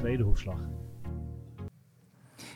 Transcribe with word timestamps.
tweede 0.00 0.22
hoefslag. 0.22 0.58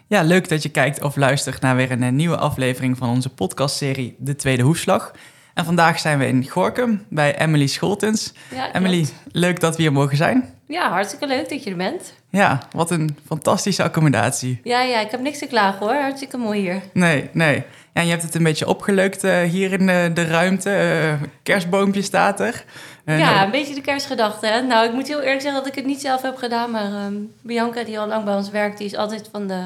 Ja, 0.07 0.23
leuk 0.23 0.48
dat 0.48 0.62
je 0.62 0.69
kijkt 0.69 1.03
of 1.03 1.17
luistert 1.17 1.61
naar 1.61 1.77
weer 1.77 1.91
een 1.91 2.03
eh, 2.03 2.12
nieuwe 2.12 2.37
aflevering 2.37 2.98
van 2.98 3.09
onze 3.09 3.35
podcastserie 3.35 4.17
De 4.18 4.36
Tweede 4.36 4.62
Hoefslag. 4.62 5.12
En 5.54 5.64
vandaag 5.64 5.99
zijn 5.99 6.18
we 6.18 6.27
in 6.27 6.49
Gorkum 6.49 7.07
bij 7.09 7.39
Emily 7.39 7.67
Scholtens. 7.67 8.32
Ja, 8.54 8.75
Emily, 8.75 9.07
leuk 9.32 9.61
dat 9.61 9.77
we 9.77 9.82
hier 9.82 9.93
mogen 9.93 10.17
zijn. 10.17 10.54
Ja, 10.67 10.91
hartstikke 10.91 11.27
leuk 11.27 11.49
dat 11.49 11.64
je 11.64 11.71
er 11.71 11.77
bent. 11.77 12.14
Ja, 12.35 12.59
wat 12.73 12.91
een 12.91 13.16
fantastische 13.27 13.82
accommodatie. 13.82 14.61
Ja, 14.64 14.82
ja, 14.82 15.00
ik 15.00 15.11
heb 15.11 15.21
niks 15.21 15.39
te 15.39 15.46
klagen 15.46 15.87
hoor. 15.87 15.95
Hartstikke 15.95 16.37
mooi 16.37 16.61
hier. 16.61 16.82
Nee, 16.93 17.30
nee. 17.32 17.64
Ja, 17.93 18.03
je 18.03 18.11
hebt 18.11 18.23
het 18.23 18.35
een 18.35 18.43
beetje 18.43 18.68
opgeleukt 18.68 19.25
eh, 19.25 19.43
hier 19.43 19.72
in 19.72 19.89
eh, 19.89 20.14
de 20.14 20.25
ruimte. 20.25 20.71
Eh, 20.71 21.13
kerstboompje 21.43 22.03
staat 22.03 22.41
er. 22.41 22.64
Ja, 23.07 23.17
nou, 23.17 23.44
een 23.44 23.50
beetje 23.50 23.75
de 23.75 23.81
kerstgedachte. 23.81 24.46
Hè? 24.46 24.61
Nou, 24.61 24.86
ik 24.86 24.93
moet 24.93 25.08
heel 25.08 25.21
eerlijk 25.21 25.41
zeggen 25.41 25.61
dat 25.61 25.71
ik 25.71 25.75
het 25.75 25.86
niet 25.86 26.00
zelf 26.00 26.22
heb 26.22 26.36
gedaan. 26.36 26.71
Maar 26.71 26.93
ehm, 26.93 27.14
Bianca, 27.43 27.85
die 27.85 27.99
al 27.99 28.08
lang 28.08 28.25
bij 28.25 28.35
ons 28.35 28.50
werkt, 28.50 28.79
die 28.79 28.86
is 28.86 28.96
altijd 28.96 29.29
van 29.32 29.46
de 29.46 29.63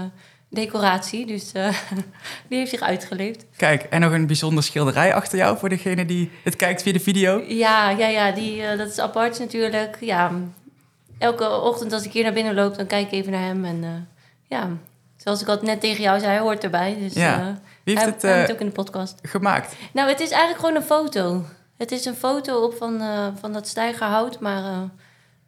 decoratie. 0.50 1.26
Dus 1.26 1.52
die 2.48 2.58
heeft 2.58 2.70
zich 2.70 2.80
uitgeleefd. 2.80 3.44
Kijk, 3.56 3.82
en 3.82 4.00
nog 4.00 4.12
een 4.12 4.26
bijzonder 4.26 4.64
schilderij 4.64 5.14
achter 5.14 5.38
jou 5.38 5.58
voor 5.58 5.68
degene 5.68 6.06
die 6.06 6.30
het 6.44 6.56
kijkt 6.56 6.82
via 6.82 6.92
de 6.92 7.00
video. 7.00 7.42
Ja, 7.46 7.90
ja, 7.90 8.06
ja 8.06 8.32
die, 8.32 8.76
dat 8.76 8.88
is 8.88 8.98
apart 8.98 9.38
natuurlijk. 9.38 9.96
Ja, 10.00 10.32
elke 11.18 11.48
ochtend 11.60 11.92
als 11.92 12.04
ik 12.04 12.12
hier 12.12 12.22
naar 12.22 12.32
binnen 12.32 12.54
loop, 12.54 12.76
dan 12.76 12.86
kijk 12.86 13.06
ik 13.06 13.12
even 13.12 13.32
naar 13.32 13.42
hem. 13.46 13.64
En 13.64 13.84
eh, 13.84 13.90
ja, 14.58 14.68
zoals 15.16 15.40
ik 15.42 15.48
al 15.48 15.58
net 15.62 15.80
tegen 15.80 16.02
jou 16.02 16.18
zei, 16.18 16.30
hij 16.30 16.40
hoort 16.40 16.64
erbij. 16.64 16.96
Dus 17.00 17.12
Ja. 17.14 17.38
eh, 17.38 17.46
Wie 17.84 17.98
heeft 17.98 18.00
hij, 18.00 18.10
het 18.12 18.22
hij 18.22 18.32
eh, 18.34 18.40
moet 18.40 18.52
ook 18.52 18.60
in 18.60 18.66
de 18.66 18.72
podcast. 18.72 19.18
gemaakt? 19.22 19.74
Nou, 19.92 20.08
het 20.08 20.20
is 20.20 20.30
eigenlijk 20.30 20.60
gewoon 20.60 20.74
een 20.76 20.82
foto. 20.88 21.44
Het 21.76 21.92
is 21.92 22.04
een 22.04 22.14
foto 22.14 22.64
op 22.64 22.74
van, 22.74 23.00
van 23.40 23.52
dat 23.52 23.68
stijgerhout. 23.68 24.40
Maar 24.40 24.62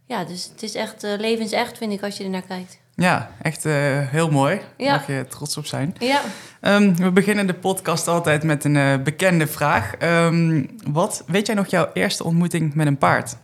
ja, 0.07 0.25
dus 0.25 0.49
het 0.53 0.63
is 0.63 0.75
echt 0.75 1.03
levensecht, 1.19 1.79
vind 1.79 1.93
ik, 1.93 2.03
als 2.03 2.17
je 2.17 2.25
er 2.25 2.31
naar 2.31 2.43
kijkt. 2.43 2.79
Ja, 2.95 3.31
echt 3.43 3.65
heel 4.11 4.31
mooi. 4.31 4.61
Ja. 4.77 4.93
Mag 4.93 5.07
je 5.07 5.27
trots 5.29 5.57
op 5.57 5.67
zijn. 5.67 5.95
Ja, 5.99 6.21
Ehm, 6.61 6.95
we 6.95 7.11
beginnen 7.11 7.47
de 7.47 7.55
podcast 7.55 8.09
altijd 8.09 8.43
met 8.43 8.65
een 8.65 9.03
bekende 9.03 9.47
vraag. 9.47 9.95
Ehm, 9.95 10.67
wat 10.91 11.25
weet 11.27 11.47
jij 11.47 11.55
nog 11.57 11.67
jouw 11.67 11.91
eerste 11.93 12.25
ontmoeting 12.25 12.75
met 12.75 12.87
een 12.87 12.99
paard? 12.99 13.37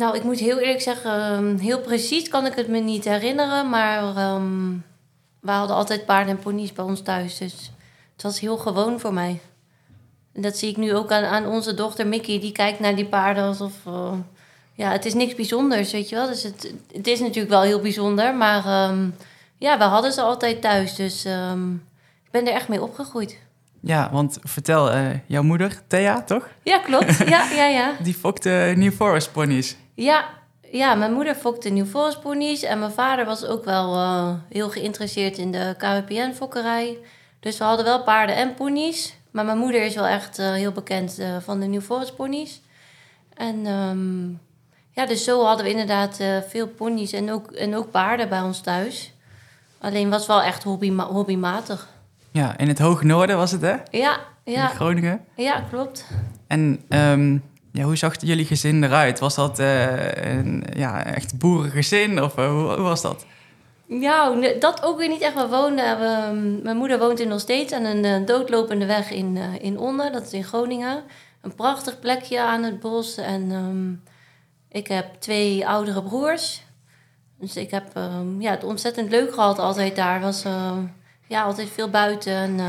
Nou, 0.00 0.16
ik 0.16 0.22
moet 0.22 0.38
heel 0.38 0.58
eerlijk 0.58 0.80
zeggen, 0.80 1.10
ehm, 1.10 1.56
heel 1.56 1.80
precies 1.80 2.28
kan 2.28 2.46
ik 2.46 2.54
het 2.54 2.68
me 2.68 2.78
niet 2.78 3.04
herinneren. 3.04 3.68
Maar 3.68 4.16
ehm, 4.16 4.70
we 5.40 5.50
hadden 5.50 5.76
altijd 5.76 6.06
paarden 6.06 6.36
en 6.36 6.42
ponies 6.42 6.72
bij 6.72 6.84
ons 6.84 7.02
thuis. 7.02 7.38
Dus 7.38 7.72
het 8.12 8.22
was 8.22 8.40
heel 8.40 8.56
gewoon 8.56 9.00
voor 9.00 9.12
mij. 9.12 9.40
En 10.32 10.42
dat 10.42 10.56
zie 10.56 10.70
ik 10.70 10.76
nu 10.76 10.94
ook 10.94 11.12
aan, 11.12 11.24
aan 11.24 11.46
onze 11.46 11.74
dochter 11.74 12.06
Mickey. 12.06 12.40
Die 12.40 12.52
kijkt 12.52 12.80
naar 12.80 12.96
die 12.96 13.06
paarden 13.06 13.44
alsof... 13.44 13.72
eh, 13.86 14.12
ja, 14.74 14.90
het 14.90 15.04
is 15.04 15.14
niks 15.14 15.34
bijzonders, 15.34 15.92
weet 15.92 16.08
je 16.08 16.14
wel. 16.14 16.26
Dus 16.26 16.42
het, 16.42 16.74
het 16.92 17.06
is 17.06 17.20
natuurlijk 17.20 17.50
wel 17.50 17.62
heel 17.62 17.80
bijzonder. 17.80 18.34
Maar 18.34 18.64
ehm, 18.64 19.08
ja, 19.58 19.78
we 19.78 19.84
hadden 19.84 20.12
ze 20.12 20.20
altijd 20.20 20.60
thuis. 20.60 20.94
Dus 20.94 21.24
ik 22.24 22.30
ben 22.30 22.46
er 22.46 22.52
echt 22.52 22.68
mee 22.68 22.82
opgegroeid. 22.82 23.38
Ja, 23.82 24.08
want 24.12 24.38
vertel, 24.42 24.90
eh, 24.90 25.06
jouw 25.26 25.42
moeder, 25.42 25.82
Thea, 25.86 26.22
toch? 26.22 26.48
Ja, 26.62 26.78
klopt. 26.78 27.16
Ja, 27.16 27.50
ja, 27.50 27.66
ja. 27.66 27.92
Die 28.02 28.14
fokte 28.14 28.72
New 28.76 28.92
Forest 28.92 29.32
ponies. 29.32 29.76
Ja, 30.00 30.24
ja 30.70 30.94
mijn 30.94 31.12
moeder 31.12 31.34
fokte 31.34 31.68
New 31.68 31.86
Forest 31.86 32.20
ponies. 32.20 32.62
En 32.62 32.78
mijn 32.78 32.90
vader 32.90 33.24
was 33.24 33.44
ook 33.44 33.64
wel 33.64 33.94
eh, 33.94 34.32
heel 34.48 34.70
geïnteresseerd 34.70 35.38
in 35.38 35.52
de 35.52 35.74
KWPN-fokkerij. 35.78 36.98
Dus 37.40 37.58
we 37.58 37.64
hadden 37.64 37.84
wel 37.84 38.02
paarden 38.02 38.36
en 38.36 38.54
ponies. 38.54 39.14
Maar 39.30 39.44
mijn 39.44 39.58
moeder 39.58 39.82
is 39.82 39.94
wel 39.94 40.06
echt 40.06 40.38
eh, 40.38 40.52
heel 40.52 40.72
bekend 40.72 41.18
eh, 41.18 41.36
van 41.40 41.60
de 41.60 41.66
New 41.66 41.80
Forest 41.80 42.16
ponies. 42.16 42.60
En 43.34 43.66
ehm, 43.66 44.28
ja, 44.90 45.06
dus 45.06 45.24
zo 45.24 45.44
hadden 45.44 45.64
we 45.64 45.70
inderdaad 45.70 46.20
veel 46.48 46.66
ponies 46.68 47.12
en 47.12 47.32
ook, 47.32 47.50
en 47.50 47.76
ook 47.76 47.90
paarden 47.90 48.28
bij 48.28 48.40
ons 48.40 48.60
thuis. 48.60 49.12
Alleen 49.78 50.10
was 50.10 50.26
wel 50.26 50.42
echt 50.42 50.62
hobbyma 50.62 51.04
hobbymatig. 51.04 51.88
Ja, 52.30 52.58
in 52.58 52.68
het 52.68 52.78
hoge 52.78 53.06
noorden 53.06 53.36
was 53.36 53.50
het, 53.50 53.60
hè? 53.60 53.76
Ja, 53.90 54.18
In 54.44 54.52
ja, 54.52 54.66
Groningen. 54.66 55.24
ja, 55.36 55.60
klopt. 55.70 56.06
En 56.46 56.84
ehm, 56.88 57.38
ja, 57.72 57.82
hoe 57.84 57.96
zag 57.96 58.20
jullie 58.20 58.44
gezin 58.44 58.84
eruit? 58.84 59.18
Was 59.18 59.34
dat 59.34 59.58
eh, 59.58 60.34
een 60.34 60.64
ja, 60.74 61.04
echt 61.04 61.38
boerengezin 61.38 62.22
of 62.22 62.36
eh, 62.36 62.50
hoe, 62.50 62.80
was 62.80 63.02
dat? 63.02 63.26
Ja, 63.86 64.34
dat 64.58 64.82
ook 64.82 64.98
weer 64.98 65.08
niet 65.08 65.20
echt. 65.20 65.34
We 65.34 65.48
we, 65.48 66.60
mijn 66.62 66.76
moeder 66.76 66.98
woont 66.98 67.20
in 67.20 67.28
nog 67.28 67.40
steeds 67.40 67.72
aan 67.72 67.84
een 67.84 68.04
eh, 68.04 68.26
doodlopende 68.26 68.86
weg 68.86 69.10
in, 69.10 69.36
in 69.60 69.78
Onder, 69.78 70.12
dat 70.12 70.22
is 70.22 70.32
in 70.32 70.44
Groningen. 70.44 71.02
Een 71.40 71.54
prachtig 71.54 71.98
plekje 71.98 72.40
aan 72.40 72.62
het 72.62 72.80
bos. 72.80 73.16
En 73.16 73.50
ehm, 73.50 73.92
ik 74.78 74.86
heb 74.86 75.14
twee 75.18 75.68
oudere 75.68 76.02
broers. 76.02 76.62
Dus 77.38 77.56
ik 77.56 77.70
heb 77.70 77.90
ehm, 77.94 78.40
ja, 78.40 78.50
het 78.50 78.64
ontzettend 78.64 79.10
leuk 79.10 79.34
gehad 79.34 79.58
altijd 79.58 79.96
daar. 79.96 80.20
Was 80.20 80.44
ja, 81.26 81.42
altijd 81.42 81.68
veel 81.68 81.90
buiten. 81.90 82.32
En, 82.32 82.60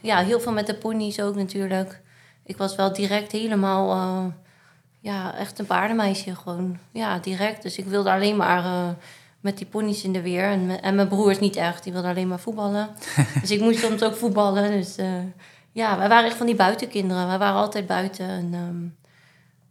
ja, 0.00 0.18
heel 0.18 0.40
veel 0.40 0.52
met 0.52 0.66
de 0.66 0.74
ponies 0.74 1.20
ook 1.20 1.34
natuurlijk. 1.34 2.00
Ik 2.44 2.56
was 2.56 2.76
wel 2.76 2.92
direct 2.92 3.32
helemaal, 3.32 3.90
eh, 3.90 4.24
ja, 5.00 5.34
echt 5.34 5.58
een 5.58 5.66
paardenmeisje 5.66 6.34
gewoon. 6.34 6.78
Ja, 6.92 7.18
direct. 7.18 7.62
Dus 7.62 7.76
ik 7.78 7.84
wilde 7.84 8.10
alleen 8.12 8.36
maar 8.36 8.64
eh, 8.64 8.88
met 9.40 9.56
die 9.58 9.66
ponies 9.66 10.02
in 10.04 10.12
de 10.12 10.20
weer. 10.22 10.44
En, 10.44 10.66
me- 10.66 10.76
en 10.76 10.94
mijn 10.94 11.08
broers 11.08 11.38
niet 11.38 11.56
echt, 11.56 11.82
die 11.84 11.92
wilden 11.92 12.10
alleen 12.10 12.28
maar 12.28 12.40
voetballen. 12.40 12.88
dus 13.40 13.50
ik 13.50 13.60
moest 13.60 13.78
soms 13.78 14.02
ook 14.02 14.14
voetballen. 14.16 14.70
Dus 14.70 14.96
eh, 14.96 15.12
ja, 15.72 15.98
wij 15.98 16.08
waren 16.08 16.26
echt 16.28 16.36
van 16.36 16.46
die 16.46 16.54
buitenkinderen. 16.54 17.26
Wij 17.26 17.38
waren 17.38 17.60
altijd 17.60 17.86
buiten. 17.86 18.28
En, 18.28 18.50
ehm, 18.54 18.86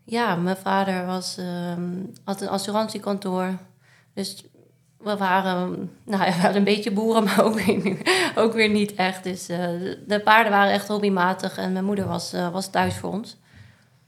ja, 0.03 0.35
mijn 0.35 0.57
vader 0.57 1.05
was, 1.05 1.37
ehm, 1.37 1.89
had 2.23 2.41
een 2.41 2.49
assurantiekantoor. 2.49 3.57
Dus 4.13 4.43
we 5.03 5.17
waren, 5.17 5.91
nou 6.03 6.23
ja, 6.25 6.31
we 6.35 6.41
waren 6.41 6.55
een 6.55 6.63
beetje 6.63 6.91
boeren, 6.91 7.23
maar 7.27 7.43
ook 7.43 7.59
weer, 7.59 7.97
ook 8.35 8.53
weer 8.53 8.69
niet 8.69 8.95
echt. 8.95 9.23
Dus 9.23 9.49
eh, 9.49 9.57
de- 9.57 10.03
de 10.07 10.19
paarden 10.19 10.51
waren 10.51 10.73
echt 10.73 10.87
hobbymatig 10.87 11.57
en 11.57 11.71
mijn 11.73 11.85
moeder 11.85 12.07
was, 12.07 12.33
eh, 12.33 12.49
was 12.51 12.69
thuis 12.69 12.95
voor 12.95 13.11
ons. 13.11 13.37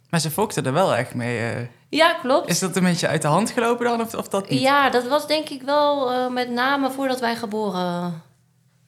Maar 0.10 0.20
ze 0.20 0.32
fokten 0.32 0.66
er 0.66 0.74
wel 0.74 0.96
echt 0.96 1.14
mee. 1.16 1.40
eh. 1.40 1.66
Ja, 1.90 2.14
klopt. 2.14 2.50
Is 2.50 2.60
dat 2.60 2.76
een 2.76 2.84
beetje 2.84 3.08
uit 3.08 3.22
de 3.22 3.28
hand 3.28 3.50
gelopen 3.52 3.86
dan 3.86 4.02
of, 4.02 4.14
of 4.16 4.28
dat 4.28 4.50
niet? 4.50 4.62
Ja, 4.62 4.90
dat 4.90 5.08
was 5.08 5.28
denk 5.28 5.50
ik 5.50 5.62
wel 5.62 6.30
met 6.32 6.50
name 6.50 6.92
voordat 6.92 7.20
wij 7.20 7.36
geboren 7.36 8.22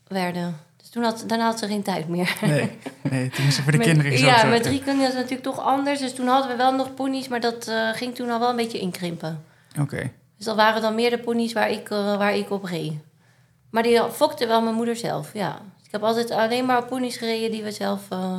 werden. 0.08 0.58
Dus 0.78 0.90
toen 0.90 1.04
had, 1.04 1.24
daarna 1.28 1.46
had 1.46 1.60
ze 1.60 1.68
geen 1.68 1.84
tijd 1.84 2.08
meer. 2.08 2.38
Nee, 2.42 2.78
nee, 3.02 3.30
toen 3.36 3.52
ze 3.52 3.62
voor 3.64 3.72
de 3.72 3.78
Met- 3.78 3.88
kinderen 3.88 4.12
gezorgd. 4.12 4.42
Ja, 4.42 4.48
met 4.48 4.64
drie 4.64 4.82
kinderen 4.84 5.10
is 5.10 5.16
natuurlijk 5.16 5.44
toch 5.44 5.60
anders. 5.60 6.00
Dus 6.00 6.14
toen 6.14 6.28
hadden 6.28 6.52
we 6.52 6.58
wel 6.58 6.74
nog 6.76 6.94
ponies, 6.94 7.28
maar 7.28 7.40
dat 7.42 7.72
ging 7.94 8.16
toen 8.16 8.30
al 8.30 8.40
wel 8.40 8.50
een 8.50 8.56
beetje 8.56 8.80
inkrimpen. 8.80 9.44
Oké. 9.80 10.12
Dus 10.44 10.54
dat 10.56 10.64
waren 10.64 10.82
dan 10.82 10.96
meer 10.96 11.10
de 11.10 11.20
ponies 11.20 11.54
waar 11.54 11.70
ik, 11.70 11.90
eh, 11.90 12.18
waar 12.18 12.36
ik 12.36 12.52
op 12.52 12.64
reed. 12.64 12.94
Maar 13.70 13.84
die 13.84 14.02
fokte 14.12 14.48
wel 14.48 14.62
mijn 14.62 14.76
moeder 14.76 14.96
zelf, 14.96 15.34
ja. 15.34 15.60
Ik 15.86 15.92
heb 15.92 16.04
altijd 16.04 16.32
alleen 16.32 16.66
maar 16.66 16.86
ponies 16.86 17.18
gereden 17.18 17.52
die, 17.52 17.64
we 17.64 17.72
zelf, 17.72 18.02
eh, 18.10 18.38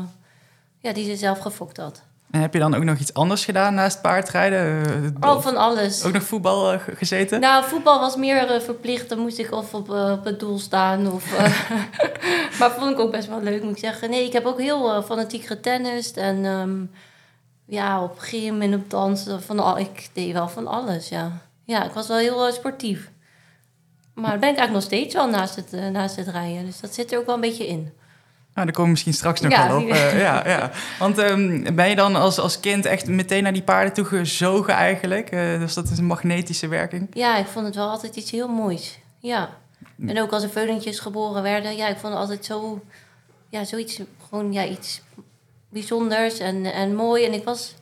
ja, 0.79 0.93
die 0.93 1.05
ze 1.05 1.17
zelf 1.17 1.39
gefokt 1.39 1.77
had. 1.77 2.03
En 2.31 2.41
heb 2.41 2.53
je 2.53 2.59
dan 2.59 2.75
ook 2.75 2.83
nog 2.85 2.99
iets 2.99 3.15
anders 3.15 3.45
gedaan 3.45 3.75
naast 3.75 4.01
paardrijden? 4.01 4.87
Eh, 5.21 5.31
Oh, 5.31 5.41
van 5.41 5.57
alles. 5.57 6.05
Ook 6.05 6.13
nog 6.13 6.23
voetbal 6.23 6.79
ge- 6.79 6.97
gezeten? 6.97 7.41
Nou, 7.41 7.65
voetbal 7.65 8.01
was 8.01 8.17
meer 8.17 8.61
verplicht. 8.63 9.09
Dan 9.09 9.19
moest 9.19 9.39
ik 9.39 9.53
of 9.53 9.75
op, 9.75 9.91
op 9.91 10.25
het 10.25 10.41
doel 10.41 10.59
staan. 10.59 11.13
Of, 11.13 11.39
maar 12.59 12.71
vond 12.79 12.91
ik 12.91 12.99
ook 12.99 13.11
best 13.11 13.29
wel 13.29 13.43
leuk, 13.43 13.63
moet 13.63 13.73
ik 13.73 13.79
zeggen. 13.79 14.11
Nee, 14.11 14.25
ik 14.27 14.33
heb 14.33 14.45
ook 14.45 14.61
heel 14.61 15.03
fanatiek 15.03 15.45
getennist. 15.47 16.17
En 16.17 16.45
ehm, 16.45 16.85
ja, 17.67 18.03
op 18.03 18.19
gym 18.19 18.63
en 18.63 18.75
op 18.75 18.91
dansen. 18.91 19.43
Van 19.43 19.59
al, 19.59 19.79
ik 19.79 20.09
deed 20.13 20.33
wel 20.33 20.49
van 20.49 20.67
alles, 20.67 21.09
ja. 21.09 21.31
Ja, 21.65 21.85
ik 21.85 21.93
was 21.93 22.09
wel 22.09 22.17
heel 22.17 22.47
eh, 22.47 22.53
sportief. 22.53 23.11
Maar 24.15 24.31
dat 24.31 24.41
ben 24.41 24.51
ik 24.51 24.57
eigenlijk 24.57 24.73
nog 24.73 24.83
steeds 24.83 25.15
wel 25.15 25.29
naast 25.29 25.57
het, 25.57 25.73
eh, 25.73 25.89
naast 25.89 26.17
het 26.17 26.29
rijden. 26.29 26.65
Dus 26.65 26.81
dat 26.81 26.95
zit 26.95 27.13
er 27.13 27.19
ook 27.19 27.27
wel 27.27 27.35
een 27.35 27.41
beetje 27.41 27.67
in. 27.67 27.93
Nou, 28.55 28.67
daar 28.67 28.75
komen 28.75 28.85
we 28.85 28.91
misschien 28.91 29.13
straks 29.15 29.41
nog 29.41 29.53
Ja, 29.53 29.69
wel 29.69 29.83
op. 29.83 29.89
eh, 29.89 30.21
ja, 30.21 30.49
ja. 30.49 30.71
Want 30.99 31.19
ehm, 31.19 31.75
ben 31.75 31.89
je 31.89 31.97
dan 31.97 32.17
als, 32.17 32.39
als 32.39 32.61
kind 32.61 32.85
echt 32.87 33.07
meteen 33.07 33.43
naar 33.43 33.53
die 33.53 33.63
paarden 33.63 33.93
toe 33.93 34.05
gezogen 34.05 34.75
eigenlijk? 34.75 35.31
Dus 35.31 35.75
dat 35.75 35.91
is 35.91 35.99
een 35.99 36.05
magnetische 36.05 36.69
werking? 36.69 37.09
Ja, 37.13 37.37
ik 37.37 37.47
vond 37.47 37.67
het 37.67 37.75
wel 37.75 37.89
altijd 37.89 38.17
iets 38.17 38.31
heel 38.31 38.49
moois. 38.49 38.99
Ja. 39.19 39.51
En 40.07 40.21
ook 40.21 40.33
als 40.33 40.43
er 40.43 40.51
veulentjes 40.51 40.99
geboren 40.99 41.43
werden. 41.43 41.77
Ja, 41.77 41.89
ik 41.89 41.97
vond 41.97 42.13
het 42.13 42.23
altijd 42.23 42.45
zo... 42.45 42.83
Ja, 43.49 43.65
zoiets... 43.65 44.01
Gewoon, 44.29 44.53
ja, 44.53 44.65
iets 44.65 45.03
bijzonders 45.69 46.39
en, 46.39 46.65
en 46.73 46.95
mooi. 46.95 47.25
En 47.25 47.33
ik 47.33 47.45
was... 47.45 47.75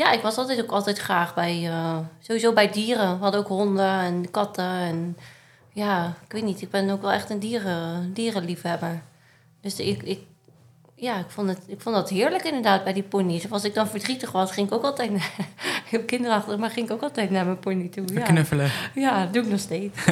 Ja, 0.00 0.12
ik 0.12 0.22
was 0.22 0.36
altijd 0.36 0.62
ook 0.62 0.70
altijd 0.70 0.98
graag 0.98 1.34
bij... 1.34 1.68
eh, 1.68 1.98
sowieso 2.20 2.52
bij 2.52 2.70
dieren. 2.70 3.16
We 3.16 3.22
hadden 3.22 3.40
ook 3.40 3.48
honden 3.48 4.00
en 4.00 4.30
katten 4.30 4.64
en... 4.64 5.16
Ja, 5.72 6.14
ik 6.24 6.32
weet 6.32 6.42
niet. 6.42 6.62
Ik 6.62 6.70
ben 6.70 6.90
ook 6.90 7.02
wel 7.02 7.12
echt 7.12 7.30
een 7.30 7.38
dieren, 7.38 8.12
dierenliefhebber. 8.14 9.02
Dus 9.60 9.78
ik... 9.78 10.02
ik 10.02 10.20
ja, 10.94 11.18
ik 11.18 11.30
vond, 11.30 11.48
het, 11.48 11.62
ik 11.66 11.80
vond 11.80 11.94
dat 11.94 12.08
heerlijk 12.10 12.44
inderdaad 12.44 12.84
bij 12.84 12.92
die 12.92 13.02
ponies. 13.02 13.50
Als 13.50 13.64
ik 13.64 13.74
dan 13.74 13.88
verdrietig 13.88 14.32
was, 14.32 14.52
ging 14.52 14.66
ik 14.66 14.72
ook 14.72 14.84
altijd... 14.84 15.10
Heel 15.90 16.02
kinderachtig, 16.04 16.56
maar 16.56 16.70
ging 16.70 16.86
ik 16.86 16.92
ook 16.92 17.02
altijd 17.02 17.30
naar 17.30 17.44
mijn 17.44 17.58
pony 17.58 17.88
toe. 17.88 18.04
Ja. 18.12 18.20
Knuffelen. 18.20 18.70
Ja, 18.94 19.22
dat 19.24 19.32
doe 19.32 19.42
ik 19.42 19.48
nog 19.48 19.60
steeds. 19.60 19.98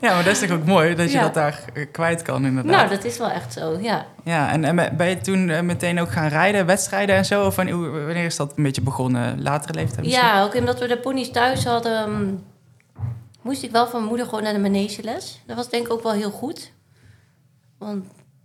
Ja, 0.00 0.14
maar 0.14 0.24
dat 0.24 0.32
is 0.32 0.38
toch 0.38 0.50
ook 0.50 0.64
mooi 0.64 0.94
dat 0.94 1.10
je 1.10 1.16
Ja. 1.16 1.22
dat 1.22 1.34
daar 1.34 1.64
eh, 1.74 1.86
kwijt 1.92 2.22
kan 2.22 2.44
inderdaad. 2.46 2.72
nou, 2.76 2.88
dat 2.88 3.04
is 3.04 3.18
wel 3.18 3.30
echt 3.30 3.52
zo, 3.52 3.78
ja. 3.80 4.06
Ja, 4.24 4.52
en, 4.52 4.64
en 4.64 4.96
ben 4.96 5.08
je 5.08 5.20
toen 5.20 5.48
eh, 5.50 5.60
meteen 5.60 6.00
ook 6.00 6.10
gaan 6.10 6.28
rijden, 6.28 6.66
wedstrijden 6.66 7.16
en 7.16 7.24
zo? 7.24 7.46
Of 7.46 7.56
wanneer, 7.56 8.24
is 8.24 8.36
dat 8.36 8.52
een 8.56 8.62
beetje 8.62 8.82
begonnen? 8.82 9.42
Latere 9.42 9.74
leeftijd 9.74 10.00
misschien? 10.06 10.24
Ja, 10.24 10.42
ook 10.42 10.54
omdat 10.54 10.78
we 10.80 10.86
de 10.86 10.98
ponies 10.98 11.30
thuis 11.30 11.64
hadden... 11.64 12.12
mm, 12.12 12.44
moest 13.42 13.62
ik 13.62 13.70
wel 13.70 13.84
van 13.84 13.94
mijn 13.96 14.08
moeder 14.08 14.26
gewoon 14.26 14.42
naar 14.42 14.52
de 14.52 14.58
manegeles. 14.58 15.40
Dat 15.46 15.56
was 15.56 15.68
denk 15.68 15.86
ik 15.86 15.92
ook 15.92 16.02
wel 16.02 16.12
heel 16.12 16.30
goed. 16.30 16.72
Want 17.78 18.04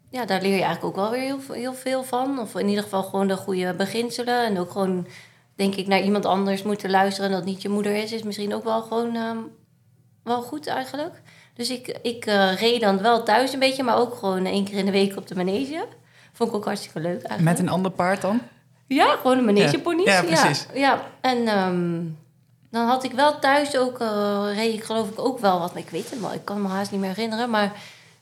ja, 0.09 0.25
daar 0.25 0.41
leer 0.41 0.55
je 0.55 0.63
eigenlijk 0.63 0.85
ook 0.85 0.95
wel 1.03 1.11
weer 1.11 1.21
heel, 1.21 1.39
heel 1.51 1.73
veel 1.73 2.03
van. 2.03 2.39
Of 2.39 2.55
in 2.55 2.67
ieder 2.67 2.83
geval 2.83 3.03
gewoon 3.03 3.27
de 3.27 3.35
goede 3.37 3.73
beginselen. 3.73 4.45
En 4.45 4.59
ook 4.59 4.71
gewoon, 4.71 5.07
denk 5.61 5.75
ik, 5.75 5.87
naar 5.87 6.01
iemand 6.01 6.25
anders 6.25 6.63
moeten 6.63 6.89
luisteren... 6.89 7.29
en 7.29 7.35
dat 7.35 7.45
niet 7.45 7.61
je 7.61 7.69
moeder 7.69 7.95
is, 7.95 8.11
is 8.11 8.23
misschien 8.23 8.53
ook 8.53 8.63
wel 8.63 8.81
gewoon 8.81 9.15
ehm, 9.15 9.37
wel 10.23 10.41
goed 10.41 10.67
eigenlijk. 10.67 11.21
Dus 11.53 11.69
ik, 11.69 11.99
ik 12.01 12.25
eh, 12.25 12.59
reed 12.59 12.81
dan 12.81 13.01
wel 13.01 13.23
thuis 13.23 13.53
een 13.53 13.59
beetje... 13.59 13.83
maar 13.83 13.97
ook 13.97 14.15
gewoon 14.15 14.45
één 14.45 14.65
keer 14.65 14.77
in 14.77 14.85
de 14.85 14.91
week 14.91 15.17
op 15.17 15.27
de 15.27 15.35
manege. 15.35 15.85
Vond 16.33 16.49
ik 16.49 16.55
ook 16.55 16.65
hartstikke 16.65 16.99
leuk 16.99 17.21
eigenlijk. 17.21 17.41
Met 17.41 17.59
een 17.59 17.69
ander 17.69 17.91
paard 17.91 18.21
dan? 18.21 18.41
Ja, 18.87 19.15
gewoon 19.15 19.37
een 19.37 19.45
manegeponies. 19.45 20.05
Ja, 20.05 20.11
Ja, 20.11 20.21
ja, 20.21 20.41
precies. 20.41 20.65
Ja, 20.73 21.01
en 21.21 21.47
ehm, 21.47 22.01
dan 22.71 22.87
had 22.87 23.03
ik 23.03 23.11
wel 23.11 23.39
thuis 23.39 23.77
ook, 23.77 23.99
eh 23.99 24.47
reed 24.53 24.73
ik 24.73 24.83
geloof 24.83 25.09
ik 25.09 25.19
ook 25.19 25.39
wel 25.39 25.59
wat, 25.59 25.75
ik 25.75 25.89
weet 25.89 26.09
het 26.09 26.21
wel, 26.21 26.33
ik 26.33 26.45
kan 26.45 26.61
me 26.61 26.67
haast 26.67 26.91
niet 26.91 26.99
meer 26.99 27.15
herinneren. 27.15 27.49
Maar 27.49 27.71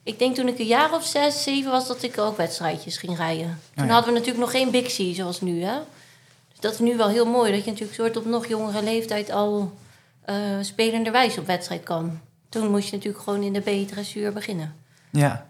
ik 0.04 0.20
denk 0.20 0.36
toen 0.36 0.48
ik 0.48 0.60
een 0.60 0.66
jaar 0.66 0.94
of 0.94 1.06
zes, 1.06 1.44
zeven 1.44 1.72
was, 1.72 1.88
dat 1.88 2.04
ik 2.04 2.18
ook 2.18 2.38
wedstrijdjes 2.38 2.98
ging 2.98 3.18
rijden. 3.18 3.60
Toen 3.76 3.86
ja. 3.86 3.92
hadden 3.92 4.14
we 4.14 4.20
natuurlijk 4.20 4.46
nog 4.46 4.52
geen 4.52 4.84
C 4.84 5.16
zoals 5.16 5.42
nu, 5.42 5.64
hè. 5.64 5.78
Dat 6.60 6.74
is 6.74 6.80
nu 6.80 6.98
wel 6.98 7.10
heel 7.10 7.26
mooi, 7.26 7.52
dat 7.52 7.64
je 7.64 7.70
natuurlijk 7.72 7.98
soort 8.00 8.18
op 8.18 8.26
nog 8.26 8.48
jongere 8.48 8.84
leeftijd 8.84 9.32
al 9.32 9.74
eh 10.26 10.36
spelenderwijs 10.62 11.38
op 11.38 11.46
wedstrijd 11.48 11.84
kan. 11.84 12.20
Toen 12.50 12.72
moest 12.72 12.90
je 12.90 12.96
natuurlijk 12.96 13.24
gewoon 13.24 13.44
in 13.44 13.54
de 13.54 13.60
B-dressuur 13.60 14.34
beginnen. 14.34 14.76
Ja. 15.10 15.48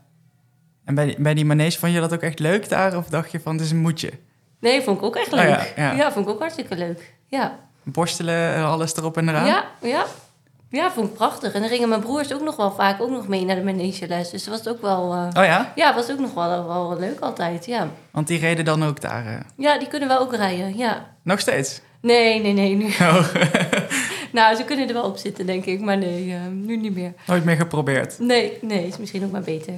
En 0.86 0.96
bij 0.96 1.06
die, 1.06 1.16
bij 1.20 1.34
die 1.34 1.46
manege 1.46 1.80
vond 1.80 1.94
je 1.94 2.00
dat 2.00 2.14
ook 2.14 2.22
echt 2.22 2.40
leuk 2.40 2.70
daar? 2.70 2.98
Of 2.98 3.08
dacht 3.08 3.32
je 3.32 3.40
van, 3.40 3.54
het 3.56 3.62
is 3.62 3.72
een 3.72 3.78
moedje? 3.78 4.12
Nee, 4.60 4.82
vond 4.82 4.98
ik 4.98 5.04
ook 5.04 5.16
echt 5.16 5.34
Oh 5.34 5.40
leuk. 5.40 5.74
ja, 5.76 5.92
ja. 5.92 6.12
vond 6.12 6.26
ik 6.28 6.32
ook 6.34 6.40
hartstikke 6.40 6.76
leuk. 6.76 7.14
Ja. 7.28 7.60
Borstelen, 7.84 8.66
alles 8.66 8.96
erop 8.96 9.18
en 9.18 9.30
eraan? 9.30 9.46
Ja, 9.46 9.66
ja. 9.82 10.06
Ja, 10.72 10.92
vond 10.92 11.08
ik 11.10 11.14
prachtig. 11.14 11.54
En 11.54 11.60
dan 11.62 11.70
gingen 11.70 11.90
mijn 11.90 12.02
broers 12.02 12.34
ook 12.34 12.42
nog 12.44 12.56
wel 12.56 12.72
vaak 12.72 13.02
ook 13.02 13.10
nog 13.10 13.28
mee 13.28 13.46
naar 13.46 13.56
de 13.56 13.64
manegeles. 13.64 14.30
Dus 14.30 14.44
dat 14.44 14.64
was 14.64 14.74
ook 14.74 14.82
wel... 14.82 15.14
eh, 15.14 15.42
Oh 15.42 15.46
ja? 15.46 15.72
ja, 15.76 15.96
was 15.96 16.12
ook 16.12 16.20
nog 16.20 16.34
wel, 16.34 16.68
wel 16.68 16.98
leuk 17.00 17.20
altijd, 17.20 17.66
ja. 17.66 17.88
Want 18.12 18.28
die 18.28 18.40
reden 18.40 18.66
dan 18.66 18.84
ook 18.86 19.02
daar. 19.02 19.26
eh, 19.26 19.34
Ja, 19.58 19.78
die 19.80 19.88
kunnen 19.88 20.08
wel 20.08 20.20
ook 20.20 20.36
rijden, 20.36 20.78
ja. 20.78 21.06
nog 21.24 21.40
steeds? 21.40 21.82
Nee, 22.02 22.42
nee, 22.42 22.54
nee, 22.54 22.76
nu. 22.76 22.86
Oh, 22.86 23.28
Nou, 24.32 24.56
ze 24.56 24.64
kunnen 24.64 24.88
er 24.88 24.94
wel 24.94 25.04
op 25.04 25.18
zitten, 25.18 25.46
denk 25.46 25.66
ik. 25.66 25.80
Maar 25.82 25.98
nee, 25.98 26.34
eh, 26.34 26.40
nu 26.52 26.78
niet 26.78 26.94
meer. 26.96 27.14
nooit 27.28 27.44
meer 27.46 27.56
geprobeerd. 27.56 28.20
Nee, 28.20 28.58
nee, 28.62 28.88
is 28.88 28.98
misschien 28.98 29.24
ook 29.26 29.32
maar 29.32 29.42
beter. 29.42 29.74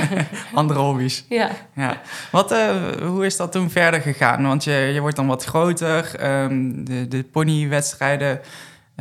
Andere 0.54 0.80
hobby's. 0.80 1.24
Ja. 1.28 1.50
Ja. 1.74 2.00
Wat, 2.30 2.54
hoe 3.02 3.26
is 3.26 3.36
dat 3.36 3.52
toen 3.52 3.70
verder 3.70 4.00
gegaan? 4.00 4.42
Want 4.46 4.64
je, 4.64 4.72
je 4.72 5.00
wordt 5.00 5.16
dan 5.16 5.26
wat 5.26 5.44
groter. 5.44 6.14
ehm, 6.18 6.84
de, 6.84 7.08
de 7.08 7.22
ponywedstrijden 7.22 8.40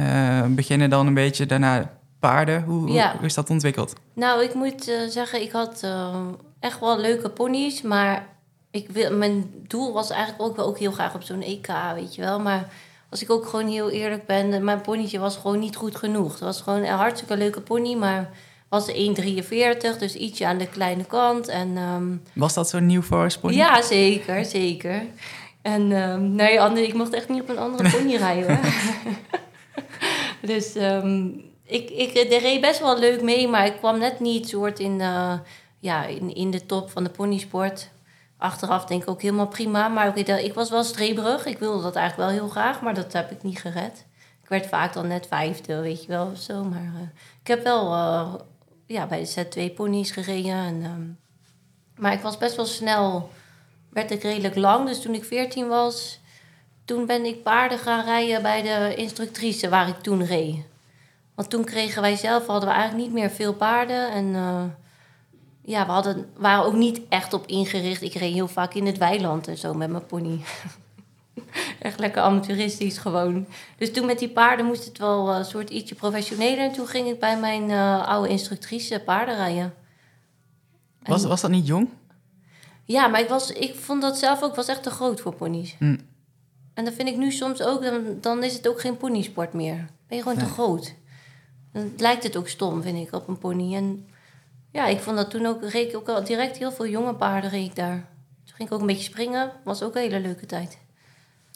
eh, 0.08 0.46
beginnen 0.48 0.90
dan 0.90 1.08
een 1.08 1.14
beetje 1.14 1.46
daarna 1.46 1.92
paarden. 2.20 2.64
Hoe, 2.64 2.80
hoe- 2.82 2.92
Ja. 2.92 3.16
hoe 3.18 3.26
is 3.26 3.34
dat 3.34 3.50
ontwikkeld? 3.50 3.94
Nou, 4.14 4.44
ik 4.44 4.54
moet 4.54 4.88
eh, 4.90 4.96
zeggen, 5.10 5.42
ik 5.42 5.52
had 5.52 5.80
eh, 5.84 6.16
echt 6.60 6.80
wel 6.80 7.00
leuke 7.00 7.30
ponies. 7.30 7.82
Maar 7.82 8.28
ik 8.72 8.90
wil, 8.90 9.18
mijn 9.18 9.52
doel 9.68 9.94
was 9.94 10.10
eigenlijk 10.10 10.42
ook 10.42 10.56
wel 10.56 10.66
ook 10.66 10.80
heel 10.80 10.92
graag 10.92 11.14
op 11.16 11.24
zo'n 11.24 11.42
EK, 11.42 11.68
weet 11.96 12.16
je 12.16 12.22
wel. 12.22 12.40
Maar 12.40 12.68
als 13.10 13.22
ik 13.22 13.30
ook 13.30 13.46
gewoon 13.48 13.68
heel 13.68 13.90
eerlijk 13.90 14.26
ben, 14.26 14.64
mijn 14.64 14.82
ponytje 14.82 15.20
was 15.20 15.38
gewoon 15.38 15.60
niet 15.60 15.76
goed 15.76 15.96
genoeg. 15.96 16.32
Het 16.32 16.40
was 16.40 16.62
gewoon 16.62 16.80
een 16.84 16.94
hartstikke 16.94 17.38
leuke 17.38 17.62
pony, 17.62 17.96
maar 17.96 18.30
was 18.70 18.88
1,43, 18.92 19.98
dus 20.00 20.16
ietsje 20.16 20.46
aan 20.48 20.58
de 20.58 20.68
kleine 20.68 21.04
kant. 21.06 21.48
En 21.48 21.78
ehm, 21.78 22.04
Was 22.34 22.54
dat 22.54 22.70
zo'n 22.70 22.86
nieuw 22.86 23.02
Forest 23.02 23.40
pony? 23.42 23.54
ja, 23.56 23.82
zeker, 23.82 24.46
zeker. 24.46 25.04
En 25.62 25.92
ehm, 25.92 26.36
nee, 26.36 26.62
Anne, 26.62 26.88
ik 26.88 26.94
mocht 26.94 27.14
echt 27.14 27.30
niet 27.30 27.42
op 27.42 27.50
een 27.50 27.58
andere 27.58 27.90
pony 27.90 28.16
rijden. 28.28 28.60
dus 30.42 30.76
ehm, 30.76 31.28
ik, 31.64 31.90
ik 31.90 32.14
reed 32.14 32.62
best 32.62 32.80
wel 32.80 33.00
leuk 33.00 33.22
mee, 33.22 33.48
maar 33.48 33.66
ik 33.66 33.78
kwam 33.78 34.00
net 34.00 34.20
niet 34.20 34.50
soort 34.50 34.80
in, 34.80 35.02
eh, 35.02 35.34
ja, 35.80 36.06
in, 36.06 36.36
in 36.36 36.52
de 36.52 36.66
top 36.66 36.90
van 36.90 37.04
de 37.04 37.10
ponysport. 37.10 37.90
Achteraf 38.38 38.86
denk 38.86 39.02
ik 39.02 39.10
ook 39.10 39.22
helemaal 39.22 39.48
prima. 39.48 39.88
Maar 39.88 40.18
ik 40.18 40.54
was 40.54 40.70
wel 40.70 40.84
streberig. 40.84 41.46
Ik 41.46 41.60
wilde 41.60 41.82
dat 41.82 41.96
eigenlijk 41.96 42.30
wel 42.30 42.40
heel 42.40 42.50
graag, 42.50 42.82
maar 42.82 42.94
dat 42.94 43.14
heb 43.14 43.32
ik 43.32 43.44
niet 43.44 43.60
gered. 43.60 44.06
Ik 44.44 44.50
werd 44.50 44.66
vaak 44.68 44.94
dan 44.94 45.08
net 45.08 45.28
vijfde, 45.28 45.82
weet 45.82 46.02
je 46.02 46.08
wel, 46.08 46.30
of 46.32 46.40
zo. 46.40 46.64
Maar 46.64 46.92
eh, 46.96 47.08
ik 47.42 47.48
heb 47.48 47.64
wel 47.64 47.94
eh, 47.94 48.34
ja, 48.86 49.08
bij 49.08 49.26
de 49.26 49.46
Z2 49.70 49.74
ponies 49.76 50.12
gereden. 50.12 50.56
En, 50.56 50.84
ehm, 50.84 51.08
maar 52.02 52.14
ik 52.14 52.22
was 52.22 52.38
best 52.38 52.56
wel 52.56 52.66
snel, 52.66 53.30
werd 53.90 54.12
ik 54.12 54.22
redelijk 54.24 54.56
lang. 54.56 54.88
Dus 54.88 55.02
toen 55.02 55.14
ik 55.14 55.24
14 55.24 55.68
was, 55.68 56.20
toen 56.92 57.06
ben 57.06 57.26
ik 57.26 57.44
paarden 57.44 57.78
gaan 57.78 58.06
rijden 58.06 58.42
bij 58.42 58.62
de 58.62 58.96
instructrice 58.96 59.70
waar 59.70 59.88
ik 59.88 60.00
toen 60.02 60.26
reed. 60.26 60.56
Want 61.36 61.50
toen 61.50 61.64
kregen 61.64 62.02
wij 62.02 62.16
zelf, 62.16 62.48
hadden 62.48 62.70
we 62.70 62.76
eigenlijk 62.76 63.04
niet 63.04 63.14
meer 63.14 63.30
veel 63.30 63.54
paarden. 63.54 64.12
En 64.12 64.36
eh, 64.36 64.64
ja, 65.62 65.86
we 65.86 65.92
hadden, 65.92 66.30
waren 66.38 66.66
ook 66.66 66.74
niet 66.74 67.02
echt 67.10 67.34
op 67.34 67.48
ingericht. 67.48 68.02
Ik 68.02 68.14
reed 68.14 68.34
heel 68.34 68.48
vaak 68.48 68.74
in 68.74 68.86
het 68.86 68.98
weiland 68.98 69.48
en 69.48 69.58
zo 69.58 69.74
met 69.74 69.90
mijn 69.90 70.06
pony. 70.06 70.40
echt 71.80 72.00
lekker 72.00 72.22
amateuristisch 72.22 72.98
gewoon. 72.98 73.46
Dus 73.78 73.92
toen 73.92 74.06
met 74.06 74.20
die 74.20 74.30
paarden 74.30 74.66
moest 74.66 74.86
het 74.86 74.98
wel 74.98 75.30
eh, 75.32 75.38
een 75.38 75.46
soort 75.46 75.70
ietsje 75.70 75.96
professioneler. 75.96 76.66
En 76.66 76.72
toen 76.72 76.88
ging 76.88 77.08
ik 77.08 77.20
bij 77.20 77.40
mijn 77.40 77.70
eh, 77.70 78.08
oude 78.08 78.30
instructrice 78.30 79.02
paarden 79.06 79.36
rijden. 79.36 79.74
Was, 81.04 81.24
En- 81.24 81.30
was 81.30 81.42
dat 81.42 81.52
niet 81.52 81.68
jong? 81.68 81.90
ja, 82.86 83.08
maar 83.08 83.20
ik, 83.20 83.30
was, 83.30 83.52
ik 83.52 83.76
vond 83.76 84.02
dat 84.02 84.18
zelf 84.18 84.42
ook 84.44 84.56
was 84.56 84.68
echt 84.68 84.84
te 84.84 84.90
groot 84.90 85.22
voor 85.22 85.34
ponies. 85.34 85.76
Hm. 85.80 85.98
En 86.74 86.86
dat 86.86 86.94
vind 86.94 87.08
ik 87.08 87.18
nu 87.18 87.32
soms 87.32 87.62
ook, 87.62 87.84
dan, 87.84 88.18
dan 88.22 88.44
is 88.44 88.54
het 88.54 88.68
ook 88.68 88.82
geen 88.82 88.98
ponysport 88.98 89.54
meer. 89.54 89.88
Ben 90.08 90.18
je 90.18 90.24
gewoon 90.24 90.38
te 90.38 90.46
groot. 90.46 90.94
Dan 91.74 91.94
lijkt 91.98 92.24
het 92.24 92.38
ook 92.38 92.48
stom, 92.48 92.82
vind 92.82 93.08
ik, 93.08 93.14
op 93.14 93.28
een 93.28 93.38
pony. 93.38 93.76
En 93.76 94.08
ja, 94.72 94.86
ik 94.86 95.00
vond 95.00 95.18
dat 95.18 95.30
toen 95.30 95.46
ook, 95.46 95.64
reed 95.64 95.90
ik 95.90 95.96
ook 95.96 96.10
al 96.10 96.24
direct 96.24 96.58
heel 96.58 96.72
veel 96.72 96.88
jonge 96.88 97.14
paarden 97.14 97.50
reed 97.50 97.66
ik 97.66 97.76
daar. 97.76 98.10
Toen 98.46 98.56
ging 98.56 98.70
ik 98.70 98.74
ook 98.74 98.82
een 98.82 98.88
beetje 98.88 99.04
springen, 99.04 99.52
was 99.64 99.84
ook 99.84 99.96
een 99.96 100.02
hele 100.02 100.20
leuke 100.20 100.46
tijd. 100.46 100.78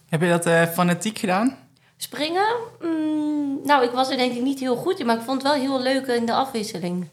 Heb 0.10 0.22
je 0.22 0.30
dat 0.30 0.46
eh, 0.46 0.68
fanatiek 0.68 1.18
gedaan? 1.18 1.58
Springen? 1.98 2.56
Mm, 2.82 3.60
nou, 3.64 3.84
ik 3.84 3.92
was 3.92 4.10
er 4.10 4.18
denk 4.18 4.34
ik 4.34 4.42
niet 4.42 4.60
heel 4.60 4.76
goed 4.76 5.00
in, 5.00 5.06
maar 5.06 5.18
ik 5.18 5.22
vond 5.22 5.42
het 5.42 5.52
wel 5.52 5.62
heel 5.62 5.82
leuk 5.82 6.06
in 6.08 6.26
de 6.26 6.34
afwisseling. 6.34 7.08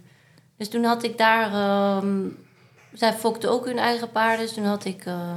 Dus 0.56 0.68
toen 0.68 0.84
had 0.84 1.02
ik 1.02 1.18
daar... 1.18 1.52
ehm, 1.52 2.28
zij 2.92 3.12
fokten 3.12 3.50
ook 3.50 3.64
hun 3.64 3.78
eigen 3.78 4.10
paarden, 4.10 4.46
dus 4.46 4.54
toen 4.54 4.64
had 4.64 4.84
ik 4.84 5.04
eh, 5.04 5.36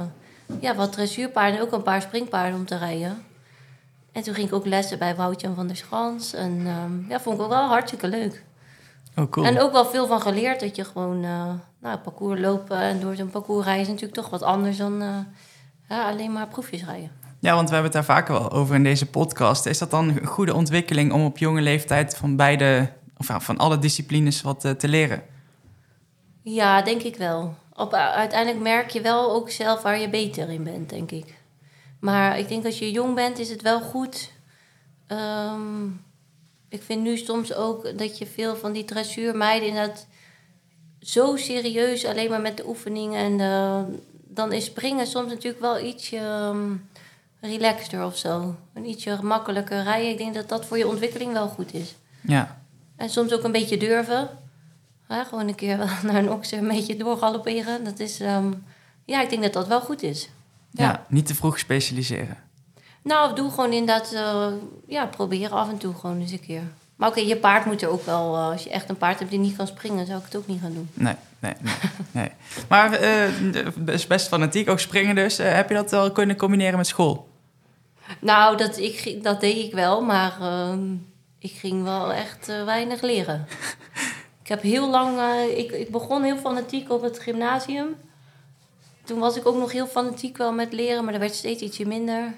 ja, 0.60 0.74
wat 0.74 0.92
dressuurpaarden 0.92 1.58
en 1.58 1.66
ook 1.66 1.72
een 1.72 1.82
paar 1.82 2.02
springpaarden 2.02 2.58
om 2.58 2.66
te 2.66 2.78
rijden. 2.78 3.24
En 4.12 4.22
toen 4.22 4.34
ging 4.34 4.48
ik 4.48 4.54
ook 4.54 4.66
lessen 4.66 4.98
bij 4.98 5.16
Woutjan 5.16 5.54
van 5.54 5.66
der 5.66 5.76
Schans. 5.76 6.34
En 6.34 6.62
ehm, 6.66 7.10
ja, 7.10 7.20
vond 7.20 7.36
ik 7.36 7.42
ook 7.42 7.48
wel 7.48 7.66
hartstikke 7.66 8.08
leuk. 8.08 8.44
Oh, 9.16 9.30
cool. 9.30 9.46
En 9.46 9.60
ook 9.60 9.72
wel 9.72 9.86
veel 9.86 10.06
van 10.06 10.20
geleerd, 10.20 10.60
dat 10.60 10.76
je 10.76 10.84
gewoon 10.84 11.24
uh, 11.24 11.52
nou, 11.80 11.98
parcours 11.98 12.40
lopen 12.40 12.78
en 12.78 13.00
door 13.00 13.16
zo'n 13.16 13.30
parcours 13.30 13.64
rijden 13.64 13.82
is 13.82 13.88
natuurlijk 13.88 14.14
toch 14.14 14.30
wat 14.30 14.42
anders 14.42 14.76
dan 14.76 15.02
uh, 15.02 15.08
ja, 15.88 16.08
alleen 16.10 16.32
maar 16.32 16.48
proefjes 16.48 16.84
rijden. 16.84 17.10
Ja, 17.38 17.54
want 17.54 17.68
we 17.68 17.74
hebben 17.74 17.92
het 17.92 18.06
daar 18.06 18.16
vaker 18.16 18.34
wel 18.34 18.50
over 18.50 18.74
in 18.74 18.82
deze 18.82 19.06
podcast. 19.06 19.66
Is 19.66 19.78
dat 19.78 19.90
dan 19.90 20.08
een 20.08 20.26
goede 20.26 20.54
ontwikkeling 20.54 21.12
om 21.12 21.24
op 21.24 21.38
jonge 21.38 21.60
leeftijd 21.60 22.16
van 22.16 22.36
beide, 22.36 22.92
of 23.16 23.30
van 23.38 23.56
alle 23.56 23.78
disciplines 23.78 24.42
wat 24.42 24.64
uh, 24.64 24.72
te 24.72 24.88
leren? 24.88 25.22
Ja, 26.42 26.82
denk 26.82 27.02
ik 27.02 27.16
wel. 27.16 27.54
Op, 27.76 27.94
uiteindelijk 27.94 28.62
merk 28.62 28.90
je 28.90 29.00
wel 29.00 29.32
ook 29.32 29.50
zelf 29.50 29.82
waar 29.82 29.98
je 29.98 30.08
beter 30.08 30.50
in 30.50 30.64
bent, 30.64 30.90
denk 30.90 31.10
ik. 31.10 31.34
Maar 32.00 32.38
ik 32.38 32.48
denk 32.48 32.64
als 32.64 32.78
je 32.78 32.90
jong 32.90 33.14
bent, 33.14 33.38
is 33.38 33.50
het 33.50 33.62
wel 33.62 33.80
goed. 33.80 34.30
Um, 35.08 36.04
ik 36.68 36.82
vind 36.82 37.02
nu 37.02 37.16
soms 37.16 37.54
ook 37.54 37.98
dat 37.98 38.18
je 38.18 38.26
veel 38.26 38.56
van 38.56 38.72
die 38.72 38.84
dressuurmeiden 38.84 39.68
inderdaad 39.68 40.06
zo 41.00 41.36
serieus 41.36 42.04
alleen 42.04 42.30
maar 42.30 42.40
met 42.40 42.56
de 42.56 42.66
oefeningen. 42.68 43.18
En 43.18 43.38
uh, 43.38 43.96
dan 44.10 44.52
is 44.52 44.64
springen 44.64 45.06
soms 45.06 45.28
natuurlijk 45.28 45.62
wel 45.62 45.78
ietsje 45.78 46.18
um, 46.18 46.88
relaxter 47.40 48.04
of 48.04 48.16
zo. 48.16 48.54
Een 48.74 48.88
ietsje 48.88 49.18
makkelijker 49.22 49.82
rijden. 49.82 50.10
Ik 50.10 50.18
denk 50.18 50.34
dat 50.34 50.48
dat 50.48 50.66
voor 50.66 50.78
je 50.78 50.86
ontwikkeling 50.88 51.32
wel 51.32 51.48
goed 51.48 51.74
is. 51.74 51.94
Ja. 52.20 52.60
En 52.96 53.10
soms 53.10 53.32
ook 53.32 53.42
een 53.44 53.52
beetje 53.52 53.76
durven. 53.76 54.28
Ja, 55.08 55.24
gewoon 55.24 55.48
een 55.48 55.54
keer 55.54 55.76
naar 56.02 56.14
een 56.14 56.30
okse 56.30 56.56
een 56.56 56.68
beetje 56.68 56.96
doorgalopperen. 56.96 57.84
Dat 57.84 57.98
is, 57.98 58.20
um, 58.20 58.64
ja, 59.04 59.22
ik 59.22 59.30
denk 59.30 59.42
dat 59.42 59.52
dat 59.52 59.66
wel 59.66 59.80
goed 59.80 60.02
is. 60.02 60.28
Ja, 60.70 60.84
ja 60.84 61.04
niet 61.08 61.26
te 61.26 61.34
vroeg 61.34 61.58
specialiseren. 61.58 62.36
Nou, 63.02 63.34
doe 63.34 63.50
gewoon 63.50 63.72
inderdaad, 63.72 64.12
uh, 64.12 64.46
ja, 64.86 65.06
probeer 65.06 65.50
af 65.50 65.68
en 65.68 65.78
toe 65.78 65.94
gewoon 65.94 66.20
eens 66.20 66.32
een 66.32 66.40
keer. 66.40 66.62
Maar 66.96 67.08
oké, 67.08 67.18
okay, 67.18 67.30
je 67.30 67.36
paard 67.36 67.64
moet 67.64 67.82
er 67.82 67.88
ook 67.88 68.06
wel, 68.06 68.34
uh, 68.34 68.48
als 68.48 68.62
je 68.62 68.70
echt 68.70 68.88
een 68.88 68.96
paard 68.96 69.18
hebt 69.18 69.30
die 69.30 69.40
niet 69.40 69.56
kan 69.56 69.66
springen, 69.66 70.06
zou 70.06 70.18
ik 70.18 70.24
het 70.24 70.36
ook 70.36 70.46
niet 70.46 70.60
gaan 70.60 70.72
doen. 70.72 70.88
Nee, 70.94 71.14
nee, 71.38 71.52
nee. 71.60 71.74
nee. 72.12 72.30
Maar 72.68 73.02
uh, 73.02 73.94
is 73.94 74.06
best 74.06 74.28
fanatiek, 74.28 74.70
ook 74.70 74.80
springen 74.80 75.14
dus. 75.14 75.36
Heb 75.36 75.68
je 75.68 75.74
dat 75.74 75.90
wel 75.90 76.12
kunnen 76.12 76.36
combineren 76.36 76.76
met 76.76 76.86
school? 76.86 77.28
Nou, 78.20 78.56
dat, 78.56 78.78
ik, 78.78 79.18
dat 79.22 79.40
deed 79.40 79.56
ik 79.64 79.72
wel, 79.72 80.00
maar 80.00 80.36
uh, 80.40 80.72
ik 81.38 81.52
ging 81.52 81.82
wel 81.82 82.12
echt 82.12 82.46
weinig 82.46 83.00
leren. 83.00 83.46
ik 84.46 84.52
heb 84.52 84.62
heel 84.62 84.90
lang, 84.90 85.18
uh, 85.18 85.58
ik, 85.58 85.70
ik 85.72 85.90
begon 85.90 86.22
heel 86.22 86.36
fanatiek 86.36 86.90
op 86.92 87.02
het 87.02 87.18
gymnasium. 87.18 87.86
Toen 89.04 89.18
was 89.18 89.36
ik 89.36 89.46
ook 89.46 89.56
nog 89.56 89.72
heel 89.72 89.86
fanatiek 89.86 90.36
wel 90.36 90.52
met 90.52 90.72
leren, 90.72 91.02
maar 91.02 91.12
dat 91.12 91.20
werd 91.22 91.34
steeds 91.34 91.62
ietsje 91.62 91.86
minder. 91.86 92.34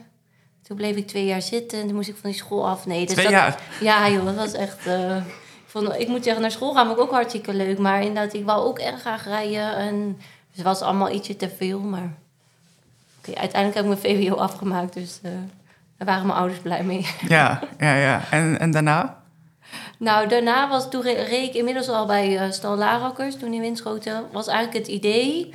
Toen 0.63 0.77
bleef 0.77 0.97
ik 0.97 1.07
twee 1.07 1.25
jaar 1.25 1.43
zitten 1.43 1.79
en 1.81 1.87
toen 1.87 1.95
moest 1.97 2.09
ik 2.09 2.17
van 2.21 2.31
die 2.31 2.39
school 2.39 2.69
af. 2.69 2.87
Nee, 2.87 3.05
dus 3.05 3.13
Twee 3.15 3.25
dat- 3.25 3.35
jaar? 3.35 3.61
Ja, 3.81 4.09
joh, 4.11 4.25
dat 4.25 4.35
was 4.35 4.53
echt. 4.53 4.87
eh, 4.87 5.17
ik, 5.17 5.23
vond, 5.67 5.95
ik 5.99 6.09
moet 6.09 6.25
zeggen, 6.25 6.43
naar 6.43 6.51
school 6.51 6.75
gaan 6.75 6.87
vond 6.87 6.99
ik 6.99 7.05
ook 7.05 7.11
hartstikke 7.11 7.55
leuk. 7.55 7.79
Maar 7.79 8.03
inderdaad, 8.03 8.35
ik 8.35 8.45
wou 8.45 8.67
ook 8.67 8.79
erg 8.79 9.01
graag 9.01 9.25
rijden. 9.25 9.77
En 9.77 10.17
dus 10.19 10.57
het 10.57 10.65
was 10.65 10.81
allemaal 10.81 11.11
ietsje 11.13 11.37
te 11.37 11.49
veel. 11.57 11.81
Maar 11.81 12.13
oké, 13.19 13.39
uiteindelijk 13.39 13.75
heb 13.87 13.95
ik 13.95 14.03
mijn 14.03 14.17
VWO 14.19 14.35
afgemaakt. 14.37 14.93
Dus 14.95 15.19
eh, 15.23 15.31
daar 15.99 16.07
waren 16.09 16.27
mijn 16.27 16.39
ouders 16.39 16.61
blij 16.61 16.83
mee. 16.85 17.07
Ja, 17.29 17.61
ja, 17.79 17.95
ja. 17.97 18.23
En, 18.31 18.59
en 18.59 18.71
daarna? 18.71 19.23
Nou, 19.99 20.29
daarna 20.29 20.69
was, 20.69 20.91
toen 20.91 21.03
re- 21.03 21.23
reed 21.23 21.49
ik 21.49 21.55
inmiddels 21.55 21.89
al 21.89 22.07
bij 22.07 22.39
eh 22.39 22.51
Stal 22.51 22.77
Larakkers, 22.77 23.37
toen 23.37 23.53
in 23.53 23.61
Winschoten. 23.61 24.25
Was 24.33 24.47
eigenlijk 24.47 24.87
het 24.87 24.95
idee, 24.95 25.55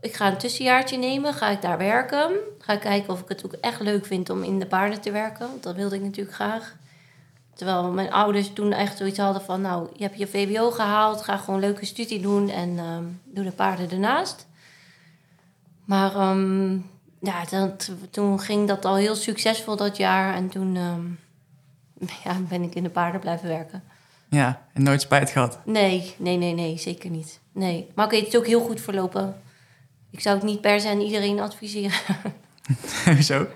ik 0.00 0.14
ga 0.14 0.26
een 0.26 0.38
tussenjaartje 0.38 0.96
nemen, 0.96 1.34
ga 1.34 1.48
ik 1.48 1.62
daar 1.62 1.78
werken. 1.78 2.30
Ga 2.58 2.76
kijken 2.76 3.12
of 3.12 3.20
ik 3.20 3.28
het 3.28 3.44
ook 3.44 3.52
echt 3.52 3.80
leuk 3.80 4.06
vind 4.06 4.30
om 4.30 4.42
in 4.42 4.58
de 4.58 4.66
paarden 4.66 5.00
te 5.00 5.10
werken. 5.10 5.48
Want 5.48 5.62
dat 5.62 5.74
wilde 5.74 5.94
ik 5.94 6.02
natuurlijk 6.02 6.34
graag. 6.34 6.76
Terwijl 7.54 7.90
mijn 7.90 8.12
ouders 8.12 8.52
toen 8.52 8.72
echt 8.72 8.96
zoiets 8.96 9.18
hadden 9.18 9.42
van... 9.42 9.60
nou, 9.60 9.88
je 9.92 10.02
hebt 10.02 10.18
je 10.18 10.26
VWO 10.26 10.70
gehaald, 10.70 11.22
ga 11.22 11.36
gewoon 11.36 11.54
een 11.54 11.66
leuke 11.66 11.86
studie 11.86 12.20
doen... 12.20 12.48
en 12.48 12.78
ehm, 12.78 13.04
doe 13.24 13.44
de 13.44 13.52
paarden 13.52 13.90
ernaast. 13.90 14.46
Maar 15.84 16.14
ehm, 16.14 16.72
ja, 17.20 17.44
toen 18.10 18.40
ging 18.40 18.68
dat 18.68 18.84
al 18.84 18.96
heel 18.96 19.14
succesvol 19.14 19.76
dat 19.76 19.96
jaar. 19.96 20.34
En 20.34 20.48
toen 20.48 20.76
ehm, 20.76 21.04
ja, 22.24 22.36
ben 22.48 22.62
ik 22.62 22.74
in 22.74 22.82
de 22.82 22.90
paarden 22.90 23.20
blijven 23.20 23.48
werken. 23.48 23.82
Ja, 24.28 24.62
en 24.72 24.82
nooit 24.82 25.00
spijt 25.00 25.30
gehad. 25.30 25.58
Nee, 25.64 26.14
nee, 26.16 26.36
nee, 26.36 26.54
nee, 26.54 26.78
zeker 26.78 27.10
niet. 27.10 27.40
Nee. 27.52 27.90
Maar 27.94 28.04
oké, 28.04 28.16
het 28.16 28.26
is 28.26 28.36
ook 28.36 28.46
heel 28.46 28.60
goed 28.60 28.80
verlopen. 28.80 29.40
Ik 30.10 30.20
zou 30.20 30.36
het 30.36 30.44
niet 30.44 30.60
per 30.60 30.80
se 30.80 30.88
aan 30.88 31.00
iedereen 31.00 31.40
adviseren. 31.40 31.98
Hoezo? 33.04 33.46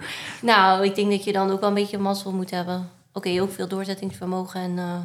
nou, 0.42 0.84
ik 0.84 0.94
denk 0.94 1.10
dat 1.10 1.24
je 1.24 1.32
dan 1.32 1.50
ook 1.50 1.60
wel 1.60 1.68
een 1.68 1.74
beetje 1.74 1.98
mazzel 1.98 2.32
moet 2.32 2.50
hebben. 2.50 2.90
Oké, 3.12 3.40
ook 3.40 3.52
veel 3.52 3.68
doorzettingsvermogen. 3.68 4.60
En, 4.60 4.78
eh, 4.78 4.98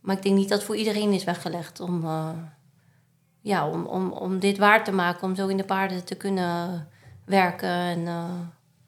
maar 0.00 0.16
ik 0.16 0.22
denk 0.22 0.36
niet 0.36 0.48
dat 0.48 0.58
het 0.58 0.66
voor 0.66 0.76
iedereen 0.76 1.12
is 1.12 1.24
weggelegd 1.24 1.80
om, 1.80 2.04
eh, 2.04 2.28
ja, 3.40 3.68
om, 3.68 3.84
om, 3.84 4.10
om 4.10 4.38
dit 4.38 4.58
waar 4.58 4.84
te 4.84 4.92
maken. 4.92 5.22
Om 5.22 5.34
zo 5.34 5.48
in 5.48 5.56
de 5.56 5.64
paarden 5.64 6.04
te 6.04 6.14
kunnen 6.14 6.88
werken 7.24 7.68
en, 7.68 8.06
eh, 8.06 8.24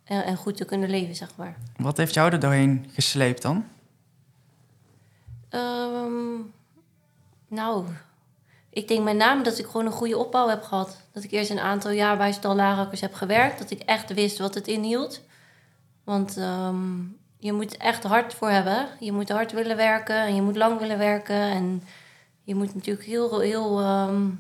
en, 0.05 0.25
en 0.25 0.37
goed 0.37 0.57
te 0.57 0.65
kunnen 0.65 0.91
leven, 0.91 1.15
zeg 1.15 1.37
maar. 1.37 1.57
Wat 1.77 1.97
heeft 1.97 2.15
jou 2.15 2.33
er 2.33 2.41
doorheen 2.41 2.91
gesleept 2.93 3.43
dan? 3.43 3.65
Ehm, 5.49 6.41
nou, 7.49 7.87
ik 8.71 8.89
denk 8.89 9.05
met 9.05 9.17
name 9.17 9.43
dat 9.43 9.59
ik 9.59 9.67
gewoon 9.67 9.87
een 9.87 9.93
goede 9.93 10.19
opbouw 10.19 10.49
heb 10.49 10.63
gehad. 10.63 11.01
Dat 11.13 11.25
ik 11.25 11.31
eerst 11.31 11.51
een 11.51 11.61
aantal 11.61 11.91
jaar 11.91 12.17
bij 12.17 12.33
Stal 12.33 12.55
Larakkers 12.55 13.01
heb 13.01 13.15
gewerkt. 13.15 13.59
Dat 13.59 13.71
ik 13.71 13.81
echt 13.81 14.15
wist 14.15 14.39
wat 14.39 14.55
het 14.55 14.67
inhield. 14.67 15.21
Want 16.05 16.37
ehm, 16.37 17.03
je 17.39 17.53
moet 17.53 17.77
echt 17.77 18.05
hard 18.05 18.35
voor 18.35 18.51
hebben. 18.51 18.89
Je 19.01 19.13
moet 19.13 19.29
hard 19.29 19.53
willen 19.53 19.77
werken 19.77 20.17
en 20.17 20.35
je 20.35 20.43
moet 20.43 20.57
lang 20.57 20.79
willen 20.79 20.99
werken. 20.99 21.37
En 21.37 21.83
je 22.43 22.55
moet 22.55 22.75
natuurlijk 22.75 23.07
heel, 23.07 23.41
heel, 23.41 23.81
ehm, 23.81 24.31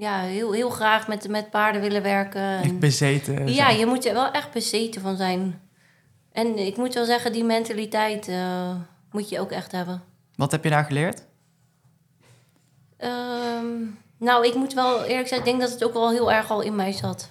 ja, 0.00 0.20
heel, 0.20 0.52
heel 0.52 0.70
graag 0.70 1.08
met, 1.08 1.28
met 1.28 1.50
paarden 1.50 1.80
willen 1.80 2.02
werken. 2.02 2.42
En- 2.42 2.78
bezeten. 2.78 3.46
ja, 3.46 3.66
zijn. 3.66 3.78
je 3.78 3.86
moet 3.86 4.06
er 4.06 4.12
wel 4.12 4.30
echt 4.30 4.52
bezeten 4.52 5.00
van 5.00 5.16
zijn. 5.16 5.60
En 6.32 6.58
ik 6.58 6.76
moet 6.76 6.94
wel 6.94 7.04
zeggen, 7.04 7.32
die 7.32 7.44
mentaliteit 7.44 8.28
eh, 8.28 8.74
moet 9.10 9.28
je 9.28 9.40
ook 9.40 9.50
echt 9.50 9.72
hebben. 9.72 10.02
Wat 10.36 10.50
heb 10.50 10.64
je 10.64 10.70
daar 10.70 10.84
geleerd? 10.84 11.26
Ehm, 12.96 13.66
nou, 14.18 14.46
ik 14.46 14.54
moet 14.54 14.74
wel 14.74 15.04
eerlijk 15.04 15.28
zeggen, 15.28 15.38
ik 15.38 15.44
denk 15.44 15.60
dat 15.60 15.70
het 15.70 15.84
ook 15.84 15.92
wel 15.92 16.10
heel 16.10 16.32
erg 16.32 16.50
al 16.50 16.60
in 16.60 16.74
mij 16.74 16.92
zat. 16.92 17.30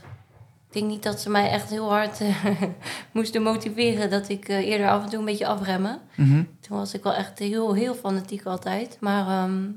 Ik 0.68 0.74
denk 0.74 0.88
niet 0.88 1.04
dat 1.04 1.22
ze 1.22 1.30
mij 1.30 1.50
echt 1.50 1.70
heel 1.70 1.90
hard 1.90 2.22
eh, 2.22 2.62
moesten 3.14 3.42
motiveren 3.42 4.10
dat 4.10 4.30
ik 4.30 4.48
eh, 4.48 4.68
eerder 4.68 4.90
af 4.90 5.04
en 5.04 5.10
toe 5.10 5.20
een 5.20 5.26
beetje 5.26 5.48
afremmen. 5.48 6.02
Mhm. 6.16 6.44
Toen 6.60 6.78
was 6.78 6.94
ik 6.94 7.04
wel 7.04 7.14
echt 7.14 7.40
heel, 7.40 7.74
heel 7.74 7.96
fanatiek 7.96 8.46
altijd. 8.46 8.98
Maar 9.00 9.28
ehm, 9.28 9.72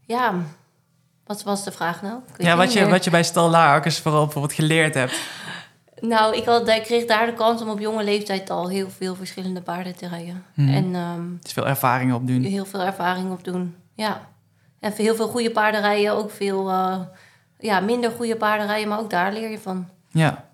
ja, 0.00 0.44
wat 1.26 1.42
was 1.42 1.64
de 1.64 1.72
vraag 1.72 2.02
nou? 2.02 2.20
Ja, 2.36 2.56
wat 2.56 2.72
je, 2.72 2.80
meer. 2.80 2.90
wat 2.90 3.04
je 3.04 3.10
bij 3.10 3.22
Stal 3.22 3.50
Larakkers 3.50 3.98
vooral 3.98 4.24
bijvoorbeeld 4.24 4.54
geleerd 4.54 4.94
hebt. 4.94 5.20
Nou, 6.00 6.36
ik, 6.36 6.44
had, 6.44 6.68
ik 6.68 6.82
kreeg 6.82 7.04
daar 7.04 7.26
de 7.26 7.32
kans 7.32 7.62
om 7.62 7.68
op 7.68 7.78
jonge 7.80 8.04
leeftijd 8.04 8.50
al 8.50 8.68
heel 8.68 8.90
veel 8.90 9.14
verschillende 9.14 9.60
paarden 9.62 9.96
te 9.96 10.08
rijden. 10.08 10.44
Mhm. 10.54 10.74
En 10.74 10.94
ehm, 10.94 11.22
Dus 11.40 11.52
veel 11.52 11.66
ervaring 11.66 12.12
opdoen. 12.14 12.42
heel 12.42 12.64
veel 12.64 12.80
ervaring 12.80 13.32
op 13.32 13.44
doen. 13.44 13.76
Ja. 13.94 14.28
En 14.80 14.92
heel 14.92 15.14
veel 15.14 15.28
goede 15.28 15.50
paarden 15.50 15.80
rijden, 15.80 16.12
ook 16.12 16.30
veel 16.30 16.70
eh, 16.70 17.00
ja, 17.58 17.80
minder 17.80 18.10
goede 18.10 18.36
paarden 18.36 18.66
rijden, 18.66 18.88
maar 18.88 18.98
ook 18.98 19.10
daar 19.10 19.32
leer 19.32 19.50
je 19.50 19.58
van. 19.58 19.88
Ja, 20.10 20.48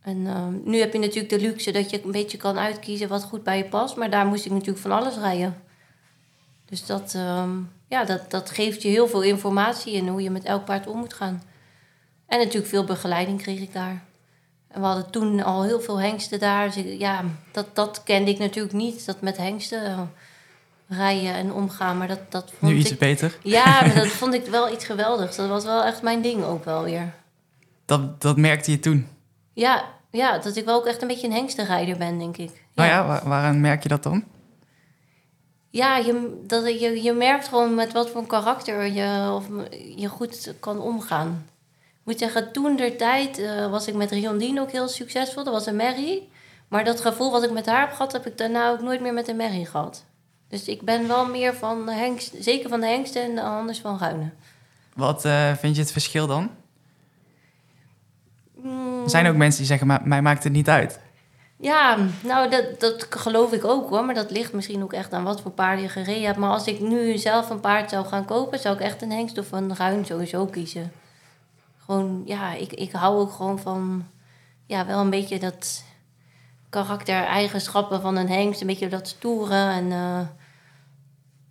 En 0.00 0.26
ehm, 0.26 0.54
nu 0.70 0.78
heb 0.78 0.92
je 0.92 0.98
natuurlijk 0.98 1.28
de 1.28 1.40
luxe 1.40 1.70
dat 1.72 1.90
je 1.90 2.04
een 2.04 2.12
beetje 2.12 2.36
kan 2.36 2.58
uitkiezen 2.58 3.08
wat 3.08 3.24
goed 3.24 3.42
bij 3.42 3.56
je 3.56 3.64
past, 3.64 3.96
maar 3.96 4.10
daar 4.10 4.26
moest 4.26 4.44
ik 4.44 4.52
natuurlijk 4.52 4.78
van 4.78 4.92
alles 4.92 5.16
rijden. 5.16 5.56
Dus 6.64 6.86
dat, 6.86 7.12
ehm, 7.16 7.50
ja, 7.88 8.04
dat, 8.04 8.30
dat 8.30 8.50
geeft 8.50 8.82
je 8.82 8.88
heel 8.88 9.08
veel 9.08 9.22
informatie 9.22 9.92
in 9.92 10.08
hoe 10.08 10.22
je 10.22 10.30
met 10.30 10.44
elk 10.44 10.64
paard 10.64 10.86
om 10.86 10.98
moet 10.98 11.14
gaan. 11.14 11.42
En 12.26 12.38
natuurlijk 12.38 12.66
veel 12.66 12.84
begeleiding 12.84 13.42
kreeg 13.42 13.60
ik 13.60 13.72
daar. 13.72 14.02
En 14.68 14.80
we 14.80 14.86
hadden 14.86 15.10
toen 15.10 15.42
al 15.42 15.62
heel 15.64 15.80
veel 15.80 16.00
hengsten 16.00 16.38
daar. 16.38 16.66
Dus 16.66 16.76
ik- 16.76 16.98
ja, 17.00 17.24
dat, 17.52 17.66
dat 17.72 18.02
kende 18.04 18.30
ik 18.30 18.38
natuurlijk 18.38 18.74
niet. 18.74 19.06
Dat 19.06 19.20
met 19.20 19.36
hengsten 19.36 19.84
eh, 19.86 20.00
rijden 20.88 21.34
en 21.34 21.52
omgaan. 21.52 21.98
Maar 21.98 22.08
dat, 22.08 22.20
dat 22.32 22.52
vond 22.58 22.72
nu 22.72 22.78
iets 22.78 22.90
ik... 22.90 22.98
beter. 22.98 23.38
Ja, 23.42 23.64
maar 23.80 23.94
dat 23.94 24.06
vond 24.22 24.34
ik 24.34 24.46
wel 24.46 24.72
iets 24.72 24.84
geweldigs. 24.84 25.36
Dat 25.36 25.48
was 25.48 25.64
wel 25.64 25.84
echt 25.84 26.02
mijn 26.02 26.22
ding 26.22 26.44
ook 26.44 26.64
wel 26.64 26.82
weer. 26.82 27.14
Dat, 27.84 28.20
dat 28.20 28.36
merkte 28.36 28.70
je 28.70 28.78
toen. 28.78 29.08
Ja, 29.52 29.84
ja, 30.10 30.38
dat 30.38 30.56
ik 30.56 30.64
wel 30.64 30.76
ook 30.76 30.86
echt 30.86 31.02
een 31.02 31.08
beetje 31.08 31.26
een 31.26 31.32
hengstenrijder 31.32 31.96
ben, 31.98 32.18
denk 32.18 32.36
ik. 32.36 32.50
Nou 32.74 32.88
ja, 32.88 33.06
waar, 33.06 33.28
waaraan 33.28 33.60
merk 33.60 33.82
je 33.82 33.88
dat 33.88 34.02
dan? 34.02 34.24
Ja, 35.70 35.96
je, 35.96 36.40
dat, 36.46 36.80
je, 36.80 37.02
je 37.02 37.12
merkt 37.12 37.48
gewoon 37.48 37.74
met 37.74 37.92
wat 37.92 38.10
voor 38.10 38.20
een 38.20 38.26
karakter 38.26 38.86
je, 38.92 39.32
of 39.32 39.46
je 39.96 40.08
goed 40.08 40.54
kan 40.60 40.80
omgaan. 40.80 41.46
Ik 41.78 42.14
moet 42.14 42.18
zeggen, 42.18 42.52
toen 42.52 42.76
der 42.76 42.96
tijd 42.96 43.38
eh, 43.38 43.70
was 43.70 43.86
ik 43.86 43.94
met 43.94 44.10
Riondine 44.10 44.60
ook 44.60 44.70
heel 44.70 44.88
succesvol. 44.88 45.44
Dat 45.44 45.52
was 45.52 45.66
een 45.66 45.76
merrie. 45.76 46.28
Maar 46.68 46.84
dat 46.84 47.00
gevoel 47.00 47.30
wat 47.30 47.42
ik 47.42 47.50
met 47.50 47.66
haar 47.66 47.80
heb 47.80 47.90
gehad, 47.90 48.12
heb 48.12 48.26
ik 48.26 48.38
daarna 48.38 48.70
ook 48.70 48.80
nooit 48.80 49.00
meer 49.00 49.12
met 49.12 49.28
een 49.28 49.36
merrie 49.36 49.66
gehad. 49.66 50.04
Dus 50.48 50.64
ik 50.64 50.82
ben 50.82 51.08
wel 51.08 51.26
meer 51.26 51.54
van 51.54 51.86
de 51.86 51.92
hengst, 51.92 52.34
zeker 52.38 52.68
van 52.68 52.80
de 52.80 52.86
hengsten 52.86 53.22
en 53.22 53.38
anders 53.38 53.80
van 53.80 53.98
ruinen. 53.98 54.34
Wat 54.94 55.24
eh, 55.24 55.52
vind 55.52 55.76
je 55.76 55.82
het 55.82 55.92
verschil 55.92 56.26
dan? 56.26 56.50
Mm, 58.62 59.02
Er 59.02 59.10
zijn 59.10 59.26
ook 59.26 59.36
mensen 59.36 59.58
die 59.58 59.68
zeggen, 59.68 59.86
maar 59.86 60.00
mij 60.04 60.22
maakt 60.22 60.44
het 60.44 60.52
niet 60.52 60.68
uit. 60.68 61.00
Ja, 61.60 61.98
nou, 62.22 62.50
dat, 62.50 62.80
dat 62.80 63.06
geloof 63.10 63.52
ik 63.52 63.64
ook 63.64 63.88
hoor. 63.88 64.04
Maar 64.04 64.14
dat 64.14 64.30
ligt 64.30 64.52
misschien 64.52 64.82
ook 64.82 64.92
echt 64.92 65.12
aan 65.12 65.24
wat 65.24 65.40
voor 65.40 65.50
paarden 65.50 65.82
je 65.82 65.88
gereden 65.90 66.24
hebt. 66.24 66.38
Maar 66.38 66.50
als 66.50 66.66
ik 66.66 66.80
nu 66.80 67.18
zelf 67.18 67.50
een 67.50 67.60
paard 67.60 67.90
zou 67.90 68.06
gaan 68.06 68.24
kopen, 68.24 68.58
zou 68.58 68.74
ik 68.74 68.80
echt 68.80 69.02
een 69.02 69.10
hengst 69.12 69.38
of 69.38 69.52
een 69.52 69.76
ruin 69.76 70.04
sowieso 70.04 70.46
kiezen. 70.46 70.92
Gewoon, 71.84 72.22
ja, 72.24 72.52
ik, 72.54 72.72
ik 72.72 72.92
hou 72.92 73.18
ook 73.20 73.32
gewoon 73.32 73.58
van, 73.58 74.06
ja, 74.66 74.86
wel 74.86 75.00
een 75.00 75.10
beetje 75.10 75.38
dat 75.38 75.84
karaktereigenschappen 76.68 78.00
van 78.00 78.16
een 78.16 78.28
hengst. 78.28 78.60
Een 78.60 78.66
beetje 78.66 78.88
dat 78.88 79.08
stoere 79.08 79.70
en... 79.70 79.92
eh, 79.92 80.20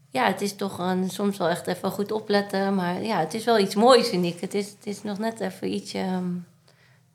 ja, 0.09 0.25
het 0.27 0.41
is 0.41 0.55
toch 0.55 0.79
een, 0.79 1.09
soms 1.09 1.37
wel 1.37 1.49
echt 1.49 1.67
even 1.67 1.91
goed 1.91 2.11
opletten. 2.11 2.75
Maar 2.75 3.03
ja, 3.03 3.19
het 3.19 3.33
is 3.33 3.43
wel 3.45 3.59
iets 3.59 3.75
moois, 3.75 4.07
vind 4.09 4.25
ik. 4.25 4.39
Het 4.39 4.53
is, 4.53 4.69
het 4.69 4.85
is 4.85 5.03
nog 5.03 5.17
net 5.17 5.39
even 5.39 5.73
ietsje, 5.73 5.97
ehm, 5.99 6.33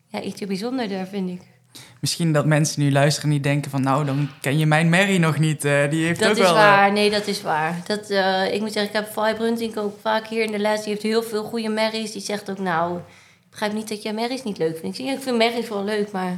ja, 0.07 0.21
ietsje 0.21 0.47
bijzonderder, 0.47 1.07
vind 1.07 1.29
ik. 1.31 1.52
Misschien 2.01 2.33
dat 2.33 2.47
mensen 2.47 2.83
nu 2.83 2.93
luisteren 2.93 3.31
en 3.31 3.37
die 3.37 3.45
denken 3.45 3.71
van... 3.71 3.83
nou, 3.83 4.05
dan 4.05 4.29
ken 4.41 4.59
je 4.59 4.67
mijn 4.67 4.89
Mary 4.91 5.17
nog 5.19 5.39
niet. 5.39 5.65
eh, 5.65 5.91
die 5.91 6.05
heeft 6.07 6.21
Dat 6.21 6.31
ook 6.31 6.37
is 6.37 6.43
wel... 6.43 6.55
eh, 6.57 6.63
waar, 6.63 6.93
nee, 6.93 7.11
dat 7.11 7.27
is 7.27 7.43
waar. 7.43 7.81
Dat, 7.87 8.11
eh, 8.11 8.55
ik 8.55 8.61
moet 8.61 8.73
zeggen, 8.73 8.95
ik 8.95 9.05
heb 9.05 9.13
Vibe 9.13 9.81
ook 9.81 9.99
vaak 10.01 10.27
hier 10.27 10.45
in 10.45 10.53
de 10.53 10.59
les. 10.59 10.81
Die 10.81 10.89
heeft 10.89 11.03
heel 11.03 11.23
veel 11.23 11.45
goede 11.45 11.69
merries. 11.69 12.13
Die 12.13 12.23
zegt 12.23 12.51
ook, 12.51 12.59
nou, 12.59 12.97
ik 12.97 13.03
begrijp 13.51 13.73
niet 13.73 13.89
dat 13.89 14.03
jij 14.03 14.13
merries 14.13 14.43
niet 14.43 14.59
leuk 14.59 14.79
vindt. 14.79 14.85
Ik 14.85 14.95
zeg, 14.95 15.07
ja, 15.07 15.13
ik 15.19 15.23
vind 15.23 15.37
merries 15.37 15.69
wel 15.69 15.85
leuk, 15.85 16.11
maar 16.13 16.31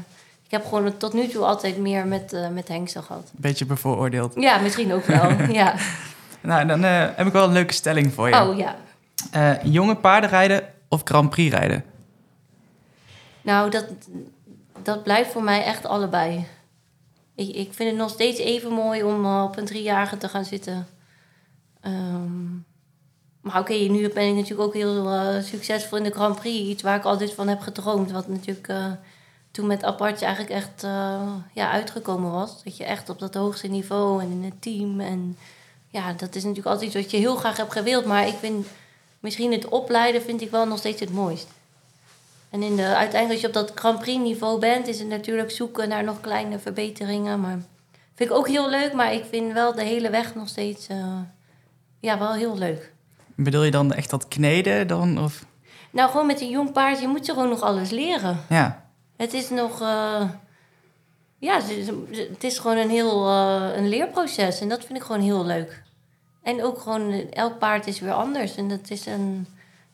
ik 0.44 0.50
heb 0.50 0.64
gewoon 0.64 0.96
tot 0.96 1.12
nu 1.12 1.28
toe 1.28 1.44
altijd 1.44 1.78
meer 1.78 2.06
met, 2.06 2.32
eh 2.32 2.48
met 2.48 2.70
gehad. 2.86 3.30
Beetje 3.36 3.66
bevooroordeeld. 3.66 4.34
Ja, 4.36 4.58
misschien 4.58 4.92
ook 4.92 5.04
wel, 5.04 5.30
ja. 5.60 5.74
Nou, 6.40 6.66
dan 6.66 6.82
heb 6.82 7.26
ik 7.26 7.32
wel 7.32 7.44
een 7.46 7.52
leuke 7.52 7.74
stelling 7.74 8.12
voor 8.12 8.28
je. 8.28 8.40
Oh 8.42 8.58
ja. 8.58 8.76
Jonge 9.62 9.94
paardenrijden 9.96 10.62
of 10.88 11.00
Grand 11.04 11.30
Prix 11.30 11.54
rijden? 11.54 11.84
Nou, 13.42 13.70
dat, 13.70 13.86
dat 14.84 15.02
blijft 15.02 15.32
voor 15.32 15.42
mij 15.42 15.64
echt 15.64 15.86
allebei. 15.86 16.46
Ik, 17.34 17.56
ik 17.56 17.72
vind 17.72 17.90
het 17.90 17.98
nog 17.98 18.10
steeds 18.10 18.38
even 18.38 18.72
mooi 18.72 19.02
om 19.02 19.24
eh, 19.24 19.44
op 19.48 19.56
een 19.56 19.64
driejarige 19.64 20.16
te 20.16 20.28
gaan 20.28 20.44
zitten. 20.44 20.86
Ehm, 21.80 22.52
maar 23.40 23.60
oké, 23.60 23.72
nu 23.74 24.08
ben 24.08 24.28
ik 24.28 24.34
natuurlijk 24.34 24.68
ook 24.68 24.74
heel 24.74 25.10
eh, 25.10 25.42
succesvol 25.42 25.98
in 25.98 26.04
de 26.04 26.10
Grand 26.10 26.36
Prix. 26.36 26.68
Iets 26.68 26.82
waar 26.82 26.96
ik 26.96 27.04
altijd 27.04 27.32
van 27.32 27.48
heb 27.48 27.60
gedroomd. 27.60 28.10
Wat 28.10 28.28
natuurlijk 28.28 28.68
eh, 28.68 28.92
toen 29.50 29.66
met 29.66 29.84
Apartje 29.84 30.26
eigenlijk 30.26 30.54
echt 30.54 30.82
ja, 31.52 31.70
uitgekomen 31.70 32.30
was. 32.30 32.64
Dat 32.64 32.76
je 32.76 32.84
echt 32.84 33.08
op 33.08 33.18
dat 33.18 33.34
hoogste 33.34 33.66
niveau 33.66 34.22
en 34.22 34.30
in 34.30 34.44
het 34.44 34.62
team. 34.62 35.00
En 35.00 35.36
ja, 35.88 36.12
dat 36.12 36.34
is 36.34 36.42
natuurlijk 36.42 36.68
altijd 36.68 36.86
iets 36.86 37.02
wat 37.02 37.10
je 37.10 37.16
heel 37.16 37.36
graag 37.36 37.56
hebt 37.56 37.72
gewild. 37.72 38.04
Maar 38.04 38.26
ik 38.26 38.34
vind 38.34 38.66
misschien 39.20 39.52
het 39.52 39.68
opleiden 39.68 40.22
vind 40.22 40.40
ik 40.40 40.50
wel 40.50 40.66
nog 40.66 40.78
steeds 40.78 41.00
het 41.00 41.12
mooist. 41.12 41.46
En 42.54 42.62
in 42.62 42.76
de, 42.76 42.82
uiteindelijk, 42.82 43.30
als 43.30 43.40
je 43.40 43.46
op 43.46 43.52
dat 43.52 43.72
Grand 43.74 43.98
Prix 43.98 44.18
niveau 44.18 44.58
bent, 44.58 44.86
is 44.88 44.98
het 44.98 45.08
natuurlijk 45.08 45.50
zoeken 45.50 45.88
naar 45.88 46.04
nog 46.04 46.20
kleine 46.20 46.58
verbeteringen. 46.58 47.40
Maar 47.40 47.58
vind 48.14 48.30
ik 48.30 48.36
ook 48.36 48.48
heel 48.48 48.70
leuk, 48.70 48.92
maar 48.92 49.12
ik 49.12 49.24
vind 49.24 49.52
wel 49.52 49.74
de 49.74 49.82
hele 49.82 50.10
weg 50.10 50.34
nog 50.34 50.48
steeds 50.48 50.86
eh, 50.86 51.18
ja, 52.00 52.18
wel 52.18 52.32
heel 52.34 52.58
leuk. 52.58 52.92
Bedoel 53.34 53.62
je 53.62 53.70
dan 53.70 53.92
echt 53.92 54.10
dat 54.10 54.28
kneden 54.28 54.86
dan? 54.86 55.22
Of? 55.24 55.44
Nou, 55.90 56.10
gewoon 56.10 56.26
met 56.26 56.40
een 56.40 56.48
jong 56.48 56.72
paard, 56.72 57.00
je 57.00 57.08
moet 57.08 57.26
ze 57.26 57.32
gewoon 57.32 57.48
nog 57.48 57.62
alles 57.62 57.90
leren. 57.90 58.40
Ja, 58.48 58.84
Het 59.16 59.32
is 59.32 59.50
nog. 59.50 59.80
eh, 59.80 60.28
ja, 61.38 61.60
het 62.30 62.44
is, 62.44 62.58
gewoon 62.58 62.76
een 62.76 62.90
heel 62.90 63.28
eh, 63.28 63.68
een 63.76 63.88
leerproces. 63.88 64.60
En 64.60 64.68
dat 64.68 64.84
vind 64.84 64.98
ik 64.98 65.04
gewoon 65.04 65.22
heel 65.22 65.44
leuk. 65.44 65.82
En 66.42 66.64
ook 66.64 66.78
gewoon, 66.78 67.12
elk 67.30 67.58
paard 67.58 67.86
is 67.86 68.00
weer 68.00 68.12
anders. 68.12 68.56
En 68.56 68.68
dat 68.68 68.90
is 68.90 69.06
een, 69.06 69.46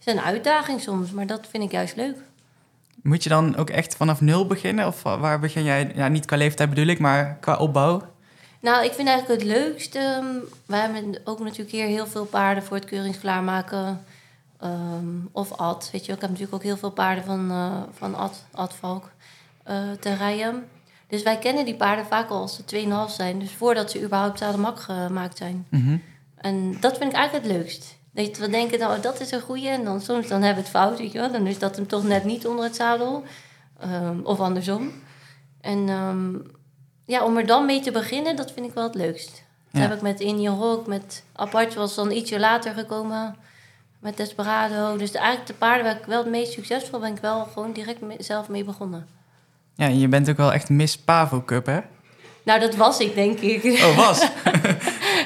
is 0.05 0.13
een 0.13 0.21
uitdaging 0.21 0.81
soms, 0.81 1.11
maar 1.11 1.27
dat 1.27 1.47
vind 1.51 1.65
ik 1.65 1.71
juist 1.71 1.97
leuk. 1.97 2.17
Moet 3.03 3.23
je 3.23 3.29
dan 3.29 3.57
ook 3.57 3.71
echt 3.71 3.97
vanaf 3.97 4.21
nul 4.21 4.47
beginnen? 4.47 4.87
Of 4.87 5.03
waar 5.03 5.41
begin 5.41 5.65
jij? 5.65 5.93
Ja, 5.95 6.09
niet 6.09 6.25
qua 6.27 6.37
leeftijd 6.37 6.69
bedoel 6.69 6.87
ik, 6.87 6.99
maar 6.99 7.37
qua 7.41 7.57
opbouw. 7.57 8.03
Nou, 8.61 8.85
ik 8.85 8.93
vind 8.93 9.09
eigenlijk 9.09 9.41
het 9.43 9.51
leukste. 9.51 9.99
ehm, 9.99 10.27
We 10.67 10.77
hebben 10.77 11.21
ook 11.25 11.39
natuurlijk 11.39 11.71
hier 11.71 11.87
heel 11.87 12.07
veel 12.07 12.25
paarden 12.25 12.63
voor 12.65 12.77
het 12.77 12.85
keuringsklaarmaken. 12.85 14.05
ehm, 14.61 15.07
of 15.33 15.53
Ad. 15.53 15.89
Weet 15.93 16.07
je, 16.07 16.13
ik 16.13 16.21
heb 16.21 16.31
natuurlijk 16.31 16.57
ook 16.57 16.63
heel 16.63 16.77
veel 16.77 16.91
paarden 16.91 17.25
van, 17.25 17.51
eh, 17.51 17.83
van 17.93 18.15
Ad, 18.15 18.45
Ad 18.53 18.75
Valk 18.75 19.11
eh, 19.65 19.77
te 20.01 20.15
rijden. 20.15 20.65
Dus 21.09 21.23
wij 21.23 21.39
kennen 21.39 21.65
die 21.65 21.75
paarden 21.77 22.07
vaak 22.07 22.31
al 22.31 22.41
als 22.41 22.57
ze 22.57 22.65
2,5 22.65 23.11
zijn. 23.15 23.39
Dus 23.39 23.53
voordat 23.53 23.91
ze 23.91 24.03
überhaupt 24.03 24.39
zadelmak 24.39 24.81
gemaakt 24.81 25.37
zijn. 25.39 25.67
Mhm. 25.69 25.97
En 26.37 26.77
dat 26.81 26.99
vind 26.99 27.11
ik 27.13 27.17
eigenlijk 27.19 27.47
het 27.47 27.57
leukst. 27.57 27.97
Dat 28.13 28.39
we 28.39 28.49
denken, 28.51 28.79
nou, 28.79 29.01
dat 29.01 29.21
is 29.21 29.31
een 29.31 29.41
goeie. 29.41 29.69
En 29.69 29.85
dan 29.85 30.01
soms 30.01 30.29
dan 30.29 30.43
hebben 30.43 30.63
we 30.65 30.69
het 30.69 30.79
fout, 30.79 30.99
weet 30.99 31.13
je 31.13 31.19
wel. 31.19 31.33
Dan 31.33 31.47
is 31.47 31.59
dat 31.59 31.77
hem 31.77 31.87
toch 31.87 32.05
net 32.05 32.25
niet 32.25 32.47
onder 32.47 32.65
het 32.65 32.77
zadel. 32.77 33.23
Ehm, 33.81 34.21
of 34.23 34.41
andersom. 34.41 34.93
En 35.61 35.89
ehm, 35.89 36.35
ja, 37.07 37.25
om 37.25 37.37
er 37.37 37.47
dan 37.47 37.67
mee 37.67 37.81
te 37.81 37.91
beginnen, 37.91 38.37
dat 38.37 38.53
vind 38.53 38.67
ik 38.67 38.75
wel 38.75 38.85
het 38.85 38.95
leukst. 38.95 39.31
Dat 39.71 39.83
Ja. 39.83 39.89
heb 39.89 39.97
ik 39.97 40.03
met 40.03 40.21
Indian 40.21 40.59
Rock, 40.59 40.87
met 40.87 41.25
Apache 41.33 41.79
was 41.79 41.95
dan 41.95 42.11
ietsje 42.11 42.39
later 42.39 42.75
gekomen. 42.75 43.37
Met 44.01 44.17
Desperado. 44.17 44.97
Dus 44.97 45.11
de, 45.13 45.19
eigenlijk 45.19 45.47
de 45.49 45.55
paarden 45.55 45.85
waar 45.85 45.97
ik 45.97 46.05
wel 46.07 46.19
het 46.19 46.31
meest 46.31 46.53
succesvol 46.53 46.99
ben, 47.01 47.13
ik 47.15 47.21
wel 47.21 47.45
gewoon 47.53 47.73
direct 47.73 48.01
me- 48.01 48.15
zelf 48.19 48.49
mee 48.49 48.65
begonnen. 48.65 49.07
Ja, 49.75 49.87
en 49.87 49.99
je 49.99 50.09
bent 50.09 50.31
ook 50.31 50.37
wel 50.37 50.53
echt 50.53 50.69
Miss 50.69 50.99
Pavo 50.99 51.43
Cup, 51.43 51.67
hè? 51.67 51.81
Nou, 52.43 52.61
dat 52.61 52.75
was 52.77 52.99
ik, 52.99 53.15
denk 53.15 53.39
ik. 53.39 53.65
Oh, 53.85 53.97
was? 53.97 54.19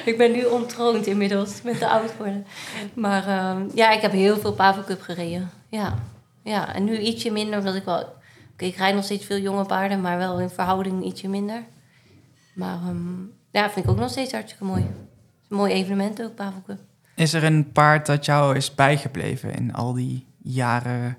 ik 0.07 0.17
ben 0.17 0.31
nu 0.31 0.45
ontroond 0.45 1.07
inmiddels. 1.07 1.61
Ben 1.61 1.77
te 1.77 1.87
oud 1.89 2.11
geworden. 2.11 2.45
Maar 2.93 3.27
ehm, 3.27 3.69
ja, 3.73 3.91
ik 3.91 4.01
heb 4.01 4.11
heel 4.11 4.37
veel 4.37 4.53
Pavo 4.53 4.81
Cup 4.83 5.01
gereden. 5.01 5.49
Ja. 5.69 5.95
ja, 6.43 6.73
en 6.73 6.83
nu 6.83 6.97
ietsje 6.97 7.31
minder, 7.31 7.59
omdat 7.59 7.75
ik 7.75 7.83
wel... 7.83 8.13
Oké, 8.53 8.65
ik 8.65 8.75
rijd 8.75 8.95
nog 8.95 9.03
steeds 9.03 9.25
veel 9.25 9.37
jonge 9.37 9.65
paarden, 9.65 10.01
maar 10.01 10.17
wel 10.17 10.39
in 10.39 10.49
verhouding 10.49 11.05
ietsje 11.05 11.27
minder. 11.27 11.63
Maar 12.53 12.75
ehm, 12.75 13.21
ja, 13.51 13.69
vind 13.69 13.85
ik 13.85 13.91
ook 13.91 13.97
nog 13.97 14.09
steeds 14.09 14.31
hartstikke 14.31 14.65
mooi. 14.65 14.81
Een 15.49 15.57
mooi 15.57 15.73
evenement 15.73 16.23
ook, 16.23 16.35
Pavo 16.35 16.61
Cup. 16.65 16.79
Is 17.15 17.33
er 17.33 17.43
een 17.43 17.71
paard 17.71 18.05
dat 18.05 18.25
jou 18.25 18.55
is 18.55 18.75
bijgebleven 18.75 19.53
in 19.53 19.73
al 19.73 19.93
die 19.93 20.25
jaren 20.41 21.17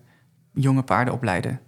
jonge 0.52 0.82
paarden 0.82 1.14
opleiden? 1.14 1.60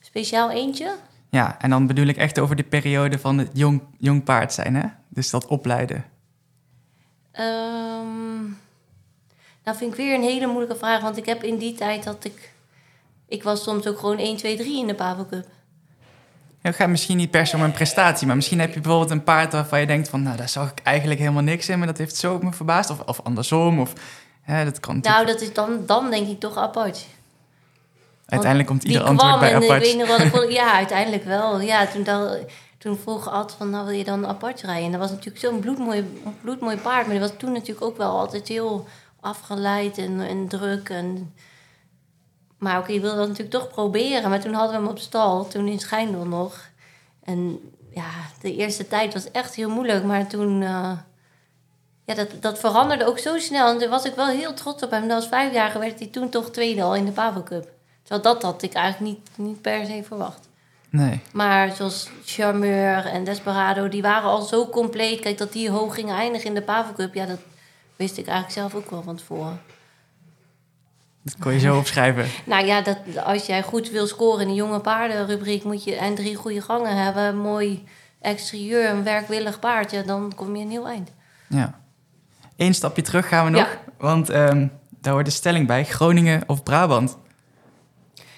Speciaal 0.00 0.50
eentje? 0.50 0.96
Ja, 1.30 1.60
en 1.60 1.70
dan 1.70 1.86
bedoel 1.86 2.06
ik 2.06 2.16
echt 2.16 2.38
over 2.38 2.56
de 2.56 2.62
periode 2.62 3.18
van 3.18 3.38
het 3.38 3.50
jong, 3.52 3.82
jong 3.98 4.24
paard 4.24 4.52
zijn, 4.52 4.74
hè? 4.74 4.86
Dus 5.14 5.30
dat 5.30 5.46
opleiden. 5.46 6.04
Ehm, 7.32 8.42
nou, 9.64 9.76
vind 9.76 9.90
ik 9.90 9.96
weer 9.96 10.14
een 10.14 10.22
hele 10.22 10.46
moeilijke 10.46 10.76
vraag, 10.76 11.00
want 11.00 11.16
ik 11.16 11.26
heb 11.26 11.42
in 11.42 11.58
die 11.58 11.74
tijd 11.74 12.04
dat 12.04 12.24
ik... 12.24 12.52
Ik 13.28 13.42
was 13.42 13.62
soms 13.62 13.86
ook 13.86 13.98
gewoon 13.98 14.18
1, 14.18 14.36
2, 14.36 14.56
3 14.56 14.78
in 14.78 14.86
de 14.86 14.94
Pavo 14.94 15.26
Cup. 15.26 15.46
Het 16.60 16.74
gaat 16.74 16.88
misschien 16.88 17.16
niet 17.16 17.30
per 17.30 17.46
se 17.46 17.56
om 17.56 17.62
een 17.62 17.72
prestatie, 17.72 18.26
maar 18.26 18.36
misschien 18.36 18.60
heb 18.60 18.74
je 18.74 18.80
bijvoorbeeld 18.80 19.10
een 19.10 19.24
paard 19.24 19.52
waarvan 19.52 19.80
je 19.80 19.86
denkt 19.86 20.08
van, 20.08 20.22
nou, 20.22 20.36
daar 20.36 20.48
zag 20.48 20.70
ik 20.70 20.78
eigenlijk 20.82 21.20
helemaal 21.20 21.42
niks 21.42 21.68
in, 21.68 21.78
maar 21.78 21.86
dat 21.86 21.98
heeft 21.98 22.16
zo 22.16 22.34
op 22.34 22.42
me 22.42 22.52
verbaasd. 22.52 22.90
Of, 22.90 23.00
of 23.00 23.20
andersom, 23.20 23.80
of 23.80 23.92
hè, 24.42 24.64
dat 24.64 24.80
kan 24.80 24.98
Nou, 25.00 25.26
dat 25.26 25.40
is 25.40 25.52
dan, 25.52 25.86
dan 25.86 26.10
denk 26.10 26.28
ik 26.28 26.40
toch 26.40 26.56
apart. 26.56 27.06
Uiteindelijk 28.26 28.68
komt 28.68 28.84
ieder 28.84 29.02
antwoord 29.02 29.38
bij 29.38 29.52
en 29.52 29.56
ik 29.56 29.62
apart. 29.62 29.82
weet 29.82 29.96
nog 29.96 30.08
wat 30.08 30.20
ik 30.20 30.34
vond. 30.34 30.52
Ja, 30.52 30.74
uiteindelijk 30.74 31.24
wel. 31.24 31.60
Ja, 31.60 31.86
toen, 31.86 32.02
dan, 32.02 32.36
toen 32.84 32.96
vroeg 32.96 33.28
Ad 33.28 33.52
van, 33.52 33.70
nou 33.70 33.84
wil 33.86 33.94
je 33.94 34.04
dan 34.04 34.26
apart 34.26 34.60
rijden? 34.60 34.84
En 34.84 34.90
dat 34.90 35.00
was 35.00 35.10
natuurlijk 35.10 35.38
zo'n 35.38 35.60
bloedmooi, 35.60 36.20
bloedmooi 36.42 36.76
paard. 36.76 37.02
Maar 37.02 37.14
die 37.14 37.28
was 37.28 37.36
toen 37.38 37.52
natuurlijk 37.52 37.86
ook 37.86 37.96
wel 37.96 38.18
altijd 38.18 38.48
heel 38.48 38.86
afgeleid 39.20 39.98
en, 39.98 40.20
en 40.20 40.48
druk. 40.48 40.88
En... 40.88 41.34
Maar 42.58 42.78
oké, 42.78 42.92
je 42.92 43.00
wilde 43.00 43.16
dat 43.16 43.28
natuurlijk 43.28 43.56
toch 43.56 43.68
proberen. 43.68 44.30
Maar 44.30 44.40
toen 44.40 44.52
hadden 44.52 44.76
we 44.76 44.82
hem 44.82 44.90
op 44.90 44.98
stal, 44.98 45.48
toen 45.48 45.66
in 45.66 45.78
Schijndel 45.78 46.26
nog. 46.26 46.68
En 47.22 47.72
ja, 47.90 48.10
de 48.40 48.54
eerste 48.54 48.88
tijd 48.88 49.12
was 49.12 49.30
echt 49.30 49.54
heel 49.54 49.70
moeilijk. 49.70 50.04
Maar 50.04 50.26
toen... 50.26 50.62
eh, 50.62 50.98
ja, 52.04 52.14
dat, 52.14 52.28
dat 52.40 52.58
veranderde 52.58 53.06
ook 53.06 53.18
zo 53.18 53.38
snel. 53.38 53.68
En 53.68 53.78
daar 53.78 53.88
was 53.88 54.04
ik 54.04 54.14
wel 54.14 54.26
heel 54.26 54.54
trots 54.54 54.82
op 54.82 54.90
hem. 54.90 55.08
Was 55.08 55.28
vijfjarige 55.28 55.78
werd 55.78 55.98
hij 55.98 56.08
toen 56.08 56.28
toch 56.28 56.50
tweede 56.50 56.82
al 56.82 56.94
in 56.94 57.04
de 57.04 57.12
Pavo 57.12 57.42
Cup. 57.42 57.68
Terwijl 58.02 58.22
dat 58.22 58.42
had 58.42 58.62
ik 58.62 58.72
eigenlijk 58.72 59.14
niet, 59.14 59.46
niet 59.46 59.60
per 59.60 59.86
se 59.86 60.02
verwacht. 60.04 60.48
Nee. 60.96 61.20
Maar 61.32 61.70
zoals 61.72 62.08
Charmeur 62.24 63.06
en 63.06 63.24
Desperado, 63.24 63.88
die 63.88 64.02
waren 64.02 64.30
al 64.30 64.42
zo 64.42 64.68
compleet. 64.68 65.20
Kijk, 65.20 65.38
dat 65.38 65.52
die 65.52 65.70
hoog 65.70 65.94
gingen 65.94 66.16
eindigen 66.16 66.46
in 66.48 66.54
de 66.54 66.62
Pavo 66.62 66.92
Cup, 66.92 67.14
ja, 67.14 67.26
dat 67.26 67.38
wist 67.96 68.18
ik 68.18 68.26
eigenlijk 68.26 68.58
zelf 68.58 68.74
ook 68.74 68.90
wel 68.90 69.02
van 69.02 69.16
tevoren. 69.16 69.60
Dat 71.22 71.36
kon 71.38 71.52
je 71.52 71.58
zo 71.58 71.78
opschrijven. 71.78 72.26
Nou 72.44 72.66
ja, 72.66 72.80
dat, 72.82 72.98
als 73.24 73.46
jij 73.46 73.62
goed 73.62 73.90
wil 73.90 74.06
scoren 74.06 74.40
in 74.42 74.48
de 74.48 74.54
jonge 74.54 74.80
paardenrubriek, 74.80 75.64
moet 75.64 75.84
je 75.84 75.96
en 75.96 76.14
drie 76.14 76.34
goede 76.34 76.60
gangen 76.60 76.96
hebben, 77.04 77.36
mooi 77.36 77.84
exterieur, 78.20 78.90
een 78.90 79.04
werkwillig 79.04 79.58
paard, 79.58 79.90
ja, 79.90 80.02
dan 80.02 80.32
kom 80.36 80.56
je 80.56 80.64
een 80.64 80.70
heel 80.70 80.86
eind. 80.88 81.10
Ja. 81.48 81.80
Eén 82.56 82.74
stapje 82.74 83.02
terug 83.02 83.28
gaan 83.28 83.44
we 83.44 83.50
nog, 83.50 83.60
Ja. 83.60 83.78
want 83.98 84.30
ehm, 84.30 84.66
daar 85.00 85.12
hoort 85.12 85.24
de 85.26 85.30
stelling 85.30 85.66
bij. 85.66 85.84
Groningen 85.84 86.42
of 86.46 86.62
Brabant? 86.62 87.18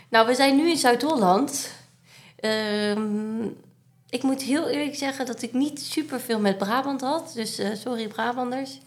Nou, 0.08 0.26
we 0.26 0.34
zijn 0.34 0.56
nu 0.56 0.70
in 0.70 0.76
Zuid-Holland. 0.76 1.74
Ehm, 2.36 3.42
ik 4.08 4.22
moet 4.22 4.42
heel 4.42 4.68
eerlijk 4.68 4.96
zeggen 4.96 5.26
dat 5.26 5.42
ik 5.42 5.52
niet 5.52 5.80
super 5.80 6.20
veel 6.20 6.40
met 6.40 6.58
Brabant 6.58 7.00
had. 7.00 7.32
Dus 7.34 7.58
eh, 7.58 7.68
sorry, 7.74 8.08
Brabanders. 8.08 8.80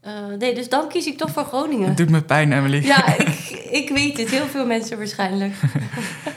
Eh, 0.00 0.26
nee, 0.38 0.54
dus 0.54 0.68
dan 0.68 0.88
kies 0.88 1.06
ik 1.06 1.18
toch 1.18 1.30
voor 1.30 1.44
Groningen. 1.44 1.88
Het 1.88 1.96
doet 1.96 2.10
me 2.10 2.22
pijn, 2.22 2.52
Emily. 2.52 2.84
Ja, 2.84 3.06
ik, 3.18 3.28
ik 3.70 3.88
weet 3.88 4.18
het. 4.18 4.30
Heel 4.30 4.46
veel 4.46 4.66
mensen 4.66 4.98
waarschijnlijk. 4.98 5.54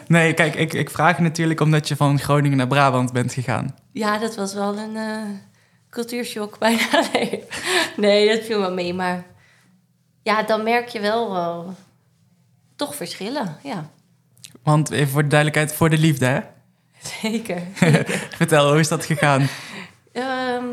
Nee, 0.08 0.34
kijk, 0.34 0.56
ik, 0.56 0.74
ik 0.74 0.90
vraag 0.90 1.18
je 1.18 1.24
natuurlijk 1.24 1.60
omdat 1.60 1.88
je 1.88 1.96
van 1.96 2.20
Groningen 2.20 2.58
naar 2.58 2.68
Brabant 2.68 3.12
bent 3.12 3.34
gegaan. 3.34 3.76
Ja, 3.92 4.18
dat 4.18 4.36
was 4.36 4.54
wel 4.54 4.78
een 4.78 4.96
eh, 4.96 5.22
cultuurshock 5.90 6.60
bijna. 6.60 6.82
Nee. 7.14 7.44
nee, 7.98 8.36
dat 8.36 8.46
viel 8.46 8.60
wel 8.60 8.74
mee. 8.74 8.94
Maar 8.94 9.26
ja, 10.24 10.44
dan 10.44 10.64
merk 10.64 10.88
je 10.88 11.00
wel 11.00 11.32
wel 11.32 11.76
toch 12.76 12.96
verschillen. 12.96 13.58
Ja, 13.64 13.90
Want 14.66 14.90
even 14.92 15.08
voor 15.12 15.22
de 15.22 15.28
duidelijkheid, 15.28 15.74
voor 15.74 15.90
de 15.90 15.98
liefde, 15.98 16.26
hè? 16.26 16.40
zeker. 17.22 17.62
Vertel, 18.38 18.70
hoe 18.70 18.80
is 18.80 18.88
dat 18.88 19.06
gegaan? 19.06 19.48
Ehm, 20.12 20.64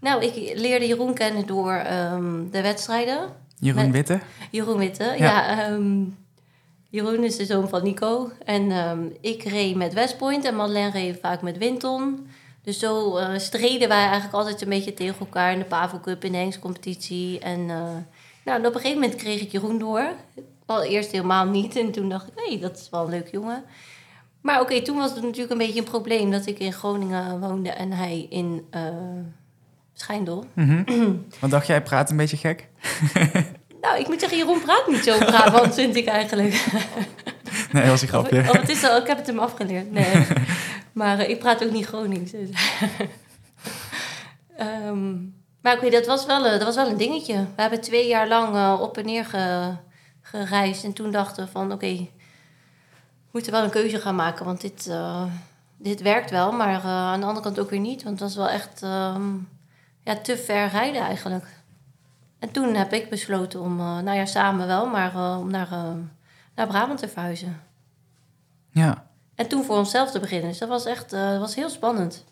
nou, 0.00 0.24
ik 0.24 0.58
leerde 0.58 0.86
Jeroen 0.86 1.14
kennen 1.14 1.46
door 1.46 1.72
ehm, 1.72 2.50
de 2.50 2.60
wedstrijden. 2.62 3.18
Jeroen 3.58 3.82
Met- 3.82 3.92
Witte? 3.92 4.20
Jeroen 4.50 4.78
Witte, 4.78 5.04
Ja. 5.04 5.14
ja. 5.16 5.64
ehm, 5.68 6.02
Jeroen 6.90 7.24
is 7.24 7.36
de 7.36 7.44
zoon 7.44 7.68
van 7.68 7.82
Nico. 7.82 8.30
En 8.44 8.72
ik 9.20 9.42
reed 9.42 9.74
met 9.76 9.92
West 9.94 10.16
Point 10.16 10.44
en 10.44 10.56
Madeleine 10.56 10.90
reed 10.90 11.18
vaak 11.22 11.42
met 11.42 11.58
Winton. 11.58 12.26
Dus 12.62 12.78
zo 12.78 13.16
eh, 13.16 13.38
streden 13.38 13.88
wij 13.88 13.98
eigenlijk 14.04 14.34
altijd 14.34 14.62
een 14.62 14.68
beetje 14.68 14.94
tegen 14.94 15.18
elkaar 15.18 15.52
in 15.52 15.58
de 15.58 15.64
Pavo 15.64 16.00
Cup, 16.00 16.24
in 16.24 16.32
de 16.32 16.38
hengstcompetitie. 16.38 17.38
En 17.38 17.60
eh, 17.60 17.66
nou, 18.44 18.58
en 18.60 18.66
op 18.66 18.74
een 18.74 18.80
gegeven 18.80 19.00
moment 19.00 19.14
kreeg 19.20 19.40
ik 19.40 19.52
Jeroen 19.52 19.78
door. 19.78 20.08
Al 20.66 20.82
eerst 20.82 21.10
helemaal 21.12 21.44
niet. 21.46 21.76
En 21.76 21.90
toen 21.92 22.08
dacht 22.08 22.26
ik, 22.26 22.32
hé, 22.36 22.58
dat 22.58 22.76
is 22.78 22.88
wel 22.90 23.04
een 23.04 23.10
leuk 23.10 23.28
jongen. 23.30 23.64
Maar 24.40 24.60
oké, 24.60 24.82
toen 24.82 24.96
was 24.96 25.10
het 25.12 25.22
natuurlijk 25.22 25.50
een 25.50 25.58
beetje 25.58 25.78
een 25.78 25.84
probleem 25.84 26.30
dat 26.30 26.46
ik 26.46 26.58
in 26.58 26.72
Groningen 26.72 27.40
woonde 27.40 27.70
en 27.70 27.92
hij 27.92 28.26
in 28.30 28.66
eh 28.70 28.82
Schijndel. 29.94 30.44
Mhm. 30.52 30.82
Wat 31.40 31.50
dacht 31.50 31.66
jij, 31.66 31.82
praat 31.82 32.10
een 32.10 32.16
beetje 32.16 32.36
gek? 32.36 32.68
Nou, 33.80 33.98
ik 33.98 34.08
moet 34.08 34.20
zeggen, 34.20 34.38
Jeroen 34.38 34.62
praat 34.62 34.86
niet 34.88 35.04
zo 35.04 35.18
Brabant, 35.18 35.74
vind 35.74 35.96
ik 35.96 36.06
eigenlijk. 36.06 36.54
Nee, 37.72 37.82
dat 37.82 37.90
was 37.90 38.02
een 38.02 38.08
grapje. 38.08 38.40
Of, 38.40 38.50
of 38.50 38.56
het 38.60 38.68
is 38.68 38.84
al, 38.84 38.96
ik 39.00 39.06
heb 39.06 39.16
het 39.16 39.26
hem 39.26 39.38
afgeleerd. 39.38 39.92
Nee. 39.92 40.26
maar 40.92 41.18
eh, 41.18 41.28
ik 41.28 41.38
praat 41.38 41.64
ook 41.64 41.70
niet 41.72 41.86
Gronings. 41.86 42.30
Dus. 42.30 42.48
Ehm, 44.56 45.14
maar 45.62 45.76
oké, 45.76 45.90
dat, 45.90 46.06
was 46.06 46.26
wel, 46.26 46.44
eh, 46.44 46.50
dat 46.52 46.62
was 46.62 46.74
wel 46.74 46.88
een 46.88 46.96
dingetje. 46.96 47.34
We 47.34 47.60
hebben 47.62 47.80
twee 47.80 48.06
jaar 48.08 48.28
lang 48.28 48.78
op 48.80 48.98
en 48.98 49.04
neer 49.04 49.24
ge- 49.24 49.74
gereisd. 50.26 50.84
En 50.84 50.92
toen 50.92 51.10
dachten 51.10 51.44
we 51.44 51.50
van, 51.50 51.72
oké, 51.72 51.96
we 51.96 53.32
moeten 53.32 53.52
wel 53.52 53.64
een 53.64 53.70
keuze 53.70 54.00
gaan 54.00 54.14
maken. 54.14 54.44
Want 54.44 54.60
dit, 54.60 54.86
eh, 54.86 55.24
dit 55.76 56.02
werkt 56.02 56.30
wel, 56.30 56.52
maar 56.52 56.84
eh, 56.84 56.90
aan 56.90 57.20
de 57.20 57.26
andere 57.26 57.44
kant 57.44 57.58
ook 57.58 57.70
weer 57.70 57.80
niet. 57.80 58.02
Want 58.02 58.20
het 58.20 58.28
was 58.28 58.36
wel 58.36 58.48
echt 58.48 58.82
ehm, 58.82 59.32
ja, 60.04 60.16
te 60.16 60.36
ver 60.36 60.68
rijden 60.68 61.02
eigenlijk. 61.02 61.44
En 62.38 62.50
toen 62.50 62.74
heb 62.74 62.92
ik 62.92 63.10
besloten 63.10 63.60
om, 63.60 63.80
eh, 63.80 63.98
nou 63.98 64.16
ja, 64.16 64.24
samen 64.24 64.66
wel, 64.66 64.86
maar 64.86 65.38
om 65.38 65.50
naar, 65.50 65.68
naar 66.54 66.66
Brabant 66.66 66.98
te 66.98 67.08
verhuizen. 67.08 67.60
Ja. 68.70 69.06
En 69.34 69.48
toen 69.48 69.64
voor 69.64 69.76
onszelf 69.76 70.10
te 70.10 70.20
beginnen. 70.20 70.48
Dus 70.48 70.58
dat 70.58 70.68
was 70.68 70.84
echt 70.84 71.10
dat 71.10 71.38
was 71.38 71.54
heel 71.54 71.70
spannend. 71.70 72.24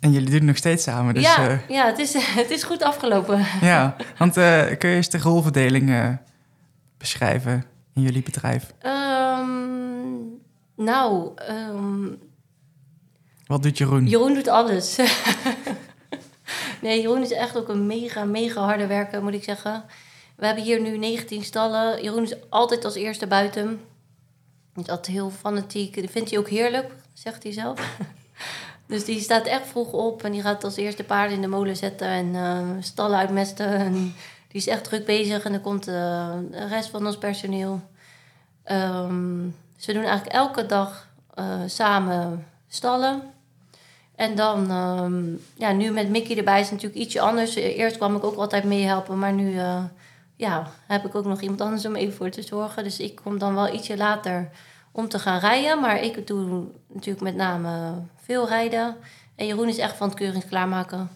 En 0.00 0.12
jullie 0.12 0.26
doen 0.26 0.36
het 0.36 0.44
nog 0.44 0.56
steeds 0.56 0.82
samen. 0.82 1.14
Dus, 1.14 1.22
ja, 1.22 1.50
uh, 1.50 1.68
ja 1.68 1.86
het, 1.86 1.98
is, 1.98 2.14
het 2.42 2.50
is 2.50 2.62
goed 2.62 2.82
afgelopen. 2.82 3.46
Ja, 3.60 3.96
want 4.18 4.36
uh, 4.36 4.64
kun 4.78 4.88
je 4.88 4.96
eens 4.96 5.08
de 5.08 5.18
rolverdeling 5.18 6.18
beschrijven 7.02 7.64
in 7.94 8.02
jullie 8.02 8.22
bedrijf? 8.22 8.72
Um, 8.82 10.40
nou, 10.76 11.32
um, 11.50 12.18
wat 13.46 13.62
doet 13.62 13.78
Jeroen? 13.78 14.06
Jeroen 14.06 14.34
doet 14.34 14.48
alles. 14.48 14.96
nee, 16.82 17.00
Jeroen 17.00 17.22
is 17.22 17.32
echt 17.32 17.56
ook 17.56 17.68
een 17.68 17.86
mega, 17.86 18.24
mega 18.24 18.64
harde 18.64 18.86
werker, 18.86 19.22
moet 19.22 19.34
ik 19.34 19.44
zeggen. 19.44 19.84
We 20.36 20.46
hebben 20.46 20.64
hier 20.64 20.80
nu 20.80 20.98
19 20.98 21.44
stallen. 21.44 22.02
Jeroen 22.02 22.22
is 22.22 22.50
altijd 22.50 22.84
als 22.84 22.94
eerste 22.94 23.26
buiten. 23.26 23.66
Hij 24.72 24.82
is 24.82 24.88
altijd 24.88 25.16
heel 25.16 25.30
fanatiek. 25.30 26.00
Dat 26.00 26.10
vindt 26.10 26.30
hij 26.30 26.38
ook 26.38 26.48
heerlijk, 26.48 26.92
zegt 27.12 27.42
hij 27.42 27.52
zelf. 27.52 27.96
dus 28.86 29.04
die 29.04 29.20
staat 29.20 29.46
echt 29.46 29.66
vroeg 29.66 29.92
op 29.92 30.24
en 30.24 30.32
die 30.32 30.42
gaat 30.42 30.64
als 30.64 30.76
eerste 30.76 31.04
paarden 31.04 31.36
in 31.36 31.42
de 31.42 31.48
molen 31.48 31.76
zetten 31.76 32.08
en 32.08 32.34
uh, 32.34 32.68
stallen 32.80 33.18
uitmesten. 33.18 33.66
En 33.66 34.14
die 34.52 34.60
is 34.60 34.66
echt 34.66 34.84
druk 34.84 35.04
bezig 35.04 35.44
en 35.44 35.52
dan 35.52 35.60
komt 35.60 35.88
uh, 35.88 35.94
de 36.50 36.66
rest 36.66 36.88
van 36.88 37.06
ons 37.06 37.18
personeel. 37.18 37.80
Ze 39.76 39.92
doen 39.92 40.02
eigenlijk 40.02 40.34
elke 40.34 40.66
dag 40.66 41.08
uh, 41.38 41.44
samen 41.66 42.46
stallen. 42.68 43.22
En 44.14 44.34
dan, 44.34 44.70
um, 44.70 45.40
ja, 45.54 45.72
nu 45.72 45.90
met 45.90 46.08
Mickey 46.08 46.36
erbij 46.36 46.60
is 46.60 46.70
het 46.70 46.72
natuurlijk 46.74 47.00
ietsje 47.00 47.20
anders. 47.20 47.54
Eerst 47.54 47.96
kwam 47.96 48.16
ik 48.16 48.24
ook 48.24 48.36
altijd 48.36 48.64
meehelpen, 48.64 49.18
maar 49.18 49.32
nu 49.32 49.52
uh, 49.52 49.84
ja, 50.36 50.70
heb 50.86 51.04
ik 51.04 51.14
ook 51.14 51.24
nog 51.24 51.40
iemand 51.40 51.60
anders 51.60 51.86
om 51.86 51.96
even 51.96 52.14
voor 52.14 52.30
te 52.30 52.42
zorgen. 52.42 52.84
Dus 52.84 52.98
ik 52.98 53.14
kom 53.14 53.38
dan 53.38 53.54
wel 53.54 53.74
ietsje 53.74 53.96
later 53.96 54.50
om 54.92 55.08
te 55.08 55.18
gaan 55.18 55.38
rijden. 55.38 55.80
Maar 55.80 56.02
ik 56.02 56.26
doe 56.26 56.64
natuurlijk 56.86 57.24
met 57.24 57.36
name 57.36 57.92
veel 58.24 58.48
rijden. 58.48 58.96
En 59.36 59.46
Jeroen 59.46 59.68
is 59.68 59.78
echt 59.78 59.96
van 59.96 60.08
het 60.08 60.16
keurings 60.16 60.46
klaarmaken. 60.46 61.10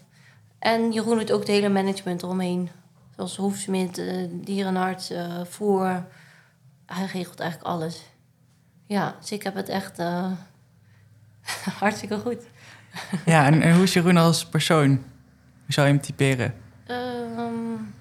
En 0.58 0.92
Jeroen 0.92 1.18
doet 1.18 1.32
ook 1.32 1.40
het 1.40 1.48
hele 1.48 1.68
management 1.68 2.22
eromheen. 2.22 2.70
Zoals 3.16 3.36
hoefsmid, 3.36 3.98
uh, 3.98 4.28
dierenarts, 4.30 5.10
uh, 5.10 5.44
voer. 5.44 6.06
Hij 6.86 7.06
regelt 7.12 7.40
eigenlijk 7.40 7.70
alles. 7.70 8.02
Ja, 8.86 9.14
dus 9.20 9.32
ik 9.32 9.42
heb 9.42 9.54
het 9.54 9.68
echt 9.68 9.98
uh, 9.98 10.32
hartstikke 11.80 12.18
goed. 12.18 12.42
Ja, 13.24 13.46
en, 13.46 13.62
en, 13.62 13.74
hoe 13.74 13.82
is 13.82 13.92
Jeroen 13.92 14.16
als 14.16 14.46
persoon? 14.46 14.88
Hoe 15.64 15.72
zou 15.72 15.86
je 15.86 15.92
hem 15.92 16.02
typeren? 16.02 16.54
Um, 16.90 17.94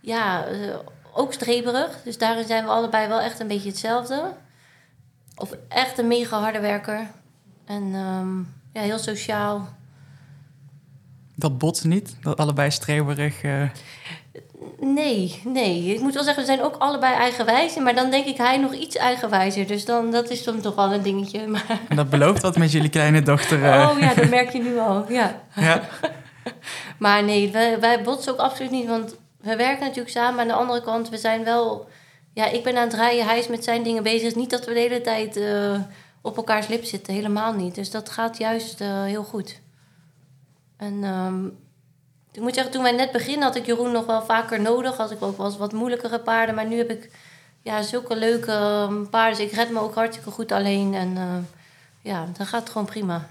ja, 0.00 0.46
ook 1.12 1.32
streberig. 1.32 2.02
Dus 2.02 2.18
daarin 2.18 2.46
zijn 2.46 2.64
we 2.64 2.70
allebei 2.70 3.08
wel 3.08 3.20
echt 3.20 3.40
een 3.40 3.48
beetje 3.48 3.68
hetzelfde. 3.68 4.34
Of 5.36 5.52
echt 5.68 5.98
een 5.98 6.08
mega 6.08 6.40
harde 6.40 6.60
werker. 6.60 7.06
En 7.64 7.94
um, 7.94 8.54
ja, 8.72 8.80
heel 8.80 8.98
sociaal. 8.98 9.68
Dat 11.42 11.58
botst 11.58 11.84
niet? 11.84 12.16
Dat 12.20 12.38
allebei 12.38 12.70
streberig... 12.70 13.42
Uh... 13.42 13.62
Nee, 14.80 15.40
nee. 15.44 15.94
Ik 15.94 16.00
moet 16.00 16.14
wel 16.14 16.22
zeggen, 16.22 16.42
we 16.42 16.48
zijn 16.48 16.62
ook 16.62 16.76
allebei 16.76 17.14
eigenwijs. 17.14 17.76
Maar 17.76 17.94
dan 17.94 18.10
denk 18.10 18.26
ik 18.26 18.36
hij 18.36 18.58
nog 18.58 18.72
iets 18.74 18.96
eigenwijzer. 18.96 19.66
Dus 19.66 19.84
dan, 19.84 20.10
dat 20.10 20.30
is 20.30 20.44
dan 20.44 20.60
toch 20.60 20.74
wel 20.74 20.92
een 20.92 21.02
dingetje. 21.02 21.46
Maar... 21.52 21.80
En 21.88 21.96
dat 21.96 22.10
belooft 22.10 22.42
wat 22.42 22.56
met 22.56 22.72
jullie 22.72 22.88
kleine 22.88 23.22
dochter. 23.22 23.58
Uh... 23.58 23.90
Oh 23.92 24.00
ja, 24.00 24.14
dat 24.14 24.28
merk 24.28 24.52
je 24.52 24.62
nu 24.62 24.78
al. 24.78 25.04
Ja. 25.08 25.42
ja. 25.54 25.82
maar 27.04 27.24
nee, 27.24 27.50
wij, 27.50 27.80
wij 27.80 28.02
botsen 28.02 28.32
ook 28.32 28.38
absoluut 28.38 28.70
niet. 28.70 28.86
Want 28.86 29.16
we 29.40 29.56
werken 29.56 29.84
natuurlijk 29.86 30.14
samen. 30.14 30.40
Aan 30.40 30.48
de 30.48 30.54
andere 30.54 30.82
kant, 30.82 31.08
we 31.08 31.18
zijn 31.18 31.44
wel... 31.44 31.88
Ja, 32.34 32.46
ik 32.46 32.62
ben 32.62 32.76
aan 32.76 32.88
het 32.88 32.94
rijden, 32.94 33.26
hij 33.26 33.38
is 33.38 33.48
met 33.48 33.64
zijn 33.64 33.82
dingen 33.82 34.02
bezig. 34.02 34.22
Het 34.22 34.30
is 34.30 34.40
niet 34.40 34.50
dat 34.50 34.66
we 34.66 34.72
de 34.72 34.80
hele 34.80 35.00
tijd 35.00 35.36
uh, 35.36 35.80
op 36.20 36.36
elkaars 36.36 36.66
lip 36.66 36.84
zitten. 36.84 37.14
Helemaal 37.14 37.52
niet. 37.52 37.74
Dus 37.74 37.90
dat 37.90 38.10
gaat 38.10 38.38
juist 38.38 38.80
uh, 38.80 39.04
heel 39.04 39.24
goed. 39.24 39.61
En... 40.82 41.04
Um, 41.04 41.60
ik 42.32 42.40
moet 42.40 42.54
zeggen, 42.54 42.72
toen 42.72 42.82
wij 42.82 42.92
net 42.92 43.12
beginnen 43.12 43.42
had 43.42 43.56
ik 43.56 43.66
Jeroen 43.66 43.92
nog 43.92 44.06
wel 44.06 44.22
vaker 44.22 44.60
nodig. 44.60 44.96
Had 44.96 45.10
ik 45.10 45.22
ook 45.22 45.36
wel 45.36 45.46
eens 45.46 45.56
wat 45.56 45.72
moeilijkere 45.72 46.18
paarden. 46.18 46.54
Maar 46.54 46.66
nu 46.66 46.76
heb 46.76 46.90
ik 46.90 47.10
ja, 47.62 47.82
zulke 47.82 48.16
leuke 48.16 48.52
um, 48.90 49.08
paarden. 49.08 49.38
Dus 49.38 49.46
ik 49.46 49.52
red 49.52 49.70
me 49.70 49.80
ook 49.80 49.94
hartstikke 49.94 50.30
goed 50.30 50.52
alleen. 50.52 50.94
En 50.94 51.16
uh, 51.16 51.36
ja, 52.00 52.26
dan 52.36 52.46
gaat 52.46 52.60
het 52.60 52.70
gewoon 52.70 52.86
prima. 52.86 53.28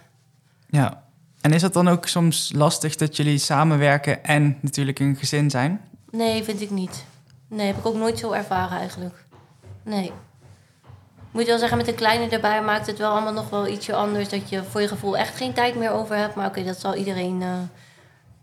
Ja. 0.70 1.04
En 1.42 1.54
is 1.54 1.62
het 1.62 1.74
dan 1.74 1.88
ook 1.88 2.08
soms 2.08 2.52
lastig 2.56 2.96
dat 2.96 3.16
jullie 3.16 3.38
samenwerken 3.38 4.24
en 4.24 4.58
natuurlijk 4.62 5.00
een 5.00 5.16
gezin 5.16 5.50
zijn? 5.50 5.82
Nee, 6.12 6.44
vind 6.44 6.62
ik 6.62 6.70
niet. 6.70 7.06
Nee, 7.48 7.68
heb 7.68 7.78
ik 7.78 7.86
ook 7.86 7.96
nooit 7.96 8.20
zo 8.20 8.32
ervaren 8.32 8.78
eigenlijk. 8.78 9.26
Nee. 9.84 10.12
Moet 11.32 11.46
wel 11.46 11.58
zeggen, 11.58 11.78
met 11.78 11.88
een 11.88 11.96
kleine 11.96 12.30
erbij 12.30 12.63
maakt 12.63 12.88
het 12.88 12.98
wel 12.98 13.12
allemaal 13.12 13.34
nog 13.34 13.50
wel 13.50 13.67
ietsje 13.67 13.94
anders. 13.94 14.30
Dat 14.30 14.50
je 14.50 14.63
voor 14.63 14.82
je 14.82 14.88
gevoel 14.88 15.17
echt 15.17 15.36
geen 15.36 15.54
tijd 15.54 15.76
meer 15.76 15.91
over 15.91 16.15
hebt. 16.15 16.36
Maar 16.36 16.48
oké, 16.48 16.63
dat 16.63 16.80
zal 16.80 16.96
iedereen... 16.96 17.41
Uh, 17.41 17.60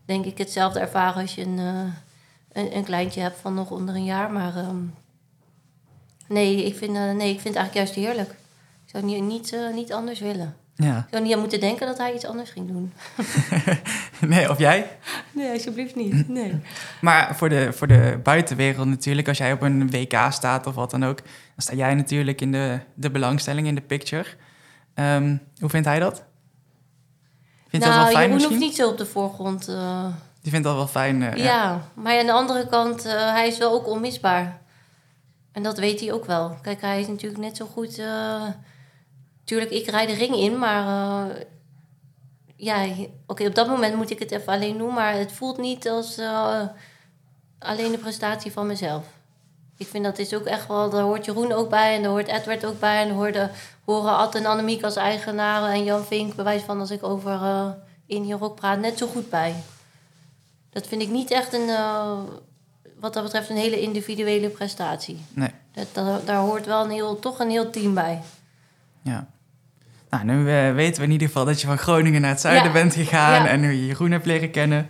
denk 0.08 0.24
ik 0.24 0.38
hetzelfde 0.38 0.80
ervaren 0.80 1.22
als 1.22 1.34
je 1.34 1.42
een, 1.42 1.58
uh, 1.58 1.84
een, 2.52 2.76
een, 2.76 2.84
kleintje 2.84 3.20
hebt 3.20 3.38
van 3.40 3.54
nog 3.54 3.70
onder 3.70 3.94
een 3.94 4.04
jaar. 4.04 4.30
Maar 4.30 4.56
um, 4.56 4.94
nee, 6.28 6.64
ik 6.64 6.76
vind, 6.76 6.96
uh, 6.96 7.12
nee, 7.12 7.32
ik 7.32 7.40
vind 7.40 7.54
het 7.54 7.56
eigenlijk 7.56 7.74
juist 7.74 7.94
heerlijk. 7.94 8.30
Ik 8.84 8.90
zou 8.90 9.04
niet, 9.04 9.22
niet, 9.22 9.56
niet 9.74 9.92
anders 9.92 10.20
willen. 10.20 10.56
Ja. 10.82 10.96
Ik 10.96 11.04
zou 11.10 11.22
niet 11.22 11.32
aan 11.32 11.40
moeten 11.40 11.60
denken 11.60 11.86
dat 11.86 11.98
hij 11.98 12.14
iets 12.14 12.24
anders 12.24 12.50
ging 12.50 12.68
doen. 12.68 12.92
nee, 14.34 14.50
of 14.50 14.58
jij? 14.58 14.90
Nee, 15.32 15.52
alsjeblieft 15.52 15.96
niet. 15.96 16.28
Nee. 16.28 16.60
maar 17.00 17.36
voor 17.36 17.48
de, 17.48 17.72
voor 17.72 17.86
de 17.86 18.20
buitenwereld 18.22 18.88
natuurlijk, 18.88 19.28
als 19.28 19.38
jij 19.38 19.52
op 19.52 19.62
een 19.62 19.90
WK 19.90 20.26
staat 20.30 20.66
of 20.66 20.74
wat 20.74 20.90
dan 20.90 21.04
ook, 21.04 21.16
dan 21.16 21.26
sta 21.56 21.74
jij 21.74 21.94
natuurlijk 21.94 22.40
in 22.40 22.52
de, 22.52 22.78
de 22.94 23.10
belangstelling, 23.10 23.66
in 23.66 23.74
de 23.74 23.80
picture. 23.80 24.26
Um, 24.94 25.40
hoe 25.58 25.68
vindt 25.68 25.86
hij 25.86 25.98
dat? 25.98 26.24
Vindt 27.68 27.86
nou, 27.86 27.98
dat 27.98 28.04
wel 28.04 28.12
fijn 28.12 28.30
Jeroen 28.30 28.34
misschien? 28.34 28.54
hoeft 28.56 28.68
niet 28.68 28.76
zo 28.76 28.88
op 28.88 28.98
de 28.98 29.06
voorgrond. 29.06 29.68
Uh... 29.68 30.06
Die 30.42 30.52
vindt 30.52 30.66
dat 30.66 30.76
wel 30.76 30.86
fijn. 30.86 31.20
Uh, 31.20 31.36
ja. 31.36 31.44
ja. 31.44 31.82
maar 31.94 32.18
aan 32.18 32.26
de 32.26 32.32
andere 32.32 32.66
kant, 32.68 33.06
uh, 33.06 33.12
hij 33.12 33.46
is 33.46 33.58
wel 33.58 33.72
ook 33.72 33.86
onmisbaar. 33.88 34.60
En 35.52 35.62
dat 35.62 35.78
weet 35.78 36.00
hij 36.00 36.12
ook 36.12 36.24
wel. 36.24 36.58
Kijk, 36.62 36.80
hij 36.80 37.00
is 37.00 37.06
natuurlijk 37.06 37.42
net 37.42 37.56
zo 37.56 37.66
goed. 37.66 38.02
Tuurlijk, 39.48 39.70
ik 39.70 39.86
rijd 39.86 40.08
de 40.08 40.14
ring 40.14 40.36
in, 40.36 40.58
maar. 40.58 41.28
ja, 42.56 42.84
oké, 42.84 43.08
okay, 43.26 43.46
op 43.46 43.54
dat 43.54 43.68
moment 43.68 43.94
moet 43.94 44.10
ik 44.10 44.18
het 44.18 44.30
even 44.30 44.52
alleen 44.52 44.78
doen, 44.78 44.94
maar 44.94 45.14
het 45.14 45.32
voelt 45.32 45.58
niet 45.58 45.88
als 45.88 46.18
alleen 47.58 47.92
de 47.92 47.98
prestatie 47.98 48.52
van 48.52 48.66
mezelf. 48.66 49.04
Ik 49.76 49.86
vind 49.86 50.04
dat 50.04 50.18
is 50.18 50.34
ook 50.34 50.44
echt 50.44 50.66
wel, 50.66 50.90
daar 50.90 51.02
hoort 51.02 51.24
Jeroen 51.24 51.52
ook 51.52 51.68
bij 51.68 51.94
en 51.94 52.02
daar 52.02 52.10
hoort 52.10 52.28
Edward 52.28 52.64
ook 52.64 52.80
bij. 52.80 53.02
En 53.02 53.10
hoorde, 53.10 53.50
horen 53.84 54.16
Ad 54.16 54.34
en 54.34 54.46
Annemiek 54.46 54.82
als 54.82 54.96
eigenaren 54.96 55.70
en 55.70 55.84
Jan 55.84 56.04
Vink, 56.04 56.34
bewijs 56.34 56.62
van 56.62 56.80
als 56.80 56.90
ik 56.90 57.02
over 57.02 57.32
uh, 57.32 57.70
Indie 58.06 58.34
Rock 58.34 58.54
praat, 58.54 58.78
net 58.78 58.98
zo 58.98 59.06
goed 59.06 59.30
bij. 59.30 59.54
Dat 60.70 60.86
vind 60.86 61.02
ik 61.02 61.08
niet 61.08 61.30
echt 61.30 61.52
een, 61.52 61.68
wat 63.00 63.14
dat 63.14 63.22
betreft, 63.22 63.50
een 63.50 63.56
hele 63.56 63.80
individuele 63.80 64.48
prestatie. 64.48 65.24
Nee. 65.34 65.50
Dat, 65.72 65.86
dat, 65.92 66.26
daar 66.26 66.40
hoort 66.40 66.66
wel 66.66 66.84
een 66.84 66.90
heel, 66.90 67.18
toch 67.18 67.38
een 67.38 67.50
heel 67.50 67.70
team 67.70 67.94
bij. 67.94 68.22
Ja. 69.02 69.26
Nou, 70.10 70.24
nu 70.24 70.38
uh, 70.38 70.74
weten 70.74 71.00
we 71.00 71.06
in 71.06 71.12
ieder 71.12 71.26
geval 71.26 71.44
dat 71.44 71.60
je 71.60 71.66
van 71.66 71.78
Groningen 71.78 72.20
naar 72.20 72.30
het 72.30 72.40
zuiden 72.40 72.66
ja. 72.66 72.72
bent 72.72 72.94
gegaan 72.94 73.42
ja. 73.42 73.48
en 73.48 73.60
nu 73.60 73.72
je 73.72 73.86
Jeroen 73.86 74.10
hebt 74.10 74.26
leren 74.26 74.50
kennen. 74.50 74.86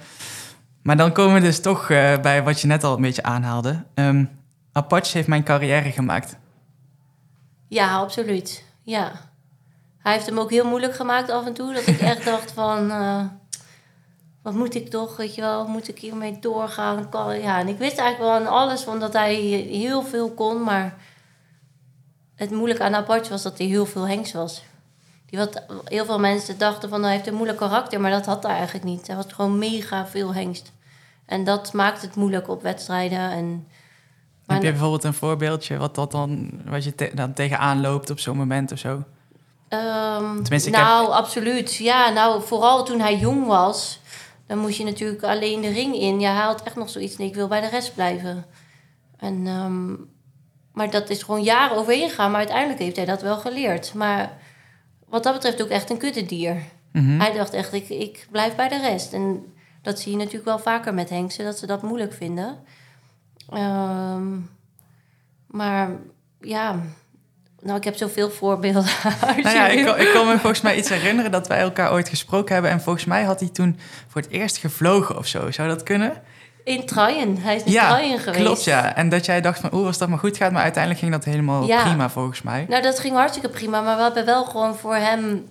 Maar 0.82 0.96
dan 0.96 1.12
komen 1.12 1.34
we 1.34 1.40
dus 1.40 1.60
toch 1.60 1.86
bij 2.22 2.42
wat 2.42 2.60
je 2.60 2.66
net 2.66 2.84
al 2.84 2.94
een 2.94 3.02
beetje 3.02 3.22
aanhaalde. 3.22 3.84
Um, 3.94 4.30
Apache 4.72 5.16
heeft 5.16 5.28
mijn 5.28 5.44
carrière 5.44 5.92
gemaakt. 5.92 6.36
Ja, 7.68 7.96
absoluut. 7.96 8.64
Ja. 8.82 9.12
Hij 9.98 10.12
heeft 10.12 10.26
hem 10.26 10.38
ook 10.38 10.50
heel 10.50 10.66
moeilijk 10.66 10.94
gemaakt 10.94 11.30
af 11.30 11.46
en 11.46 11.52
toe. 11.52 11.74
Dat 11.74 11.86
ik 11.86 12.00
echt 12.00 12.24
dacht 12.32 12.52
van... 12.52 12.90
Uh, 12.90 13.24
wat 14.42 14.54
moet 14.54 14.74
ik 14.74 14.90
toch, 14.90 15.16
weet 15.16 15.34
je 15.34 15.40
wel? 15.40 15.66
Moet 15.66 15.88
ik 15.88 15.98
hiermee 15.98 16.38
doorgaan? 16.40 17.08
Ja, 17.40 17.58
en 17.58 17.68
ik 17.68 17.78
wist 17.78 17.98
eigenlijk 17.98 18.18
wel 18.18 18.32
aan 18.32 18.60
alles 18.62 18.82
van 18.82 19.00
dat 19.00 19.12
hij 19.12 19.34
heel 19.70 20.02
veel 20.02 20.30
kon. 20.30 20.62
Maar 20.62 20.96
het 22.34 22.50
moeilijke 22.50 22.82
aan 22.82 22.94
Apache 22.94 23.30
was 23.30 23.42
dat 23.42 23.58
hij 23.58 23.66
heel 23.66 23.86
veel 23.86 24.08
hengst 24.08 24.32
was. 24.32 24.64
Die 25.30 25.38
wat, 25.38 25.62
heel 25.84 26.04
veel 26.04 26.18
mensen 26.18 26.58
dachten 26.58 26.88
van 26.88 27.02
hij 27.02 27.12
heeft 27.12 27.26
een 27.26 27.34
moeilijk 27.34 27.58
karakter. 27.58 28.00
Maar 28.00 28.10
dat 28.10 28.26
had 28.26 28.42
hij 28.42 28.54
eigenlijk 28.54 28.84
niet. 28.84 29.06
Hij 29.06 29.16
was 29.16 29.24
gewoon 29.28 29.58
mega 29.58 30.06
veel 30.06 30.34
hengst. 30.34 30.72
En 31.26 31.44
dat 31.44 31.72
maakt 31.72 32.02
het 32.02 32.14
moeilijk 32.14 32.48
op 32.48 32.62
wedstrijden 32.62 33.30
en... 33.30 33.66
Maar 34.46 34.56
Heb 34.56 34.66
je 34.66 34.72
bijvoorbeeld 34.72 35.04
een 35.04 35.14
voorbeeldje 35.14 35.76
wat, 35.76 35.94
dat 35.94 36.10
dan, 36.10 36.50
wat 36.64 36.84
je 36.84 36.94
te, 36.94 37.10
dan 37.14 37.32
tegenaan 37.32 37.80
loopt 37.80 38.10
op 38.10 38.18
zo'n 38.18 38.36
moment 38.36 38.72
of 38.72 38.78
zo? 38.78 38.90
Um, 39.68 40.42
Tenminste, 40.42 40.70
nou, 40.70 41.04
heb... 41.04 41.14
absoluut. 41.14 41.74
Ja, 41.74 42.10
nou, 42.10 42.42
vooral 42.42 42.84
toen 42.84 43.00
hij 43.00 43.16
jong 43.16 43.46
was, 43.46 44.00
dan 44.46 44.58
moest 44.58 44.78
je 44.78 44.84
natuurlijk 44.84 45.22
alleen 45.22 45.60
de 45.60 45.68
ring 45.68 45.94
in. 45.94 46.20
Ja, 46.20 46.34
hij 46.34 46.44
had 46.44 46.62
echt 46.62 46.76
nog 46.76 46.90
zoiets, 46.90 47.16
nee, 47.16 47.28
ik 47.28 47.34
wil 47.34 47.48
bij 47.48 47.60
de 47.60 47.68
rest 47.68 47.94
blijven. 47.94 48.44
En, 49.16 49.46
um, 49.46 50.10
maar 50.72 50.90
dat 50.90 51.10
is 51.10 51.22
gewoon 51.22 51.42
jaren 51.42 51.76
overheen 51.76 52.08
gegaan, 52.08 52.30
maar 52.30 52.40
uiteindelijk 52.40 52.80
heeft 52.80 52.96
hij 52.96 53.04
dat 53.04 53.22
wel 53.22 53.36
geleerd. 53.36 53.94
Maar 53.94 54.38
wat 55.08 55.22
dat 55.22 55.32
betreft 55.32 55.62
ook 55.62 55.68
echt 55.68 55.90
een 55.90 55.98
kuddedier. 55.98 56.62
Mhm. 56.92 57.20
Hij 57.20 57.32
dacht 57.32 57.52
echt, 57.52 57.72
ik, 57.72 57.88
ik 57.88 58.26
blijf 58.30 58.54
bij 58.54 58.68
de 58.68 58.80
rest. 58.80 59.12
En 59.12 59.52
dat 59.82 60.00
zie 60.00 60.12
je 60.12 60.18
natuurlijk 60.18 60.44
wel 60.44 60.58
vaker 60.58 60.94
met 60.94 61.10
Hengsten, 61.10 61.44
dat 61.44 61.58
ze 61.58 61.66
dat 61.66 61.82
moeilijk 61.82 62.12
vinden. 62.12 62.58
Um, 63.54 64.50
maar 65.46 65.90
ja, 66.40 66.80
nou, 67.60 67.76
ik 67.76 67.84
heb 67.84 67.96
zoveel 67.96 68.30
voorbeelden. 68.30 68.84
nou 69.42 69.56
ja, 69.56 69.68
ik, 69.68 69.96
ik 69.96 70.12
kan 70.12 70.26
me 70.26 70.38
volgens 70.38 70.60
mij 70.60 70.76
iets 70.76 70.88
herinneren 70.88 71.30
dat 71.30 71.46
wij 71.46 71.58
elkaar 71.58 71.92
ooit 71.92 72.08
gesproken 72.08 72.52
hebben. 72.52 72.70
En 72.70 72.80
volgens 72.80 73.04
mij 73.04 73.22
had 73.22 73.40
hij 73.40 73.48
toen 73.48 73.78
voor 74.06 74.20
het 74.20 74.30
eerst 74.30 74.56
gevlogen 74.56 75.18
of 75.18 75.26
zo. 75.26 75.50
Zou 75.50 75.68
dat 75.68 75.82
kunnen? 75.82 76.22
In 76.68 76.86
Trajen. 76.86 77.38
Hij 77.38 77.56
is 77.56 77.62
in 77.62 77.72
ja, 77.72 77.96
geweest. 77.96 78.44
klopt 78.44 78.64
ja. 78.64 78.94
En 78.94 79.08
dat 79.08 79.24
jij 79.24 79.40
dacht 79.40 79.60
van, 79.60 79.74
oeh, 79.74 79.86
als 79.86 79.98
dat 79.98 80.08
maar 80.08 80.18
goed 80.18 80.36
gaat. 80.36 80.52
Maar 80.52 80.62
uiteindelijk 80.62 81.02
ging 81.02 81.12
dat 81.12 81.24
helemaal 81.24 81.66
prima 81.66 82.10
volgens 82.10 82.42
mij. 82.42 82.66
Nou, 82.68 82.82
dat 82.82 82.98
ging 82.98 83.14
hartstikke 83.14 83.48
prima. 83.48 83.80
Maar 83.80 83.96
we 83.96 84.02
hebben 84.02 84.24
wel 84.24 84.44
gewoon 84.44 84.74
voor 84.74 84.94
hem, 84.94 85.46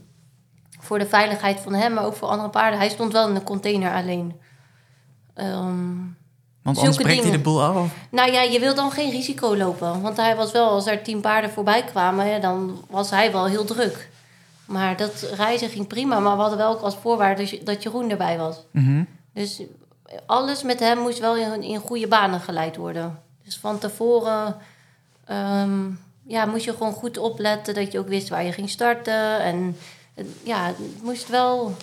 voor 0.80 1.00
de 1.00 1.06
veiligheid 1.06 1.60
van 1.60 1.74
hem, 1.74 1.94
maar 1.94 2.06
ook 2.06 2.16
voor 2.16 2.28
andere 2.28 2.50
paarden. 2.50 2.80
Hij 2.80 2.90
stond 2.90 3.14
wel 3.14 3.28
in 3.28 3.34
de 3.34 3.44
container 3.44 3.94
alleen. 3.94 4.40
Um, 5.36 6.18
want 6.64 6.78
anders 6.78 6.98
breekt 6.98 7.24
hij 7.24 7.32
de 7.32 7.40
boel 7.40 7.64
af? 7.64 7.92
Nou 8.12 8.32
ja, 8.32 8.42
je 8.42 8.60
wil 8.60 8.76
dan 8.76 8.92
geen 8.92 9.12
risico 9.12 9.56
lopen. 9.56 10.02
Want 10.02 10.18
hij 10.18 10.36
was 10.36 10.52
wel, 10.52 10.70
als 10.70 10.88
er 10.88 11.04
tien 11.04 11.22
paarden 11.22 11.52
voorbij 11.52 11.84
kwamen, 11.84 12.42
dan 12.42 12.86
was 12.90 13.10
hij 13.10 13.32
wel 13.32 13.46
heel 13.46 13.66
druk. 13.66 14.10
Maar 14.66 14.98
dat 14.98 15.30
reizen 15.36 15.70
ging 15.70 15.88
prima. 15.88 16.20
Maar 16.20 16.36
we 16.36 16.42
hadden 16.42 16.58
wel 16.58 16.72
ook 16.72 16.82
als 16.82 16.96
voorwaarde 17.02 17.60
dat 17.64 17.84
Jeroen 17.84 18.10
erbij 18.10 18.38
was. 18.38 18.66
Mhm. 18.72 19.04
Dus 19.34 19.62
alles 20.26 20.64
met 20.64 20.80
hem 20.80 20.98
moest 20.98 21.20
wel 21.20 21.36
in, 21.36 21.80
goede 21.80 22.08
banen 22.08 22.40
geleid 22.40 22.76
worden. 22.76 23.20
Dus 23.44 23.58
van 23.58 23.80
tevoren 23.80 24.58
ehm, 25.26 25.90
ja, 26.28 26.46
moest 26.46 26.66
je 26.66 26.72
gewoon 26.72 26.94
goed 26.94 27.18
opletten 27.18 27.74
dat 27.74 27.92
je 27.92 28.00
ook 28.00 28.08
wist 28.08 28.30
waar 28.30 28.44
je 28.44 28.52
ging 28.52 28.70
starten. 28.70 29.40
En 29.40 29.78
ja, 30.44 30.66
het 30.66 30.78
moest 31.02 31.28
wel 31.28 31.76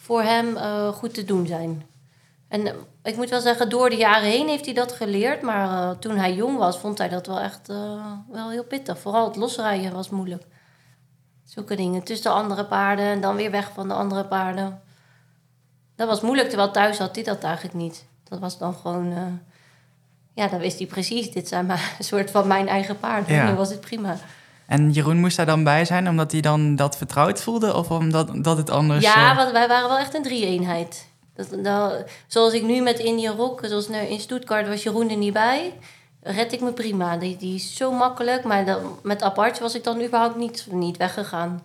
voor 0.00 0.22
hem 0.22 0.56
uh, 0.56 0.88
goed 0.88 1.14
te 1.14 1.24
doen 1.24 1.46
zijn. 1.46 1.86
En 2.48 2.66
eh, 2.66 2.74
ik 3.02 3.16
moet 3.16 3.30
wel 3.30 3.40
zeggen, 3.40 3.68
door 3.68 3.90
de 3.90 3.96
jaren 3.96 4.28
heen 4.28 4.48
heeft 4.48 4.64
hij 4.64 4.74
dat 4.74 4.92
geleerd. 4.92 5.42
Maar 5.42 5.68
uh, 5.68 5.90
toen 5.98 6.16
hij 6.16 6.34
jong 6.34 6.58
was, 6.58 6.78
vond 6.78 6.98
hij 6.98 7.08
dat 7.08 7.26
wel 7.26 7.40
echt 7.40 7.66
wel 8.30 8.50
heel 8.50 8.64
pittig. 8.64 8.98
Vooral 8.98 9.26
het 9.26 9.36
losrijden 9.36 9.92
was 9.92 10.10
moeilijk. 10.10 10.42
Zulke 11.44 11.76
dingen. 11.76 12.02
Tussen 12.02 12.30
de 12.30 12.36
andere 12.36 12.64
paarden 12.64 13.04
en 13.04 13.20
dan 13.20 13.36
weer 13.36 13.50
weg 13.50 13.70
van 13.72 13.88
de 13.88 13.94
andere 13.94 14.24
paarden. 14.24 14.82
Dat 15.96 16.08
was 16.08 16.20
moeilijk, 16.20 16.48
terwijl 16.48 16.70
thuis 16.70 16.98
had 16.98 17.14
hij 17.14 17.24
dat 17.24 17.42
eigenlijk 17.42 17.74
niet. 17.74 18.04
Dat 18.28 18.38
was 18.38 18.58
dan 18.58 18.74
gewoon... 18.74 19.12
Uh, 19.12 19.18
ja, 20.34 20.48
dan 20.48 20.58
wist 20.58 20.78
hij 20.78 20.86
precies, 20.86 21.30
dit 21.30 21.48
zijn 21.48 21.66
maar 21.66 21.94
een 21.98 22.04
soort 22.04 22.30
van 22.30 22.46
mijn 22.46 22.68
eigen 22.68 22.98
paarden. 22.98 23.34
Ja. 23.34 23.46
Dan 23.46 23.56
was 23.56 23.70
het 23.70 23.80
prima. 23.80 24.16
En 24.66 24.90
Jeroen 24.90 25.20
moest 25.20 25.36
daar 25.36 25.46
dan 25.46 25.64
bij 25.64 25.84
zijn, 25.84 26.08
omdat 26.08 26.32
hij 26.32 26.40
dan 26.40 26.76
dat 26.76 26.96
vertrouwd 26.96 27.42
voelde? 27.42 27.74
Of 27.74 27.90
omdat 27.90 28.44
dat 28.44 28.56
het 28.56 28.70
anders... 28.70 29.04
Ja, 29.04 29.36
want 29.36 29.52
wij 29.52 29.68
waren 29.68 29.88
wel 29.88 29.98
echt 29.98 30.14
een 30.14 30.22
drie-eenheid. 30.22 31.06
Dat, 31.34 31.56
nou, 31.56 32.02
zoals 32.26 32.52
ik 32.52 32.62
nu 32.62 32.80
met 32.80 32.98
India 32.98 33.30
Rock, 33.30 33.60
zoals 33.64 33.88
in 33.88 34.20
Stuttgart 34.20 34.68
was 34.68 34.82
Jeroen 34.82 35.10
er 35.10 35.16
niet 35.16 35.32
bij, 35.32 35.72
red 36.20 36.52
ik 36.52 36.60
me 36.60 36.72
prima. 36.72 37.16
Die, 37.16 37.36
die 37.36 37.54
is 37.54 37.76
zo 37.76 37.92
makkelijk, 37.92 38.44
maar 38.44 38.64
dan, 38.64 38.98
met 39.02 39.22
apart 39.22 39.58
was 39.58 39.74
ik 39.74 39.84
dan 39.84 40.02
überhaupt 40.02 40.36
niet, 40.36 40.66
niet 40.70 40.96
weggegaan. 40.96 41.62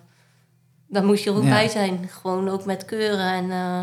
Dan 0.86 1.04
moest 1.04 1.24
Jeroen 1.24 1.44
ja. 1.44 1.50
bij 1.50 1.68
zijn, 1.68 2.08
gewoon 2.20 2.48
ook 2.48 2.64
met 2.64 2.84
keuren. 2.84 3.32
En, 3.32 3.44
uh, 3.44 3.80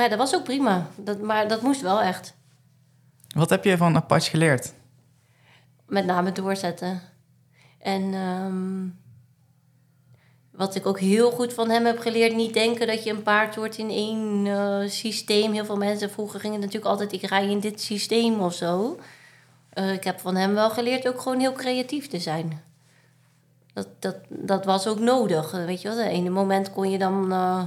maar 0.00 0.10
ja, 0.10 0.16
dat 0.16 0.30
was 0.30 0.38
ook 0.38 0.44
prima, 0.44 0.86
dat, 0.96 1.20
maar 1.20 1.48
dat 1.48 1.62
moest 1.62 1.80
wel 1.80 2.00
echt. 2.00 2.34
Wat 3.28 3.50
heb 3.50 3.64
je 3.64 3.76
van 3.76 3.96
apart 3.96 4.24
geleerd? 4.24 4.74
Met 5.86 6.04
name 6.04 6.32
doorzetten. 6.32 7.00
En 7.78 8.14
um, 8.14 8.98
wat 10.50 10.74
ik 10.74 10.86
ook 10.86 11.00
heel 11.00 11.30
goed 11.30 11.52
van 11.52 11.70
hem 11.70 11.84
heb 11.84 11.98
geleerd, 11.98 12.34
niet 12.34 12.54
denken 12.54 12.86
dat 12.86 13.04
je 13.04 13.10
een 13.10 13.22
paard 13.22 13.56
wordt 13.56 13.78
in 13.78 13.90
één 13.90 14.46
uh, 14.46 14.88
systeem. 14.88 15.52
Heel 15.52 15.64
veel 15.64 15.76
mensen 15.76 16.10
vroeger 16.10 16.40
gingen 16.40 16.60
natuurlijk 16.60 16.86
altijd, 16.86 17.12
ik 17.12 17.22
rij 17.22 17.48
in 17.48 17.60
dit 17.60 17.80
systeem 17.80 18.40
of 18.40 18.54
zo. 18.54 18.98
Uh, 19.74 19.92
ik 19.92 20.04
heb 20.04 20.20
van 20.20 20.36
hem 20.36 20.54
wel 20.54 20.70
geleerd 20.70 21.08
ook 21.08 21.20
gewoon 21.20 21.40
heel 21.40 21.52
creatief 21.52 22.08
te 22.08 22.18
zijn. 22.18 22.62
Dat, 23.72 23.88
dat, 23.98 24.16
dat 24.28 24.64
was 24.64 24.86
ook 24.86 24.98
nodig. 24.98 25.50
Weet 25.50 25.82
je 25.82 25.88
wel, 25.88 25.96
de 25.96 26.08
ene 26.08 26.30
moment 26.30 26.72
kon 26.72 26.90
je 26.90 26.98
dan. 26.98 27.32
Uh, 27.32 27.62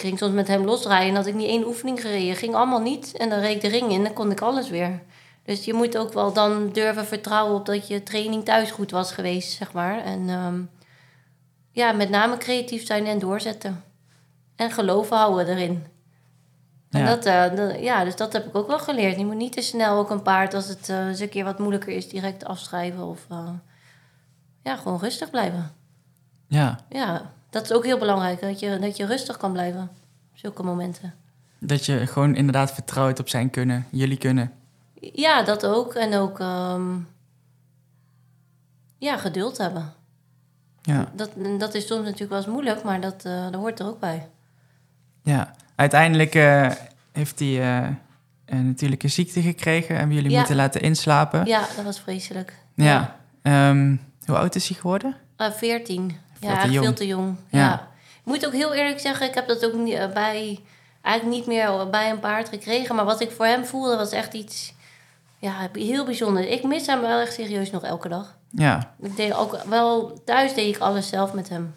ik 0.00 0.06
ging 0.06 0.18
soms 0.18 0.34
met 0.34 0.48
hem 0.48 0.64
losrijden 0.64 1.08
en 1.08 1.14
had 1.14 1.26
ik 1.26 1.34
niet 1.34 1.48
één 1.48 1.66
oefening 1.66 2.00
gereden. 2.00 2.36
Ging 2.36 2.54
allemaal 2.54 2.80
niet. 2.80 3.16
En 3.16 3.28
dan 3.28 3.38
reed 3.38 3.54
ik 3.54 3.60
de 3.60 3.68
ring 3.68 3.90
in 3.90 3.96
en 3.96 4.02
dan 4.02 4.12
kon 4.12 4.30
ik 4.30 4.40
alles 4.40 4.68
weer. 4.68 5.02
Dus 5.44 5.64
je 5.64 5.74
moet 5.74 5.98
ook 5.98 6.12
wel 6.12 6.32
dan 6.32 6.72
durven 6.72 7.06
vertrouwen 7.06 7.54
op 7.54 7.66
dat 7.66 7.88
je 7.88 8.02
training 8.02 8.44
thuis 8.44 8.70
goed 8.70 8.90
was 8.90 9.12
geweest, 9.12 9.52
zeg 9.52 9.72
maar. 9.72 10.04
En. 10.04 10.28
Um, 10.28 10.70
ja, 11.72 11.92
met 11.92 12.10
name 12.10 12.36
creatief 12.36 12.86
zijn 12.86 13.06
en 13.06 13.18
doorzetten. 13.18 13.84
En 14.56 14.70
geloven 14.70 15.16
houden 15.16 15.46
erin. 15.46 15.86
En 16.90 17.00
ja. 17.00 17.16
Dat, 17.16 17.26
uh, 17.26 17.82
ja, 17.82 18.04
dus 18.04 18.16
dat 18.16 18.32
heb 18.32 18.46
ik 18.46 18.56
ook 18.56 18.66
wel 18.66 18.78
geleerd. 18.78 19.18
Je 19.18 19.26
moet 19.26 19.34
niet 19.34 19.52
te 19.52 19.60
snel 19.60 19.98
ook 19.98 20.10
een 20.10 20.22
paard, 20.22 20.54
als 20.54 20.68
het 20.68 20.88
uh, 20.88 21.06
eens 21.06 21.20
een 21.20 21.28
keer 21.28 21.44
wat 21.44 21.58
moeilijker 21.58 21.92
is, 21.92 22.08
direct 22.08 22.44
afschrijven. 22.44 23.06
Of 23.06 23.26
uh, 23.32 23.50
ja, 24.62 24.76
gewoon 24.76 24.98
rustig 24.98 25.30
blijven. 25.30 25.70
Ja. 26.46 26.78
Ja, 26.88 27.32
dat 27.50 27.62
is 27.62 27.72
ook 27.72 27.84
heel 27.84 27.98
belangrijk, 27.98 28.40
dat 28.40 28.60
je, 28.60 28.78
dat 28.78 28.96
je 28.96 29.06
rustig 29.06 29.36
kan 29.36 29.52
blijven. 29.52 29.82
op 30.32 30.38
Zulke 30.38 30.62
momenten. 30.62 31.14
Dat 31.58 31.86
je 31.86 32.06
gewoon 32.06 32.34
inderdaad 32.34 32.72
vertrouwt 32.72 33.18
op 33.18 33.28
zijn 33.28 33.50
kunnen, 33.50 33.86
jullie 33.90 34.18
kunnen. 34.18 34.52
Ja, 35.00 35.42
dat 35.42 35.66
ook. 35.66 35.94
En 35.94 36.14
ook 36.14 36.40
ehm, 36.40 36.96
ja, 38.98 39.16
geduld 39.16 39.58
hebben. 39.58 39.92
Ja. 40.82 41.10
Dat, 41.14 41.30
dat 41.58 41.74
is 41.74 41.86
soms 41.86 42.04
natuurlijk 42.04 42.30
wel 42.30 42.38
eens 42.38 42.48
moeilijk, 42.48 42.82
maar 42.82 43.00
dat, 43.00 43.24
uh, 43.26 43.42
dat 43.42 43.54
hoort 43.54 43.80
er 43.80 43.86
ook 43.86 44.00
bij. 44.00 44.28
Ja, 45.22 45.54
uiteindelijk 45.74 46.34
eh, 46.34 46.70
heeft 47.12 47.38
hij 47.38 47.82
uh, 47.82 47.88
een 48.44 48.66
natuurlijke 48.66 49.08
ziekte 49.08 49.42
gekregen 49.42 49.98
en 49.98 50.12
jullie 50.12 50.36
moeten 50.36 50.56
laten 50.56 50.80
inslapen. 50.80 51.46
Ja, 51.46 51.60
dat 51.76 51.84
was 51.84 52.00
vreselijk. 52.00 52.54
Ja. 52.74 53.16
Ehm, 53.42 53.96
hoe 54.24 54.36
oud 54.36 54.54
is 54.54 54.68
hij 54.68 54.76
geworden? 54.76 55.16
14. 55.36 56.16
Ja, 56.40 56.62
te 56.62 56.72
veel 56.72 56.92
te 56.92 57.06
jong. 57.06 57.36
Ja. 57.48 57.88
Ik 58.00 58.26
moet 58.26 58.46
ook 58.46 58.52
heel 58.52 58.74
eerlijk 58.74 59.00
zeggen, 59.00 59.26
ik 59.26 59.34
heb 59.34 59.48
dat 59.48 59.64
ook 59.66 59.74
niet, 59.74 59.94
eh, 59.94 60.12
bij, 60.12 60.60
eigenlijk 61.02 61.36
niet 61.36 61.46
meer 61.46 61.90
bij 61.90 62.10
een 62.10 62.20
paard 62.20 62.48
gekregen. 62.48 62.94
Maar 62.94 63.04
wat 63.04 63.20
ik 63.20 63.30
voor 63.30 63.46
hem 63.46 63.64
voelde 63.64 63.96
was 63.96 64.10
echt 64.10 64.32
iets 64.32 64.74
ja, 65.38 65.68
heel 65.72 66.04
bijzonder. 66.04 66.48
Ik 66.48 66.62
mis 66.62 66.86
hem 66.86 67.00
wel 67.00 67.20
echt 67.20 67.32
serieus 67.32 67.70
nog 67.70 67.82
elke 67.82 68.08
dag. 68.08 68.36
Ja. 68.50 68.94
Ik 69.00 69.16
deed 69.16 69.34
ook 69.34 69.62
wel, 69.68 70.20
thuis 70.24 70.54
deed 70.54 70.74
ik 70.74 70.80
alles 70.80 71.08
zelf 71.08 71.32
met 71.32 71.48
hem. 71.48 71.74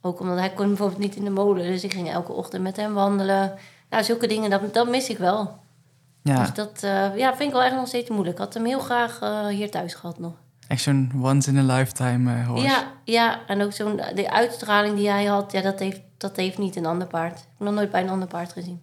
Ook 0.00 0.20
omdat 0.20 0.38
hij 0.38 0.50
kon 0.50 0.66
bijvoorbeeld 0.66 1.00
niet 1.00 1.16
in 1.16 1.24
de 1.24 1.30
molen. 1.30 1.66
Dus 1.66 1.84
ik 1.84 1.92
ging 1.92 2.10
elke 2.10 2.32
ochtend 2.32 2.62
met 2.62 2.76
hem 2.76 2.94
wandelen. 2.94 3.54
Nou, 3.90 4.04
zulke 4.04 4.26
dingen, 4.26 4.50
dat, 4.50 4.74
dat 4.74 4.88
mis 4.88 5.08
ik 5.08 5.18
wel. 5.18 5.58
Ja. 6.22 6.40
Dus 6.40 6.52
dat 6.52 6.82
eh, 6.82 7.16
ja, 7.16 7.36
vind 7.36 7.48
ik 7.48 7.52
wel 7.52 7.62
echt 7.62 7.74
nog 7.74 7.88
steeds 7.88 8.10
moeilijk. 8.10 8.36
Ik 8.36 8.44
had 8.44 8.54
hem 8.54 8.64
heel 8.64 8.80
graag 8.80 9.20
eh, 9.20 9.46
hier 9.46 9.70
thuis 9.70 9.94
gehad 9.94 10.18
nog. 10.18 10.32
Echt 10.66 10.82
zo'n 10.82 11.12
once 11.22 11.50
in 11.50 11.70
a 11.70 11.76
lifetime 11.76 12.32
uh, 12.32 12.48
horse. 12.48 12.64
Ja, 12.64 12.92
ja, 13.04 13.46
en 13.46 13.62
ook 13.62 13.72
zo'n 13.72 13.96
de 14.14 14.30
uitstraling 14.30 14.96
die 14.96 15.10
hij 15.10 15.24
had, 15.24 15.52
ja, 15.52 15.60
dat 15.60 15.78
heeft, 15.78 16.00
dat 16.16 16.36
heeft 16.36 16.58
niet 16.58 16.76
een 16.76 16.86
ander 16.86 17.06
paard. 17.06 17.38
Ik 17.38 17.44
heb 17.58 17.66
nog 17.66 17.74
nooit 17.74 17.90
bij 17.90 18.02
een 18.02 18.08
ander 18.08 18.28
paard 18.28 18.52
gezien. 18.52 18.82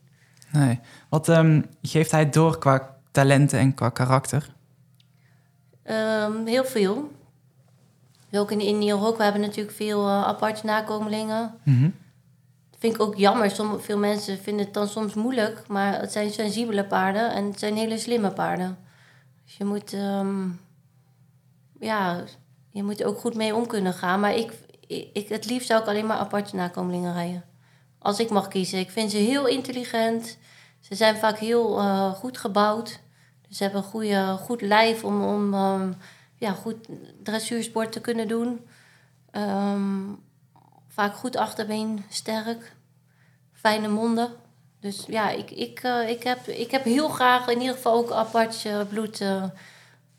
Nee. 0.52 0.80
Wat 1.10 1.28
um, 1.28 1.65
geeft 1.82 2.12
hij 2.12 2.30
door 2.30 2.58
qua 2.58 2.96
talenten 3.12 3.60
en 3.60 3.74
qua 3.74 3.89
karakter? 3.89 4.54
Um, 5.84 6.46
heel 6.46 6.65
veel. 6.65 7.12
Ook 8.32 8.52
in 8.52 8.60
Indië 8.60 8.93
ook. 8.93 9.17
We 9.17 9.24
hebben 9.24 9.41
natuurlijk 9.41 9.76
veel 9.76 10.08
uh, 10.08 10.24
aparte 10.24 10.65
nakomelingen. 10.65 11.54
Mm 11.63 11.78
-hmm. 11.78 11.96
Dat 12.69 12.80
vind 12.80 12.93
ik 12.96 13.02
ook 13.02 13.15
jammer. 13.15 13.52
Sommige, 13.52 13.82
veel 13.82 13.98
mensen 13.98 14.38
vinden 14.38 14.65
het 14.65 14.74
dan 14.74 14.88
soms 14.88 15.13
moeilijk. 15.13 15.63
Maar 15.67 16.00
het 16.00 16.12
zijn 16.12 16.32
sensibele 16.32 16.86
paarden. 16.86 17.34
En 17.34 17.46
het 17.46 17.60
zijn 17.60 17.76
hele 17.76 17.98
slimme 17.98 18.32
paarden. 18.32 18.78
Dus 19.46 19.58
je 19.58 19.65
moet... 19.65 19.93
Um, 19.93 20.60
ja, 21.84 22.24
je 22.69 22.84
moet 22.84 23.00
er 23.00 23.08
ook 23.08 23.19
goed 23.19 23.36
mee 23.36 23.56
om 23.56 23.67
kunnen 23.67 23.93
gaan. 23.93 24.19
Maar 24.19 24.36
ik, 24.36 24.54
ik, 25.13 25.30
het 25.30 25.46
liefst 25.46 25.67
zou 25.67 25.82
ik 25.82 25.88
alleen 25.88 26.06
maar 26.06 26.17
aparte 26.17 26.56
nakomelingen 26.56 27.13
rijden. 27.13 27.43
Als 28.00 28.19
ik 28.19 28.30
mag 28.30 28.48
kiezen. 28.48 28.80
Ik 28.80 28.91
vind 28.91 29.12
ze 29.12 29.17
heel 29.17 29.48
intelligent. 29.48 30.38
Ze 30.80 30.96
zijn 30.96 31.15
vaak 31.15 31.38
heel 31.38 31.80
uh, 31.80 32.12
goed 32.12 32.38
gebouwd. 32.38 33.00
Ze 33.50 33.63
hebben 33.63 33.82
een 33.82 33.89
goede, 33.89 34.38
goed 34.39 34.62
lijf 34.62 35.04
om, 35.04 35.24
om 35.24 35.54
um, 35.54 35.96
ja, 36.36 36.52
goed 36.52 36.76
dressuursport 37.24 37.91
te 37.91 38.02
kunnen 38.02 38.28
doen. 38.28 38.67
Um, 39.32 40.19
vaak 40.88 41.15
goed 41.15 41.36
achterbeen, 41.36 42.06
sterk. 42.10 42.76
Fijne 43.52 43.88
monden. 43.88 44.30
Dus 44.80 45.04
ja, 45.08 45.30
ik, 45.30 45.52
ik, 45.52 45.84
uh, 45.84 46.10
ik, 46.10 46.24
heb, 46.24 46.48
ik 46.48 46.72
heb 46.72 46.84
heel 46.84 47.10
graag 47.10 47.48
in 47.48 47.60
ieder 47.60 47.76
geval 47.76 47.93
ook 47.93 48.12
apart 48.12 48.67
bloed 48.89 49.22
uh, 49.22 49.43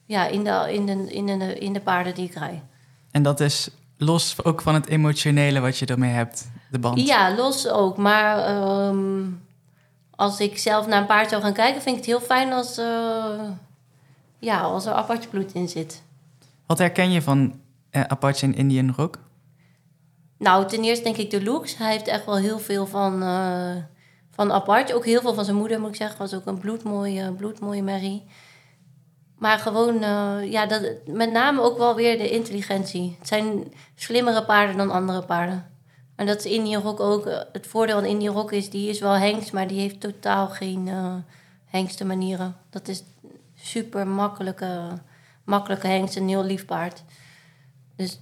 ja, 0.07 0.27
in, 0.27 0.45
de, 0.45 0.67
in, 0.73 0.87
de, 0.87 1.13
in, 1.13 1.39
de, 1.39 1.59
in 1.59 1.73
de 1.73 1.81
paarden 1.81 2.15
die 2.15 2.25
ik 2.25 2.35
rij. 2.35 2.63
En 3.11 3.23
dat 3.23 3.41
is 3.41 3.69
los 3.97 4.45
ook 4.45 4.63
van 4.63 4.75
het 4.75 4.87
emotionele 4.87 5.61
wat 5.61 5.79
je 5.79 5.87
ermee 5.87 6.13
hebt, 6.13 6.51
de 6.71 6.79
band? 6.79 7.01
Ja, 7.01 7.35
los 7.35 7.69
ook. 7.69 7.97
Maar 7.97 8.57
um, 8.87 9.43
als 10.11 10.41
ik 10.41 10.59
zelf 10.59 10.87
naar 10.87 11.01
een 11.01 11.07
paard 11.07 11.31
zou 11.31 11.43
gaan 11.43 11.53
kijken, 11.53 11.83
vind 11.83 11.97
ik 11.97 12.05
het 12.05 12.11
heel 12.11 12.27
fijn 12.27 12.53
als, 12.53 12.79
uh, 12.79 13.51
ja, 14.39 14.61
als 14.61 14.87
er 14.87 14.93
Apache 14.93 15.29
bloed 15.29 15.53
in 15.53 15.69
zit. 15.69 16.03
Wat 16.67 16.79
herken 16.79 17.11
je 17.11 17.23
van 17.23 17.61
uh, 17.91 18.03
Apache 18.03 18.47
en 18.47 18.55
Indian 18.55 18.93
Rock? 18.97 19.19
Nou, 20.39 20.67
ten 20.67 20.83
eerste 20.83 21.05
denk 21.05 21.17
ik 21.17 21.31
de 21.31 21.43
looks. 21.43 21.77
Hij 21.77 21.91
heeft 21.91 22.09
echt 22.09 22.25
wel 22.25 22.37
heel 22.37 22.59
veel 22.59 22.87
van, 22.87 23.23
uh, 23.23 23.77
van 24.31 24.53
Apache. 24.53 24.95
Ook 24.95 25.05
heel 25.05 25.21
veel 25.21 25.35
van 25.35 25.45
zijn 25.45 25.57
moeder, 25.57 25.81
moet 25.81 25.89
ik 25.89 25.97
zeggen. 25.97 26.19
Was 26.19 26.35
ook 26.35 26.47
een 26.47 26.59
bloedmooie, 26.59 27.33
bloedmooie 27.33 27.83
merrie. 27.83 28.25
Maar 29.39 29.59
gewoon, 29.59 30.03
uh, 30.03 30.51
ja, 30.51 30.67
dat, 30.67 30.83
met 31.07 31.33
name 31.33 31.61
ook 31.61 31.79
wel 31.79 31.95
weer 31.95 32.19
de 32.19 32.31
intelligentie. 32.31 33.17
Het 33.19 33.29
zijn 33.29 33.73
slimmere 33.95 34.45
paarden 34.45 34.77
dan 34.77 34.91
andere 34.91 35.23
paarden. 35.23 35.67
En 36.17 36.27
dat 36.27 36.45
is 36.45 36.53
Indian 36.53 36.83
Rock 36.83 37.01
ook. 37.01 37.25
Het 37.53 37.67
voordeel 37.67 37.95
van 37.95 38.09
Indian 38.09 38.35
Rock 38.35 38.53
is, 38.53 38.71
die 38.71 38.89
is 38.89 39.01
wel 39.01 39.13
hengst, 39.13 39.53
maar 39.53 39.67
die 39.67 39.81
heeft 39.81 40.01
totaal 40.01 40.49
geen 40.49 40.87
uh, 40.87 41.15
hengste 41.67 42.05
manieren. 42.05 42.57
Dat 42.71 42.89
is 42.89 43.03
super 43.55 44.07
makkelijke, 44.07 44.89
makkelijke 45.45 45.87
hengst, 45.87 46.17
een 46.17 46.29
heel 46.29 46.45
lief 46.45 46.65
paard. 46.65 47.03
Dus 47.97 48.21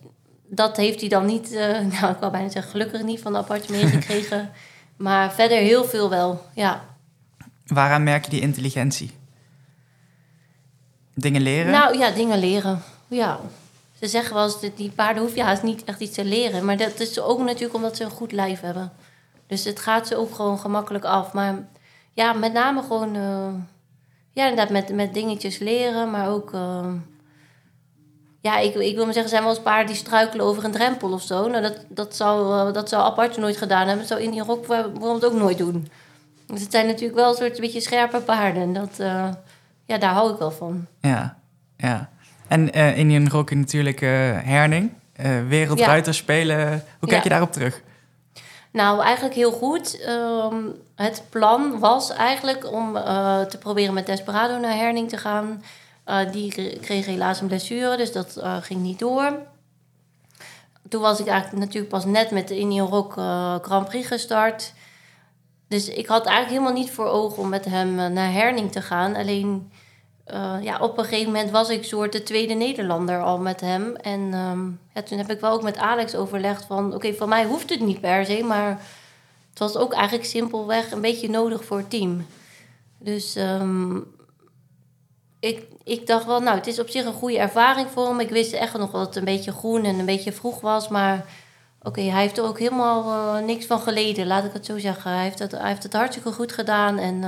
dat 0.48 0.77
heeft 0.77 1.01
hij 1.01 1.09
dan 1.09 1.27
niet, 1.27 1.53
uh, 1.53 1.61
nou 2.01 2.12
ik 2.12 2.18
wou 2.20 2.33
bijna 2.33 2.48
zeggen 2.48 2.70
gelukkig 2.70 3.03
niet 3.03 3.20
van 3.20 3.33
de 3.33 3.38
appartement 3.38 3.90
gekregen. 4.01 4.51
maar 4.96 5.33
verder 5.33 5.59
heel 5.59 5.85
veel 5.85 6.11
wel, 6.11 6.46
ja. 6.55 6.85
Waaraan 7.66 8.03
merk 8.03 8.25
je 8.25 8.31
die 8.31 8.40
intelligentie? 8.40 9.11
Dingen 11.14 11.42
leren? 11.42 11.72
Nou 11.72 11.98
ja, 11.98 12.11
dingen 12.11 12.38
leren. 12.38 12.83
Ja. 13.09 13.40
Ze 13.98 14.09
zeggen 14.09 14.35
wel 14.35 14.44
eens, 14.44 14.75
die 14.75 14.90
paarden 14.90 15.22
hoef 15.22 15.35
je 15.35 15.42
haast 15.42 15.62
niet 15.62 15.85
echt 15.85 16.01
iets 16.01 16.14
te 16.14 16.25
leren. 16.25 16.64
Maar 16.64 16.77
dat 16.77 17.01
is 17.01 17.20
ook 17.20 17.38
natuurlijk 17.38 17.75
omdat 17.75 17.96
ze 17.96 18.05
een 18.05 18.11
goed 18.11 18.33
lijf 18.33 18.61
hebben. 18.61 18.92
Dus 19.46 19.64
het 19.64 19.81
gaat 19.81 20.07
ze 20.07 20.16
ook 20.16 20.35
gewoon 20.35 20.59
gemakkelijk 20.59 21.05
af. 21.05 21.33
Maar 21.33 21.68
ja, 22.12 22.33
met 22.33 22.53
name 22.53 22.83
gewoon... 22.83 23.16
Uh, 23.16 23.48
ja, 24.33 24.48
inderdaad, 24.48 24.70
met, 24.70 24.94
met 24.94 25.14
dingetjes 25.14 25.59
leren, 25.59 26.11
maar 26.11 26.29
ook... 26.29 26.53
Uh, 26.53 26.92
ja, 28.40 28.59
ik, 28.59 28.75
ik 28.75 28.94
wil 28.94 29.05
maar 29.05 29.12
zeggen, 29.12 29.31
zijn 29.31 29.42
wel 29.42 29.53
eens 29.53 29.62
paarden 29.62 29.87
die 29.87 29.96
struikelen 29.96 30.46
over 30.46 30.64
een 30.64 30.70
drempel 30.70 31.12
of 31.12 31.22
zo. 31.22 31.48
Nou, 31.48 31.62
dat, 31.62 31.85
dat, 31.88 32.16
zou, 32.16 32.66
uh, 32.68 32.75
dat 32.75 32.88
zou 32.88 33.03
apart 33.03 33.37
nooit 33.37 33.57
gedaan 33.57 33.87
hebben. 33.87 33.98
Dat 33.98 34.07
zou 34.07 34.20
in 34.20 34.31
die 34.31 34.42
rok 34.42 34.66
het 34.68 35.25
ook 35.25 35.33
nooit 35.33 35.59
doen. 35.59 35.88
Dus 36.46 36.61
het 36.61 36.70
zijn 36.70 36.87
natuurlijk 36.87 37.14
wel 37.14 37.31
een 37.31 37.37
soort 37.37 37.61
beetje 37.61 37.81
scherpe 37.81 38.20
paarden. 38.20 38.62
En 38.62 38.72
dat, 38.72 38.98
ja, 39.92 39.98
daar 39.98 40.12
hou 40.12 40.33
ik 40.33 40.38
wel 40.38 40.50
van. 40.50 40.87
Ja, 41.00 41.37
ja. 41.76 42.11
En 42.48 42.78
uh, 42.78 42.98
Indian 42.98 43.28
Rocky 43.28 43.55
natuurlijk 43.55 44.00
uh, 44.00 44.11
Herning, 44.42 44.92
uh, 45.20 45.48
wereldruiter 45.48 46.14
spelen. 46.14 46.85
Hoe 46.98 47.09
kijk 47.09 47.22
je 47.22 47.28
daarop 47.28 47.52
terug? 47.52 47.83
Nou, 48.70 49.02
eigenlijk 49.02 49.35
heel 49.35 49.52
goed. 49.52 50.07
Um, 50.09 50.74
het 50.94 51.22
plan 51.31 51.78
was 51.78 52.12
eigenlijk 52.12 52.72
om 52.72 52.92
te 53.48 53.57
proberen 53.61 53.94
met 53.94 54.07
Desperado 54.07 54.59
naar 54.59 54.76
Herning 54.76 55.09
te 55.09 55.16
gaan. 55.16 55.62
die 56.33 56.78
kreeg 56.81 57.07
helaas 57.07 57.40
een 57.40 57.46
blessure, 57.46 57.96
dus 57.96 58.12
dat 58.12 58.42
ging 58.61 58.81
niet 58.81 58.98
door. 58.98 59.38
Toen 60.88 61.00
was 61.00 61.20
ik 61.20 61.26
eigenlijk 61.26 61.64
natuurlijk 61.64 61.92
pas 61.92 62.05
net 62.05 62.31
met 62.31 62.48
de 62.48 62.59
Indian 62.59 62.88
Rock 62.88 63.12
Grand 63.62 63.88
Prix 63.88 64.07
gestart. 64.07 64.72
Dus 65.68 65.88
ik 65.88 66.07
had 66.07 66.26
eigenlijk 66.26 66.59
helemaal 66.59 66.83
niet 66.83 66.94
voor 66.94 67.07
ogen 67.07 67.42
om 67.42 67.48
met 67.48 67.64
hem 67.64 67.94
naar 67.94 68.33
Herning 68.33 68.72
te 68.72 68.83
gaan. 68.83 69.14
Alleen 69.14 69.70
uh, 70.32 70.54
ja, 70.60 70.78
op 70.78 70.98
een 70.98 71.04
gegeven 71.04 71.32
moment 71.32 71.50
was 71.50 71.68
ik 71.68 71.84
soort 71.84 72.12
de 72.12 72.22
tweede 72.22 72.54
Nederlander 72.54 73.22
al 73.22 73.38
met 73.38 73.60
hem. 73.60 73.96
En 73.96 74.20
um, 74.34 74.80
ja, 74.94 75.02
toen 75.02 75.18
heb 75.18 75.30
ik 75.30 75.40
wel 75.40 75.52
ook 75.52 75.62
met 75.62 75.76
Alex 75.76 76.14
overlegd 76.14 76.64
van... 76.64 76.86
oké, 76.86 76.94
okay, 76.94 77.14
van 77.14 77.28
mij 77.28 77.44
hoeft 77.44 77.70
het 77.70 77.80
niet 77.80 78.00
per 78.00 78.24
se, 78.26 78.42
maar 78.42 78.80
het 79.50 79.58
was 79.58 79.76
ook 79.76 79.92
eigenlijk 79.92 80.24
simpelweg 80.24 80.90
een 80.90 81.00
beetje 81.00 81.30
nodig 81.30 81.64
voor 81.64 81.76
het 81.76 81.90
team. 81.90 82.26
Dus 82.98 83.36
um, 83.36 84.04
ik, 85.40 85.66
ik 85.84 86.06
dacht 86.06 86.26
wel, 86.26 86.40
nou, 86.40 86.56
het 86.56 86.66
is 86.66 86.80
op 86.80 86.88
zich 86.88 87.04
een 87.04 87.12
goede 87.12 87.38
ervaring 87.38 87.88
voor 87.90 88.08
hem. 88.08 88.20
Ik 88.20 88.30
wist 88.30 88.52
echt 88.52 88.78
nog 88.78 88.90
dat 88.90 89.06
het 89.06 89.16
een 89.16 89.24
beetje 89.24 89.52
groen 89.52 89.84
en 89.84 89.98
een 89.98 90.06
beetje 90.06 90.32
vroeg 90.32 90.60
was, 90.60 90.88
maar... 90.88 91.26
Oké, 91.84 92.00
hij 92.00 92.20
heeft 92.20 92.38
er 92.38 92.44
ook 92.44 92.58
helemaal 92.58 93.36
uh, 93.36 93.44
niks 93.44 93.66
van 93.66 93.80
geleden, 93.80 94.26
laat 94.26 94.44
ik 94.44 94.52
het 94.52 94.66
zo 94.66 94.78
zeggen. 94.78 95.10
Hij 95.10 95.22
heeft 95.22 95.38
het, 95.38 95.52
hij 95.52 95.68
heeft 95.68 95.82
het 95.82 95.92
hartstikke 95.92 96.32
goed 96.32 96.52
gedaan 96.52 96.98
en... 96.98 97.22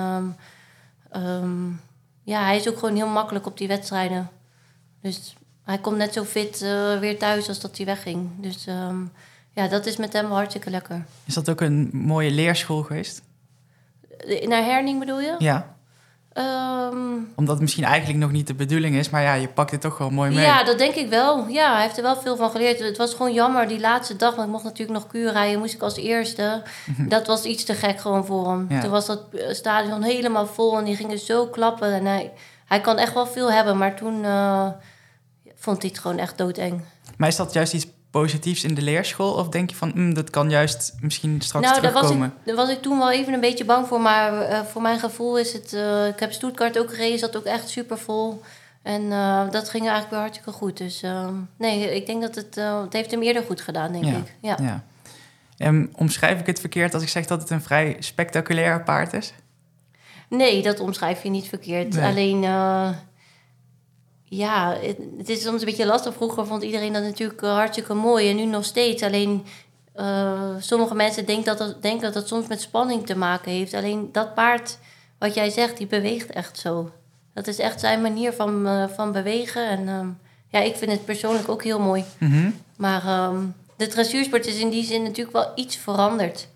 Um, 1.16 1.80
ja, 2.24 2.44
hij 2.44 2.56
is 2.56 2.68
ook 2.68 2.78
gewoon 2.78 2.96
heel 2.96 3.08
makkelijk 3.08 3.46
op 3.46 3.58
die 3.58 3.68
wedstrijden. 3.68 4.30
Dus 5.00 5.36
hij 5.62 5.78
komt 5.78 5.96
net 5.96 6.12
zo 6.12 6.24
fit 6.24 6.62
uh, 6.62 6.98
weer 6.98 7.18
thuis 7.18 7.48
als 7.48 7.60
dat 7.60 7.76
hij 7.76 7.86
wegging. 7.86 8.30
Dus 8.36 8.66
um, 8.66 9.12
ja, 9.50 9.68
dat 9.68 9.86
is 9.86 9.96
met 9.96 10.12
hem 10.12 10.30
hartstikke 10.30 10.70
lekker. 10.70 11.04
Is 11.24 11.34
dat 11.34 11.50
ook 11.50 11.60
een 11.60 11.90
mooie 11.92 12.30
leerschool 12.30 12.82
geweest? 12.82 13.22
Naar 14.46 14.64
Herning 14.64 14.98
bedoel 14.98 15.20
je? 15.20 15.34
Ja. 15.38 15.73
Um, 16.38 17.32
Omdat 17.34 17.54
het 17.54 17.62
misschien 17.62 17.84
eigenlijk 17.84 18.18
nog 18.18 18.30
niet 18.30 18.46
de 18.46 18.54
bedoeling 18.54 18.96
is, 18.96 19.10
maar 19.10 19.22
ja, 19.22 19.34
je 19.34 19.48
pakt 19.48 19.70
het 19.70 19.80
toch 19.80 19.98
wel 19.98 20.10
mooi 20.10 20.30
mee. 20.30 20.44
Ja, 20.44 20.64
dat 20.64 20.78
denk 20.78 20.94
ik 20.94 21.08
wel. 21.08 21.46
Ja, 21.48 21.72
hij 21.72 21.82
heeft 21.82 21.96
er 21.96 22.02
wel 22.02 22.16
veel 22.16 22.36
van 22.36 22.50
geleerd. 22.50 22.78
Het 22.78 22.96
was 22.96 23.14
gewoon 23.14 23.32
jammer, 23.32 23.68
die 23.68 23.80
laatste 23.80 24.16
dag, 24.16 24.34
want 24.34 24.46
ik 24.46 24.52
mocht 24.52 24.64
natuurlijk 24.64 24.98
nog 24.98 25.06
kuur 25.06 25.32
rijden, 25.32 25.58
moest 25.58 25.74
ik 25.74 25.82
als 25.82 25.96
eerste. 25.96 26.62
Mhm. 26.86 27.08
dat 27.08 27.26
was 27.26 27.44
iets 27.44 27.64
te 27.64 27.74
gek 27.74 28.00
gewoon 28.00 28.24
voor 28.24 28.50
hem. 28.50 28.66
Ja. 28.68 28.80
Toen 28.80 28.90
was 28.90 29.06
dat 29.06 29.20
stadion 29.50 30.02
helemaal 30.02 30.46
vol 30.46 30.78
en 30.78 30.84
die 30.84 30.96
gingen 30.96 31.18
zo 31.18 31.46
klappen. 31.46 31.92
En 31.92 32.04
hij, 32.04 32.32
hij 32.66 32.80
kan 32.80 32.98
echt 32.98 33.14
wel 33.14 33.26
veel 33.26 33.52
hebben, 33.52 33.78
maar 33.78 33.96
toen 33.96 34.24
uh, 34.24 34.68
vond 35.54 35.82
hij 35.82 35.90
het 35.90 36.00
gewoon 36.00 36.18
echt 36.18 36.38
doodeng. 36.38 36.84
Maar 37.16 37.28
is 37.28 37.36
dat 37.36 37.52
juist 37.52 37.72
iets 37.72 37.86
positiefs 38.20 38.64
in 38.64 38.74
de 38.74 38.82
leerschool? 38.82 39.32
Of 39.32 39.48
denk 39.48 39.70
je 39.70 39.76
van, 39.76 39.92
mm, 39.94 40.14
dat 40.14 40.30
kan 40.30 40.50
juist 40.50 40.94
misschien 41.00 41.40
straks 41.40 41.66
nou, 41.66 41.80
terugkomen? 41.80 42.18
Daar 42.18 42.28
ik, 42.28 42.46
daar 42.46 42.54
was 42.54 42.68
ik 42.68 42.82
toen 42.82 42.98
wel 42.98 43.10
even 43.10 43.32
een 43.32 43.40
beetje 43.40 43.64
bang 43.64 43.86
voor. 43.86 44.00
Maar 44.00 44.50
uh, 44.50 44.60
voor 44.60 44.82
mijn 44.82 44.98
gevoel 44.98 45.38
is 45.38 45.52
het... 45.52 45.72
Uh, 45.72 46.06
ik 46.06 46.20
heb 46.20 46.32
Stuttgart 46.32 46.78
ook 46.78 46.90
gereden, 46.90 47.18
zat 47.18 47.36
ook 47.36 47.44
echt 47.44 47.68
super 47.68 47.98
vol. 47.98 48.42
En 48.82 49.02
uh, 49.02 49.50
dat 49.50 49.68
ging 49.68 49.82
eigenlijk 49.82 50.10
weer 50.10 50.20
hartstikke 50.20 50.52
goed. 50.52 50.76
Dus 50.76 51.02
ehm, 51.02 51.34
nee, 51.56 51.94
ik 51.94 52.06
denk 52.06 52.22
dat 52.22 52.34
het... 52.34 52.54
het 52.54 52.92
heeft 52.92 53.10
hem 53.10 53.22
eerder 53.22 53.42
goed 53.42 53.60
gedaan, 53.60 53.92
denk 53.92 54.04
ja. 54.04 54.16
ik. 54.16 54.34
Ja. 54.40 54.56
ja. 54.62 54.84
En 55.56 55.92
omschrijf 55.96 56.40
ik 56.40 56.46
het 56.46 56.60
verkeerd 56.60 56.94
als 56.94 57.02
ik 57.02 57.08
zeg 57.08 57.26
dat 57.26 57.40
het 57.40 57.50
een 57.50 57.62
vrij 57.62 57.96
spectaculair 57.98 58.82
paard 58.82 59.12
is? 59.12 59.32
Nee, 60.28 60.62
dat 60.62 60.80
omschrijf 60.80 61.22
je 61.22 61.30
niet 61.30 61.48
verkeerd. 61.48 61.94
Nee. 61.94 62.04
Alleen 62.04 62.44
ja, 64.36 64.76
het, 65.16 65.28
is 65.28 65.42
soms 65.42 65.60
een 65.60 65.66
beetje 65.66 65.86
lastig. 65.86 66.14
Vroeger 66.14 66.46
vond 66.46 66.62
iedereen 66.62 66.92
dat 66.92 67.02
natuurlijk 67.02 67.42
uh, 67.42 67.52
hartstikke 67.52 67.94
mooi 67.94 68.30
en 68.30 68.36
nu 68.36 68.44
nog 68.44 68.64
steeds. 68.64 69.02
Alleen 69.02 69.44
uh, 69.96 70.50
sommige 70.58 70.94
mensen 70.94 71.26
denken 71.26 71.44
dat, 71.44 71.58
dat, 71.58 71.82
denken 71.82 72.02
dat 72.02 72.14
het 72.14 72.28
soms 72.28 72.46
met 72.46 72.60
spanning 72.60 73.06
te 73.06 73.16
maken 73.16 73.52
heeft. 73.52 73.74
Alleen 73.74 74.08
dat 74.12 74.34
paard, 74.34 74.78
wat 75.18 75.34
jij 75.34 75.50
zegt, 75.50 75.76
die 75.76 75.86
beweegt 75.86 76.30
echt 76.30 76.58
zo. 76.58 76.90
Dat 77.34 77.46
is 77.46 77.58
echt 77.58 77.80
zijn 77.80 78.02
manier 78.02 78.32
van, 78.32 78.66
uh, 78.66 78.88
van 78.88 79.12
bewegen. 79.12 79.68
En 79.68 79.88
um, 79.88 80.18
ja, 80.48 80.60
ik 80.60 80.76
vind 80.76 80.90
het 80.90 81.04
persoonlijk 81.04 81.48
ook 81.48 81.62
heel 81.62 81.80
mooi. 81.80 82.04
Mm 82.18 82.30
-hmm. 82.30 82.54
Maar 82.76 83.28
um, 83.28 83.54
de 83.76 83.86
dressuursport 83.86 84.46
is 84.46 84.58
in 84.58 84.70
die 84.70 84.84
zin 84.84 85.02
natuurlijk 85.02 85.36
wel 85.36 85.52
iets 85.54 85.76
veranderd. 85.76 86.48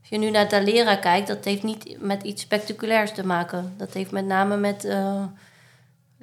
Als 0.00 0.10
je 0.10 0.18
nu 0.18 0.30
naar 0.30 0.48
Dalera 0.48 0.96
kijkt, 0.96 1.26
dat 1.26 1.44
heeft 1.44 1.62
niet 1.62 1.96
met 2.00 2.22
iets 2.22 2.42
spectaculairs 2.42 3.12
te 3.12 3.26
maken. 3.26 3.74
Dat 3.76 3.92
heeft 3.92 4.10
met 4.10 4.26
name 4.26 4.56
met 4.56 4.84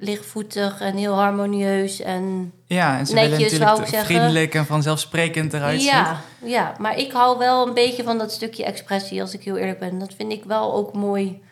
lichtvoetig 0.00 0.80
en 0.80 0.96
heel 0.96 1.14
harmonieus 1.14 2.00
en 2.00 2.52
ja, 2.66 2.98
en 2.98 3.06
ze 3.06 3.14
netjes, 3.14 3.52
willen 3.52 3.66
natuurlijk 3.66 4.04
vriendelijk 4.04 4.54
en 4.54 4.66
vanzelfsprekend 4.66 5.52
eruit 5.52 5.84
ja, 5.84 6.20
Ja, 6.44 6.74
maar 6.78 6.98
ik 6.98 7.12
hou 7.12 7.38
wel 7.38 7.66
een 7.66 7.74
beetje 7.74 8.02
van 8.02 8.18
dat 8.18 8.32
stukje 8.32 8.64
expressie, 8.64 9.20
als 9.20 9.34
ik 9.34 9.42
heel 9.42 9.56
eerlijk 9.56 9.78
ben. 9.78 9.98
Dat 9.98 10.14
vind 10.16 10.32
ik 10.32 10.44
wel 10.44 10.74
ook 10.74 10.94
mooi 10.94 11.42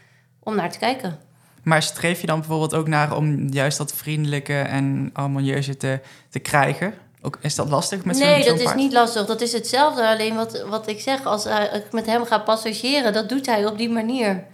om 0.42 0.54
naar 0.54 0.70
te 0.70 0.78
kijken. 0.78 1.18
Maar 1.62 1.82
streef 1.82 2.20
je 2.20 2.26
dan 2.26 2.38
bijvoorbeeld 2.38 2.74
ook 2.74 2.88
naar 2.88 3.16
om 3.16 3.48
juist 3.48 3.78
dat 3.78 3.92
vriendelijke 3.92 4.58
en 4.58 5.10
harmonieuze 5.12 5.76
te, 5.76 6.00
te 6.30 6.38
krijgen? 6.38 6.94
Ook, 7.22 7.38
is 7.40 7.54
dat 7.54 7.68
lastig 7.68 8.04
met 8.04 8.16
zo'n 8.16 8.26
Nee, 8.26 8.44
dat 8.44 8.60
is 8.60 8.74
niet 8.74 8.92
lastig. 8.92 9.26
Dat 9.26 9.40
is 9.40 9.52
hetzelfde. 9.52 10.08
Alleen 10.08 10.34
wat, 10.34 10.64
wat 10.68 10.88
ik 10.88 11.00
zeg, 11.00 11.24
als 11.24 11.46
ik 11.46 11.92
met 11.92 12.06
hem 12.06 12.24
ga 12.24 12.38
passageren, 12.38 13.12
dat 13.12 13.28
doet 13.28 13.46
hij 13.46 13.66
op 13.66 13.78
die 13.78 13.90
manier. 13.90 14.44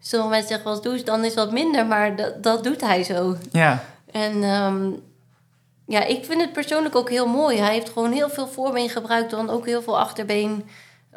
Sommige 0.00 0.30
mensen 0.30 0.48
zeggen 0.48 0.82
wel 0.82 0.92
eens, 0.92 1.04
dan 1.04 1.24
is 1.24 1.34
wat 1.34 1.52
minder, 1.52 1.86
maar 1.86 2.16
dat, 2.16 2.42
dat 2.42 2.64
doet 2.64 2.80
hij 2.80 3.02
zo. 3.02 3.36
Ja. 3.52 3.84
En 4.10 4.42
um, 4.42 5.02
ja, 5.86 6.04
ik 6.04 6.24
vind 6.24 6.40
het 6.40 6.52
persoonlijk 6.52 6.96
ook 6.96 7.10
heel 7.10 7.26
mooi. 7.26 7.58
Hij 7.58 7.72
heeft 7.72 7.90
gewoon 7.90 8.12
heel 8.12 8.30
veel 8.30 8.48
voorbeen 8.48 8.88
gebruikt, 8.88 9.30
dan 9.30 9.50
ook 9.50 9.66
heel 9.66 9.82
veel 9.82 9.98
achterbeen. 9.98 10.68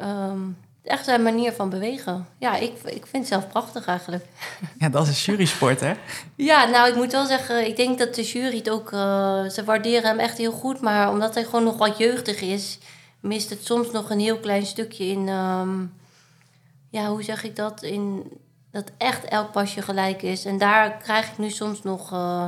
Um, 0.02 0.56
echt 0.82 1.04
zijn 1.04 1.22
manier 1.22 1.52
van 1.52 1.70
bewegen. 1.70 2.26
Ja, 2.38 2.56
ik, 2.56 2.72
ik 2.84 3.06
vind 3.06 3.12
het 3.12 3.26
zelf 3.26 3.48
prachtig 3.48 3.86
eigenlijk. 3.86 4.24
Ja, 4.78 4.88
dat 4.88 5.06
is 5.06 5.26
een 5.26 5.32
jurysport, 5.32 5.80
hè? 5.80 5.92
ja, 6.36 6.64
nou, 6.64 6.88
ik 6.88 6.94
moet 6.94 7.12
wel 7.12 7.26
zeggen, 7.26 7.66
ik 7.66 7.76
denk 7.76 7.98
dat 7.98 8.14
de 8.14 8.22
jury 8.22 8.56
het 8.56 8.70
ook... 8.70 8.92
Uh, 8.92 9.48
ze 9.48 9.64
waarderen 9.64 10.08
hem 10.08 10.18
echt 10.18 10.38
heel 10.38 10.52
goed, 10.52 10.80
maar 10.80 11.10
omdat 11.10 11.34
hij 11.34 11.44
gewoon 11.44 11.64
nog 11.64 11.76
wat 11.76 11.98
jeugdig 11.98 12.40
is... 12.40 12.78
mist 13.20 13.50
het 13.50 13.64
soms 13.64 13.90
nog 13.90 14.10
een 14.10 14.20
heel 14.20 14.38
klein 14.38 14.66
stukje 14.66 15.04
in... 15.04 15.28
Um, 15.28 15.92
ja, 16.90 17.08
hoe 17.08 17.22
zeg 17.22 17.44
ik 17.44 17.56
dat? 17.56 17.82
In 17.82 18.30
dat 18.74 18.90
echt 18.96 19.24
elk 19.24 19.52
pasje 19.52 19.82
gelijk 19.82 20.22
is. 20.22 20.44
En 20.44 20.58
daar 20.58 20.96
krijg 20.96 21.30
ik 21.30 21.38
nu 21.38 21.50
soms 21.50 21.82
nog 21.82 22.12
uh, 22.12 22.46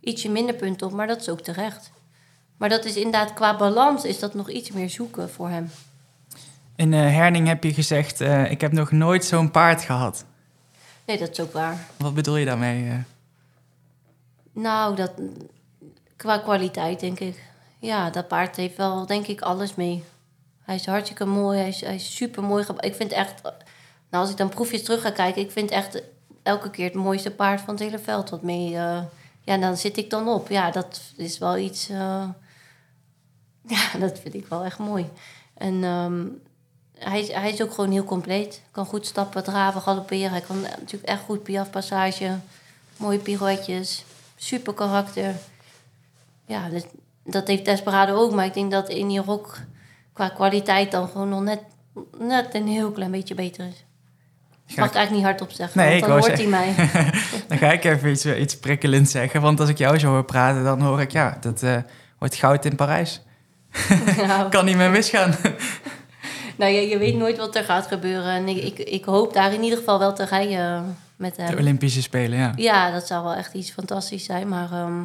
ietsje 0.00 0.30
minder 0.30 0.54
punten 0.54 0.86
op, 0.86 0.92
maar 0.92 1.06
dat 1.06 1.20
is 1.20 1.28
ook 1.28 1.40
terecht. 1.40 1.90
Maar 2.56 2.68
dat 2.68 2.84
is 2.84 2.96
inderdaad 2.96 3.34
qua 3.34 3.56
balans 3.56 4.04
is 4.04 4.18
dat 4.18 4.34
nog 4.34 4.50
iets 4.50 4.70
meer 4.70 4.90
zoeken 4.90 5.30
voor 5.30 5.48
hem. 5.48 5.70
In 6.76 6.92
uh, 6.92 7.00
Herning 7.00 7.46
heb 7.46 7.64
je 7.64 7.74
gezegd, 7.74 8.20
uh, 8.20 8.50
ik 8.50 8.60
heb 8.60 8.72
nog 8.72 8.90
nooit 8.90 9.24
zo'n 9.24 9.50
paard 9.50 9.82
gehad. 9.82 10.24
Nee, 11.04 11.18
dat 11.18 11.30
is 11.30 11.40
ook 11.40 11.52
waar. 11.52 11.86
Wat 11.96 12.14
bedoel 12.14 12.36
je 12.36 12.44
daarmee? 12.44 13.04
Nou, 14.52 14.96
dat, 14.96 15.12
qua 16.16 16.38
kwaliteit 16.38 17.00
denk 17.00 17.20
ik. 17.20 17.42
Ja, 17.78 18.10
dat 18.10 18.28
paard 18.28 18.56
heeft 18.56 18.76
wel 18.76 19.06
denk 19.06 19.26
ik 19.26 19.40
alles 19.40 19.74
mee. 19.74 20.04
Hij 20.62 20.74
is 20.74 20.86
hartstikke 20.86 21.24
mooi, 21.24 21.58
hij 21.58 21.68
is, 21.68 21.80
hij 21.80 21.94
is 21.94 22.16
super 22.16 22.42
mooi. 22.42 22.64
Ik 22.80 22.94
vind 22.94 23.12
echt 23.12 23.42
nou, 24.12 24.24
als 24.24 24.30
ik 24.30 24.38
dan 24.38 24.48
proefjes 24.48 24.82
terug 24.82 25.00
ga 25.00 25.10
kijken, 25.10 25.42
ik 25.42 25.50
vind 25.50 25.70
echt 25.70 26.02
elke 26.42 26.70
keer 26.70 26.84
het 26.84 26.94
mooiste 26.94 27.30
paard 27.30 27.60
van 27.60 27.74
het 27.74 27.82
hele 27.82 27.98
veld 27.98 28.30
wat 28.30 28.42
mee 28.42 28.70
uh, 28.70 29.00
Ja, 29.42 29.56
dan 29.56 29.76
zit 29.76 29.96
ik 29.96 30.10
dan 30.10 30.28
op. 30.28 30.48
Ja, 30.48 30.70
dat 30.70 31.00
is 31.16 31.38
wel 31.38 31.56
iets... 31.56 31.88
eh, 31.88 32.28
ja, 33.76 33.98
dat 33.98 34.18
vind 34.18 34.34
ik 34.34 34.46
wel 34.46 34.64
echt 34.64 34.78
mooi. 34.78 35.06
En 35.54 35.84
ehm, 35.84 36.26
hij, 36.98 37.24
hij 37.24 37.52
is 37.52 37.62
ook 37.62 37.72
gewoon 37.72 37.90
heel 37.90 38.04
compleet. 38.04 38.62
Kan 38.70 38.86
goed 38.86 39.06
stappen, 39.06 39.44
draven, 39.44 39.80
galopperen. 39.80 40.30
Hij 40.30 40.40
kan 40.40 40.60
natuurlijk 40.60 41.04
echt 41.04 41.22
goed 41.22 41.42
piafpassage. 41.42 42.38
Mooie 42.96 43.18
pirouetjes. 43.18 44.04
Super 44.36 44.74
karakter. 44.74 45.34
Ja, 46.46 46.68
dat, 46.68 46.86
dat 47.24 47.46
heeft 47.46 47.64
Desperado 47.64 48.14
ook. 48.14 48.32
Maar 48.32 48.46
ik 48.46 48.54
denk 48.54 48.70
dat 48.70 48.88
in 48.88 49.08
die 49.08 49.20
rok 49.20 49.58
qua 50.12 50.28
kwaliteit 50.28 50.90
dan 50.90 51.08
gewoon 51.08 51.28
nog 51.28 51.42
net, 51.42 51.62
net 52.18 52.54
een 52.54 52.68
heel 52.68 52.90
klein 52.90 53.10
beetje 53.10 53.34
beter 53.34 53.66
is. 53.66 53.84
Ik 54.72 54.78
mag 54.78 54.86
het 54.86 54.96
eigenlijk 54.96 55.10
niet 55.10 55.24
hardop 55.24 55.56
zeggen, 55.56 55.80
Nee, 55.80 56.00
want 56.00 56.02
ik 56.02 56.08
dan 56.08 56.18
hoort 56.18 56.38
hij 56.38 56.46
mij. 56.46 56.74
Dan 57.48 57.58
ga 57.58 57.72
ik 57.72 57.84
even 57.84 58.10
iets, 58.10 58.26
iets 58.26 58.58
prikkelends 58.58 59.10
zeggen. 59.10 59.40
Want 59.40 59.60
als 59.60 59.68
ik 59.68 59.78
jou 59.78 59.98
zo 59.98 60.08
hoor 60.08 60.24
praten, 60.24 60.64
dan 60.64 60.80
hoor 60.80 61.00
ik, 61.00 61.12
ja, 61.12 61.36
dat 61.40 61.62
eh, 61.62 61.76
wordt 62.18 62.34
goud 62.34 62.64
in 62.64 62.76
Parijs. 62.76 63.22
Nou, 64.26 64.50
Kan 64.50 64.64
niet 64.64 64.76
meer 64.76 64.90
misgaan. 64.90 65.34
nou, 66.56 66.72
je, 66.72 66.88
je 66.88 66.98
weet 66.98 67.16
nooit 67.16 67.36
wat 67.36 67.56
er 67.56 67.64
gaat 67.64 67.86
gebeuren. 67.86 68.32
En 68.32 68.48
ik, 68.48 68.62
ik, 68.62 68.78
ik 68.78 69.04
hoop 69.04 69.32
daar 69.34 69.52
in 69.52 69.62
ieder 69.62 69.78
geval 69.78 69.98
wel 69.98 70.12
te 70.12 70.24
rijden 70.24 70.96
met 71.16 71.36
hem. 71.36 71.50
De 71.50 71.56
Olympische 71.56 72.02
Spelen, 72.02 72.38
ja. 72.38 72.52
Ja, 72.56 72.90
dat 72.90 73.06
zou 73.06 73.24
wel 73.24 73.34
echt 73.34 73.54
iets 73.54 73.70
fantastisch 73.70 74.24
zijn. 74.24 74.48
Maar 74.48 74.72
ehm, 74.72 75.02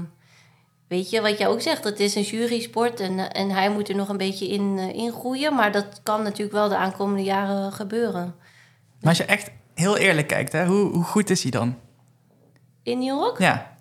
weet 0.88 1.09
je, 1.09 1.22
wat 1.22 1.38
jij 1.38 1.47
ook 1.47 1.61
zegt, 1.61 1.84
het 1.84 1.99
is 1.99 2.15
een 2.15 2.22
jury-sport 2.22 2.99
en, 2.99 3.20
eh, 3.20 3.41
en 3.41 3.49
hij 3.49 3.70
moet 3.70 3.89
er 3.89 3.95
nog 3.95 4.09
een 4.09 4.18
beetje 4.18 4.47
in, 4.47 4.76
eh, 4.78 4.95
in 4.95 5.11
groeien. 5.11 5.55
Maar 5.55 5.72
dat 5.72 5.99
kan 6.03 6.24
natuurlijk 6.24 6.51
wel 6.51 6.70
de 6.70 6.78
aankomende 6.78 7.24
jaren 7.24 7.72
gebeuren. 7.72 8.36
Maar 8.99 9.09
als 9.09 9.17
je 9.17 9.25
echt 9.25 9.51
heel 9.73 9.97
eerlijk 9.97 10.27
kijkt, 10.27 10.51
hè, 10.51 10.65
hoe, 10.65 10.91
hoe 10.91 11.03
goed 11.03 11.29
is 11.29 11.41
hij 11.41 11.51
dan? 11.51 11.75
In 12.83 12.97
New 12.99 13.07
York? 13.19 13.37
Ja, 13.39 13.75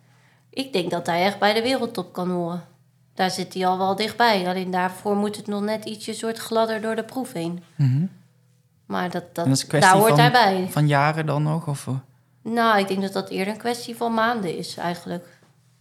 Ik 0.51 0.73
denk 0.73 0.91
dat 0.91 1.07
hij 1.07 1.25
echt 1.25 1.39
bij 1.39 1.53
de 1.55 1.63
wereldtop 1.63 2.13
kan 2.13 2.31
horen. 2.31 2.65
Daar 3.15 3.31
zit 3.31 3.55
hij 3.55 3.67
al 3.67 3.79
wel 3.79 3.97
dichtbij. 3.97 4.49
Alleen 4.49 4.71
daarvoor 4.71 5.17
moet 5.17 5.37
het 5.37 5.47
nog 5.47 5.63
net 5.63 5.85
ietsje 5.85 6.13
soort 6.15 6.39
gladder 6.39 6.81
door 6.81 6.97
de 6.97 7.05
proef 7.05 7.33
heen. 7.33 7.63
Mhm. 7.77 8.07
Maar 8.87 9.11
dat, 9.11 9.35
dat, 9.35 9.45
En 9.45 9.51
dat 9.51 9.59
is 9.73 9.81
daar 9.81 9.93
hoort 9.97 10.09
van- 10.09 10.19
hij 10.19 10.31
bij. 10.33 10.67
van 10.71 10.87
jaren 10.87 11.27
dan 11.27 11.43
nog? 11.43 11.67
Of, 11.69 11.87
eh? 11.87 11.95
Nou, 12.43 12.79
ik 12.79 12.89
denk 12.89 13.03
dat 13.03 13.13
dat 13.13 13.29
eerder 13.29 13.53
een 13.55 13.61
kwestie 13.61 13.97
van 13.97 14.15
maanden 14.15 14.57
is 14.59 14.77
eigenlijk. 14.77 15.27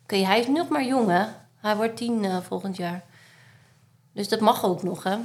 Oké, 0.04 0.16
hij 0.16 0.40
is 0.40 0.48
nog 0.48 0.70
maar 0.70 0.86
jong, 0.86 1.08
hè? 1.10 1.24
Hij 1.62 1.76
wordt 1.76 1.98
tien 1.98 2.26
eh, 2.26 2.38
volgend 2.48 2.78
jaar. 2.78 3.04
Dus 4.14 4.30
dat 4.30 4.40
mag 4.40 4.64
ook 4.66 4.84
nog, 4.84 5.04
hè? 5.04 5.16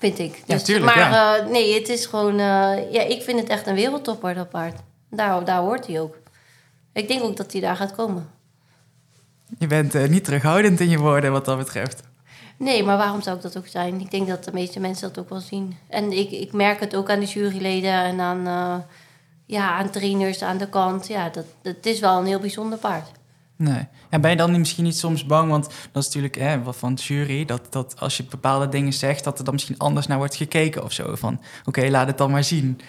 Vind 0.00 0.18
ik. 0.18 0.42
Ja, 0.46 0.54
Dus, 0.54 0.62
tuurlijk, 0.64 0.94
maar 0.96 1.10
ja. 1.10 1.36
eh, 1.36 1.46
nee, 1.46 1.74
het 1.74 1.88
is 1.88 2.06
gewoon... 2.06 2.32
eh, 2.32 2.92
ja, 2.92 3.02
ik 3.02 3.22
vind 3.22 3.40
het 3.40 3.48
echt 3.48 3.66
een 3.66 3.74
wereldtopper, 3.74 4.34
dat 4.34 4.48
paard. 4.50 4.80
Daar, 5.10 5.44
daar 5.44 5.60
hoort 5.60 5.86
hij 5.86 6.00
ook. 6.00 6.16
Ik 6.92 7.08
denk 7.08 7.22
ook 7.22 7.36
dat 7.36 7.52
hij 7.52 7.60
daar 7.60 7.76
gaat 7.76 7.94
komen. 7.94 8.30
je 9.58 9.66
bent 9.66 9.94
eh, 9.94 10.08
niet 10.08 10.24
terughoudend 10.24 10.80
in 10.80 10.88
je 10.88 10.98
woorden 10.98 11.32
wat 11.32 11.44
dat 11.44 11.58
betreft. 11.58 12.00
Nee, 12.56 12.82
maar 12.82 12.96
waarom 12.96 13.22
zou 13.22 13.36
ik 13.36 13.42
dat 13.42 13.56
ook 13.58 13.66
zijn? 13.66 14.00
Ik 14.00 14.10
denk 14.10 14.28
dat 14.28 14.44
de 14.44 14.52
meeste 14.52 14.80
mensen 14.80 15.08
dat 15.08 15.18
ook 15.18 15.28
wel 15.30 15.40
zien. 15.40 15.76
En 15.88 16.12
ik, 16.12 16.30
ik 16.30 16.52
merk 16.52 16.80
het 16.80 16.94
ook 16.96 17.10
aan 17.10 17.20
de 17.20 17.26
juryleden 17.26 17.92
en 17.92 18.20
aan, 18.20 18.84
ja, 19.46 19.70
aan 19.70 19.90
trainers 19.90 20.42
aan 20.42 20.58
de 20.58 20.68
kant. 20.68 21.06
Ja, 21.06 21.28
dat, 21.28 21.44
dat 21.62 21.76
is 21.86 22.00
wel 22.00 22.18
een 22.18 22.26
heel 22.26 22.38
bijzonder 22.40 22.78
paard. 22.78 23.10
Nee. 23.60 23.88
Ja, 24.10 24.18
ben 24.18 24.30
je 24.30 24.36
dan 24.36 24.50
niet- 24.50 24.58
misschien 24.58 24.84
niet 24.84 24.96
soms 24.98 25.26
bang? 25.26 25.50
Want 25.50 25.64
dat 25.92 26.02
is 26.02 26.04
natuurlijk 26.06 26.34
hè, 26.34 26.62
wat 26.62 26.76
van 26.76 26.90
het 26.90 27.02
jury. 27.02 27.44
Dat, 27.44 27.72
dat 27.72 28.00
als 28.00 28.16
je 28.16 28.24
bepaalde 28.24 28.68
dingen 28.68 28.92
zegt, 28.92 29.24
dat 29.24 29.38
er 29.38 29.44
dan 29.44 29.54
misschien 29.54 29.78
anders 29.78 30.06
naar 30.06 30.18
wordt 30.18 30.34
gekeken 30.34 30.84
of 30.84 30.92
zo. 30.92 31.14
Van 31.14 31.40
oké, 31.64 31.88
laat 31.88 32.06
het 32.06 32.18
dan 32.18 32.30
maar 32.30 32.44
zien. 32.44 32.80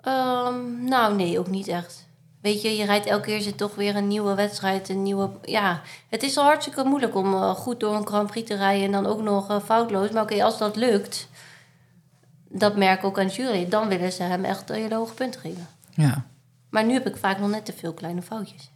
Ehm, 0.00 0.84
nou, 0.84 1.14
nee, 1.14 1.38
ook 1.38 1.48
niet 1.48 1.68
echt. 1.68 2.06
Weet 2.40 2.62
je, 2.62 2.76
je 2.76 2.84
rijdt 2.84 3.06
elke 3.06 3.26
keer 3.26 3.40
zit 3.40 3.56
toch 3.56 3.74
weer 3.74 3.96
een 3.96 4.08
nieuwe 4.08 4.34
wedstrijd, 4.34 4.88
een 4.88 5.02
nieuwe... 5.02 5.30
Ja, 5.42 5.80
het 6.08 6.22
is 6.22 6.36
al 6.36 6.44
hartstikke 6.44 6.84
moeilijk 6.84 7.14
om 7.14 7.34
eh, 7.34 7.50
goed 7.50 7.80
door 7.80 7.94
een 7.94 8.06
Grand 8.06 8.30
Prix 8.30 8.48
te 8.48 8.56
rijden 8.56 8.84
en 8.84 8.92
dan 8.92 9.06
ook 9.06 9.22
nog 9.22 9.50
eh, 9.50 9.56
foutloos. 9.64 10.10
Maar 10.10 10.22
oké, 10.22 10.44
als 10.44 10.58
dat 10.58 10.76
lukt, 10.76 11.28
dat 12.48 12.76
merk 12.76 12.98
ik 12.98 13.04
ook 13.04 13.18
aan 13.18 13.26
de 13.26 13.32
jury, 13.32 13.68
dan 13.68 13.88
willen 13.88 14.12
ze 14.12 14.22
hem 14.22 14.44
echt 14.44 14.68
hele 14.68 14.94
hoge 14.94 15.14
punten 15.14 15.40
geven. 15.40 15.66
Ja. 15.94 16.24
Maar 16.70 16.84
nu 16.84 16.92
heb 16.92 17.06
ik 17.06 17.16
vaak 17.16 17.38
nog 17.38 17.50
net 17.50 17.64
te 17.64 17.72
veel 17.72 17.92
kleine 17.92 18.22
foutjes. 18.22 18.70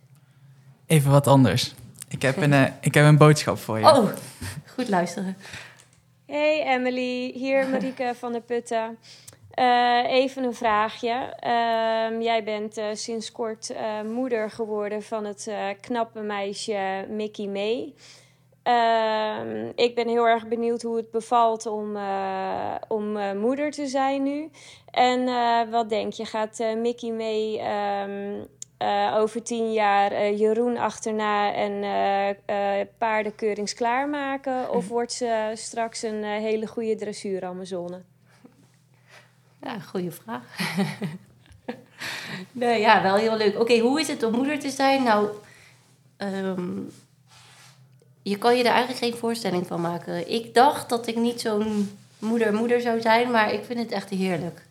Even 0.86 1.10
wat 1.10 1.26
anders. 1.26 1.74
Ik 2.08 2.22
heb 2.22 2.36
een, 2.36 2.52
eh, 2.52 2.64
ik 2.80 2.94
heb 2.94 3.04
een 3.04 3.16
boodschap 3.16 3.58
voor 3.58 3.78
je. 3.78 3.84
Oh, 3.84 4.08
goed 4.74 4.88
luisteren. 4.88 5.36
Hey 6.26 6.62
Emily, 6.66 7.32
hier 7.34 7.68
Marieke 7.68 8.12
van 8.18 8.32
der 8.32 8.40
Putten. 8.40 8.98
Eh, 9.50 10.02
even 10.08 10.44
een 10.44 10.54
vraagje. 10.54 11.34
Ehm, 11.40 12.20
jij 12.20 12.44
bent 12.44 12.76
eh, 12.76 12.84
sinds 12.92 13.32
kort 13.32 13.70
eh, 13.70 14.02
moeder 14.14 14.50
geworden 14.50 15.02
van 15.02 15.24
het 15.24 15.46
eh, 15.46 15.64
knappe 15.80 16.20
meisje 16.20 17.06
Mickey 17.08 17.46
May. 17.46 17.92
Ehm, 18.62 19.66
ik 19.74 19.94
ben 19.94 20.08
heel 20.08 20.28
erg 20.28 20.46
benieuwd 20.48 20.82
hoe 20.82 20.96
het 20.96 21.10
bevalt 21.10 21.66
om, 21.66 21.96
eh, 21.96 22.74
om 22.88 23.16
eh, 23.16 23.32
moeder 23.32 23.70
te 23.70 23.86
zijn 23.86 24.22
nu. 24.22 24.50
En 24.90 25.28
eh, 25.28 25.60
wat 25.70 25.88
denk 25.88 26.12
je, 26.12 26.24
gaat 26.24 26.60
eh, 26.60 26.74
Mickey 26.76 27.10
May 27.10 27.58
ehm, 27.58 28.44
eh, 28.82 29.16
over 29.16 29.42
tien 29.42 29.72
jaar 29.72 30.12
eh, 30.12 30.38
Jeroen 30.38 30.76
achterna 30.76 31.54
en 31.54 31.82
eh 32.46 32.86
paardenkeurings 32.98 33.74
klaarmaken? 33.74 34.70
Of 34.76 34.88
wordt 34.88 35.12
ze 35.12 35.52
straks 35.54 36.02
een 36.02 36.24
hele 36.24 36.66
goede 36.66 36.94
dressuur-Amazone? 36.94 38.00
Ja, 39.62 39.78
goede 39.78 40.10
vraag. 40.10 40.42
nee, 42.52 42.80
ja, 42.80 43.02
wel 43.02 43.16
heel 43.16 43.36
leuk. 43.36 43.60
Oké, 43.60 43.78
hoe 43.78 44.00
is 44.00 44.08
het 44.08 44.22
om 44.22 44.32
moeder 44.32 44.58
te 44.58 44.70
zijn? 44.70 45.02
Nou, 45.02 45.28
ehm, 46.16 46.78
je 48.22 48.38
kan 48.38 48.56
je 48.56 48.64
er 48.64 48.70
eigenlijk 48.70 49.04
geen 49.04 49.14
voorstelling 49.14 49.66
van 49.66 49.80
maken. 49.80 50.30
Ik 50.30 50.54
dacht 50.54 50.88
dat 50.88 51.06
ik 51.06 51.16
niet 51.16 51.40
zo'n 51.40 51.98
moeder-moeder 52.18 52.80
zou 52.80 53.00
zijn, 53.00 53.30
maar 53.30 53.52
ik 53.52 53.64
vind 53.64 53.78
het 53.78 53.90
echt 53.90 54.10
heerlijk. 54.10 54.62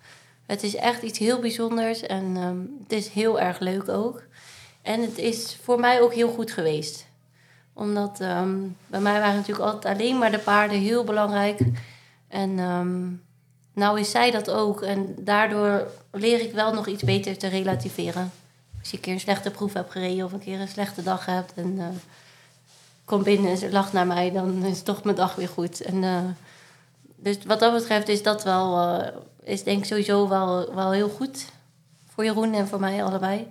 Het 0.46 0.64
is 0.64 0.76
echt 0.76 1.02
iets 1.02 1.20
heel 1.20 1.40
bijzonders 1.40 2.02
en 2.02 2.38
ehm, 2.38 2.60
het 2.84 2.92
is 2.92 3.08
heel 3.08 3.40
erg 3.40 3.60
leuk 3.60 3.90
ook. 3.90 4.24
En 4.82 5.02
het 5.02 5.18
is 5.18 5.58
voor 5.64 5.80
mij 5.80 6.02
ook 6.02 6.14
heel 6.14 6.30
goed 6.30 6.52
geweest. 6.52 7.06
Omdat 7.74 8.20
ehm, 8.20 8.58
bij 8.88 9.00
mij 9.00 9.20
waren 9.20 9.36
natuurlijk 9.36 9.70
altijd 9.70 9.96
alleen 9.96 10.18
maar 10.18 10.32
de 10.32 10.40
paarden 10.40 10.80
heel 10.80 11.04
belangrijk. 11.04 11.60
En 12.28 12.60
ehm, 12.60 13.08
nou 13.74 14.00
is 14.00 14.12
zij 14.12 14.32
dat 14.32 14.50
ook. 14.50 14.82
En 14.82 15.16
daardoor 15.20 15.88
leer 16.12 16.42
ik 16.42 16.54
wel 16.54 16.74
nog 16.74 16.88
iets 16.88 17.04
beter 17.04 17.38
te 17.38 17.48
relativeren. 17.48 18.32
Als 18.80 18.90
je 18.90 18.98
een 18.98 19.04
keer 19.04 19.14
een 19.14 19.20
slechte 19.20 19.52
proef 19.52 19.74
hebt 19.74 19.92
gereden 19.92 20.26
of 20.26 20.32
een 20.32 20.40
keer 20.40 20.60
een 20.60 20.68
slechte 20.68 21.04
dag 21.04 21.26
hebt 21.26 21.54
en 21.54 21.76
eh 21.80 21.88
komt 23.12 23.24
binnen 23.24 23.52
en 23.52 23.58
ze 23.58 23.72
lacht 23.72 23.94
naar 23.94 24.08
mij, 24.08 24.32
dan 24.32 24.66
is 24.66 24.82
toch 24.82 25.04
mijn 25.04 25.16
dag 25.16 25.36
weer 25.36 25.48
goed. 25.48 25.82
En, 25.82 26.04
eh, 26.04 26.20
dus 27.16 27.38
wat 27.46 27.60
dat 27.60 27.74
betreft 27.74 28.08
is 28.08 28.24
dat 28.24 28.44
wel, 28.44 28.80
eh, 28.80 29.08
is 29.44 29.64
denk 29.64 29.78
ik 29.80 29.86
sowieso 29.86 30.28
wel, 30.30 30.76
wel 30.76 30.92
heel 30.92 31.10
goed. 31.10 31.46
Voor 32.14 32.24
Jeroen 32.24 32.54
en 32.54 32.68
voor 32.68 32.80
mij 32.80 33.04
allebei. 33.04 33.48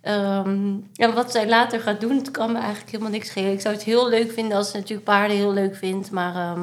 Ehm, 0.00 0.74
en 0.94 1.14
wat 1.14 1.30
zij 1.30 1.48
later 1.48 1.80
gaat 1.80 2.00
doen, 2.00 2.16
het 2.16 2.30
kan 2.30 2.52
me 2.52 2.58
eigenlijk 2.58 2.90
helemaal 2.90 3.12
niks 3.12 3.28
schelen. 3.28 3.52
Ik 3.52 3.60
zou 3.60 3.74
het 3.74 3.84
heel 3.84 4.08
leuk 4.08 4.32
vinden 4.32 4.56
als 4.56 4.70
ze 4.70 4.76
natuurlijk 4.76 5.04
paarden 5.04 5.36
heel 5.36 5.52
leuk 5.52 5.76
vindt, 5.76 6.10
maar 6.10 6.34
ehm, 6.34 6.62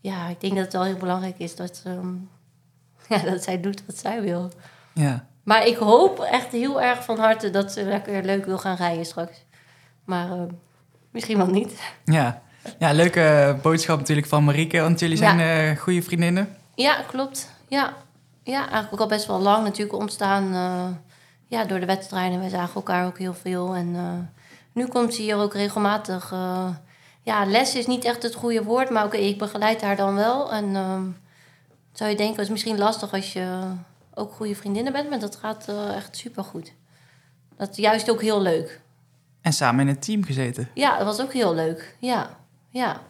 ja, 0.00 0.28
ik 0.28 0.40
denk 0.40 0.54
dat 0.54 0.64
het 0.64 0.72
wel 0.72 0.84
heel 0.84 0.96
belangrijk 0.96 1.38
is 1.38 1.56
dat, 1.56 1.82
ehm, 1.84 2.08
ja, 3.24 3.30
dat 3.30 3.42
zij 3.42 3.60
doet 3.60 3.82
wat 3.86 3.96
zij 3.96 4.22
wil. 4.22 4.50
Ja. 4.92 5.26
Maar 5.42 5.66
ik 5.66 5.76
hoop 5.76 6.20
echt 6.20 6.52
heel 6.52 6.82
erg 6.82 7.04
van 7.04 7.18
harte 7.18 7.50
dat 7.50 7.72
ze 7.72 7.82
lekker 7.84 8.24
leuk 8.24 8.44
wil 8.44 8.58
gaan 8.58 8.76
rijden 8.76 9.04
straks. 9.06 9.44
Maar 10.04 10.28
misschien 11.10 11.36
wel 11.36 11.46
niet. 11.46 11.72
Ja. 12.04 12.42
ja, 12.78 12.92
leuke 12.92 13.56
boodschap 13.62 13.98
natuurlijk 13.98 14.26
van 14.26 14.44
Marieke, 14.44 14.80
want 14.80 15.00
jullie 15.00 15.16
zijn 15.16 15.38
Ja. 15.38 15.70
eh, 15.70 15.76
goede 15.78 16.02
vriendinnen. 16.02 16.56
Ja, 16.80 17.02
klopt. 17.02 17.50
Ja. 17.68 17.96
ja, 18.42 18.58
eigenlijk 18.60 18.92
ook 18.92 19.00
al 19.00 19.06
best 19.06 19.26
wel 19.26 19.40
lang 19.40 19.64
natuurlijk 19.64 19.98
ontstaan 19.98 20.54
eh, 20.54 20.88
ja, 21.46 21.64
door 21.64 21.80
de 21.80 21.86
wedstrijden. 21.86 22.40
Wij 22.40 22.48
zagen 22.48 22.74
elkaar 22.74 23.06
ook 23.06 23.18
heel 23.18 23.34
veel. 23.34 23.74
En 23.74 23.96
eh, 23.96 24.18
nu 24.72 24.86
komt 24.86 25.14
ze 25.14 25.22
hier 25.22 25.36
ook 25.36 25.54
regelmatig. 25.54 26.32
eh, 26.32 26.68
ja, 27.22 27.44
les 27.44 27.74
is 27.74 27.86
niet 27.86 28.04
echt 28.04 28.22
het 28.22 28.34
goede 28.34 28.62
woord, 28.62 28.90
maar 28.90 29.04
oké, 29.04 29.16
ik 29.16 29.38
begeleid 29.38 29.80
haar 29.80 29.96
dan 29.96 30.14
wel. 30.14 30.52
En 30.52 30.76
ehm, 30.76 31.04
zou 31.92 32.10
je 32.10 32.16
denken, 32.16 32.36
het 32.36 32.44
is 32.44 32.50
misschien 32.50 32.78
lastig 32.78 33.12
als 33.12 33.32
je 33.32 33.62
ook 34.14 34.32
goede 34.32 34.54
vriendinnen 34.54 34.92
bent, 34.92 35.10
maar 35.10 35.20
dat 35.20 35.36
gaat 35.36 35.68
echt 35.94 36.16
supergoed. 36.16 36.72
Dat 37.56 37.70
is 37.70 37.76
juist 37.76 38.10
ook 38.10 38.20
heel 38.20 38.40
leuk. 38.40 38.80
En 39.40 39.52
samen 39.52 39.80
in 39.80 39.88
een 39.88 40.00
team 40.00 40.24
gezeten. 40.24 40.68
Ja, 40.74 40.96
dat 40.96 41.06
was 41.06 41.20
ook 41.20 41.32
heel 41.32 41.54
leuk. 41.54 41.96
Ja, 41.98 42.30
ja. 42.68 43.00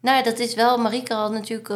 Nou, 0.00 0.16
ja, 0.16 0.22
dat 0.22 0.38
is 0.38 0.54
wel... 0.54 0.78
Marieke 0.78 1.14
had 1.14 1.32
natuurlijk, 1.32 1.68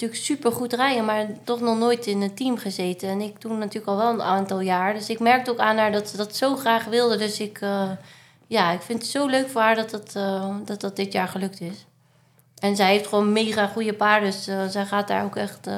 natuurlijk 0.00 0.40
super 0.40 0.52
goed 0.58 0.72
rijden... 0.72 1.04
maar 1.04 1.26
toch 1.44 1.60
nog 1.60 1.78
nooit 1.78 2.06
in 2.06 2.22
een 2.22 2.34
team 2.34 2.58
gezeten. 2.58 3.08
En 3.08 3.20
ik 3.20 3.38
toen 3.38 3.58
natuurlijk 3.58 3.86
al 3.86 3.96
wel 3.96 4.12
een 4.12 4.22
aantal 4.22 4.60
jaar. 4.60 4.94
Dus 4.94 5.08
ik 5.08 5.18
merkte 5.18 5.50
ook 5.50 5.58
aan 5.58 5.76
haar 5.76 5.92
dat 5.92 6.08
ze 6.08 6.16
dat 6.16 6.36
zo 6.36 6.56
graag 6.56 6.84
wilde. 6.84 7.16
Dus 7.16 7.40
ik, 7.40 7.60
eh, 7.60 7.90
ja, 8.46 8.70
ik 8.70 8.80
vind 8.80 9.02
het 9.02 9.10
zo 9.10 9.26
leuk 9.26 9.48
voor 9.48 9.60
haar 9.60 9.74
dat 9.74 9.90
dat, 9.90 10.16
eh, 10.16 10.56
dat, 10.64 10.80
dat 10.80 10.96
dit 10.96 11.12
jaar 11.12 11.28
gelukt 11.28 11.60
is. 11.60 11.86
En 12.58 12.76
zij 12.76 12.90
heeft 12.90 13.06
gewoon 13.06 13.32
mega 13.32 13.66
goede 13.66 13.94
paarden. 13.94 14.30
Dus 14.30 14.46
eh, 14.46 14.66
zij 14.66 14.86
gaat 14.86 15.08
daar 15.08 15.24
ook 15.24 15.36
echt, 15.36 15.68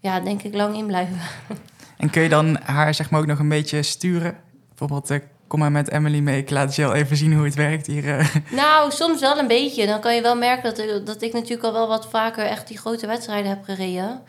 ja, 0.00 0.20
denk 0.20 0.42
ik, 0.42 0.54
lang 0.54 0.76
in 0.76 0.86
blijven. 0.86 1.18
En 1.96 2.10
kun 2.10 2.22
je 2.22 2.28
dan 2.28 2.58
haar 2.62 2.94
zeg 2.94 3.10
maar 3.10 3.20
ook 3.20 3.26
nog 3.26 3.38
een 3.38 3.48
beetje 3.48 3.82
sturen? 3.82 4.36
Bijvoorbeeld, 4.68 5.20
kom 5.46 5.58
maar 5.58 5.72
met 5.72 5.90
Emily 5.90 6.20
mee, 6.20 6.38
ik 6.38 6.50
laat 6.50 6.74
je 6.74 6.84
al 6.84 6.94
even 6.94 7.16
zien 7.16 7.34
hoe 7.34 7.44
het 7.44 7.54
werkt 7.54 7.86
hier. 7.86 8.04
Uh. 8.04 8.34
Nou, 8.50 8.90
soms 8.90 9.20
wel 9.20 9.38
een 9.38 9.46
beetje. 9.46 9.86
Dan 9.86 10.00
kan 10.00 10.14
je 10.14 10.22
wel 10.22 10.36
merken 10.36 10.74
dat, 10.74 11.06
dat 11.06 11.22
ik 11.22 11.32
natuurlijk 11.32 11.64
al 11.64 11.72
wel 11.72 11.88
wat 11.88 12.08
vaker 12.08 12.44
echt 12.44 12.68
die 12.68 12.78
grote 12.78 13.06
wedstrijden 13.06 13.50
heb 13.50 13.64
gereden. 13.64 14.22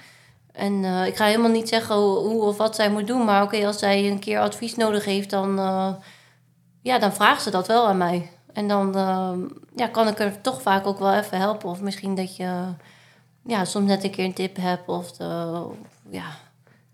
En 0.52 0.84
uh, 0.84 1.06
ik 1.06 1.16
ga 1.16 1.26
helemaal 1.26 1.52
niet 1.52 1.70
zeggen 1.70 1.96
hoe, 1.96 2.42
of 2.42 2.58
wat 2.58 2.76
zij 2.76 2.90
moet 2.90 3.08
doen. 3.08 3.26
Maar 3.26 3.44
oké, 3.44 3.66
als 3.66 3.80
zij 3.80 4.08
een 4.08 4.20
keer 4.20 4.40
advies 4.40 4.76
nodig 4.76 5.06
heeft, 5.06 5.30
dan, 5.30 5.56
ja, 6.82 7.00
dan 7.00 7.14
vraagt 7.14 7.42
ze 7.42 7.50
dat 7.50 7.68
wel 7.68 7.88
aan 7.88 7.98
mij. 7.98 8.30
En 8.54 8.68
dan 8.68 8.92
ja, 9.76 9.88
kan 9.88 10.08
ik 10.08 10.20
er 10.20 10.42
toch 10.42 10.62
vaak 10.62 10.88
ook 10.88 11.00
wel 11.00 11.14
even 11.14 11.38
helpen. 11.38 11.70
Of 11.70 11.82
misschien 11.82 12.16
dat 12.16 12.36
je 12.36 12.64
ja, 13.46 13.66
soms 13.66 13.88
net 13.88 14.04
een 14.04 14.12
keer 14.12 14.26
een 14.26 14.34
tip 14.34 14.56
hebt. 14.56 14.88
Of 14.88 15.12
ja, 16.10 16.26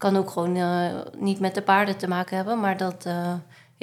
kan 0.04 0.18
ook 0.18 0.30
gewoon 0.30 0.56
uh, 0.56 0.86
niet 1.18 1.40
met 1.40 1.56
de 1.56 1.62
paarden 1.62 1.98
te 1.98 2.08
maken 2.08 2.36
hebben. 2.36 2.60
Maar 2.60 2.78
dat 2.78 3.06
uh, 3.08 3.34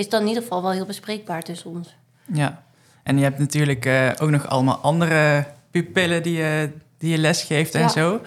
is 0.01 0.09
dan 0.09 0.21
in 0.21 0.29
ieder 0.29 0.43
geval 0.43 0.63
wel 0.63 0.71
heel 0.71 0.87
bespreekbaar 0.87 1.43
tussen 1.43 1.71
ons. 1.71 1.95
Ja, 2.33 2.63
en 3.03 3.17
je 3.17 3.23
hebt 3.23 3.39
natuurlijk 3.39 3.87
uh, 3.87 4.11
ook 4.19 4.31
nog 4.31 4.49
allemaal 4.49 4.77
andere 4.77 5.47
pupillen 5.71 6.23
die 6.23 6.37
je, 6.37 6.71
die 6.99 7.11
je 7.11 7.19
les 7.19 7.43
geeft 7.43 7.75
en 7.75 7.81
ja. 7.81 7.89
zo. 7.89 8.21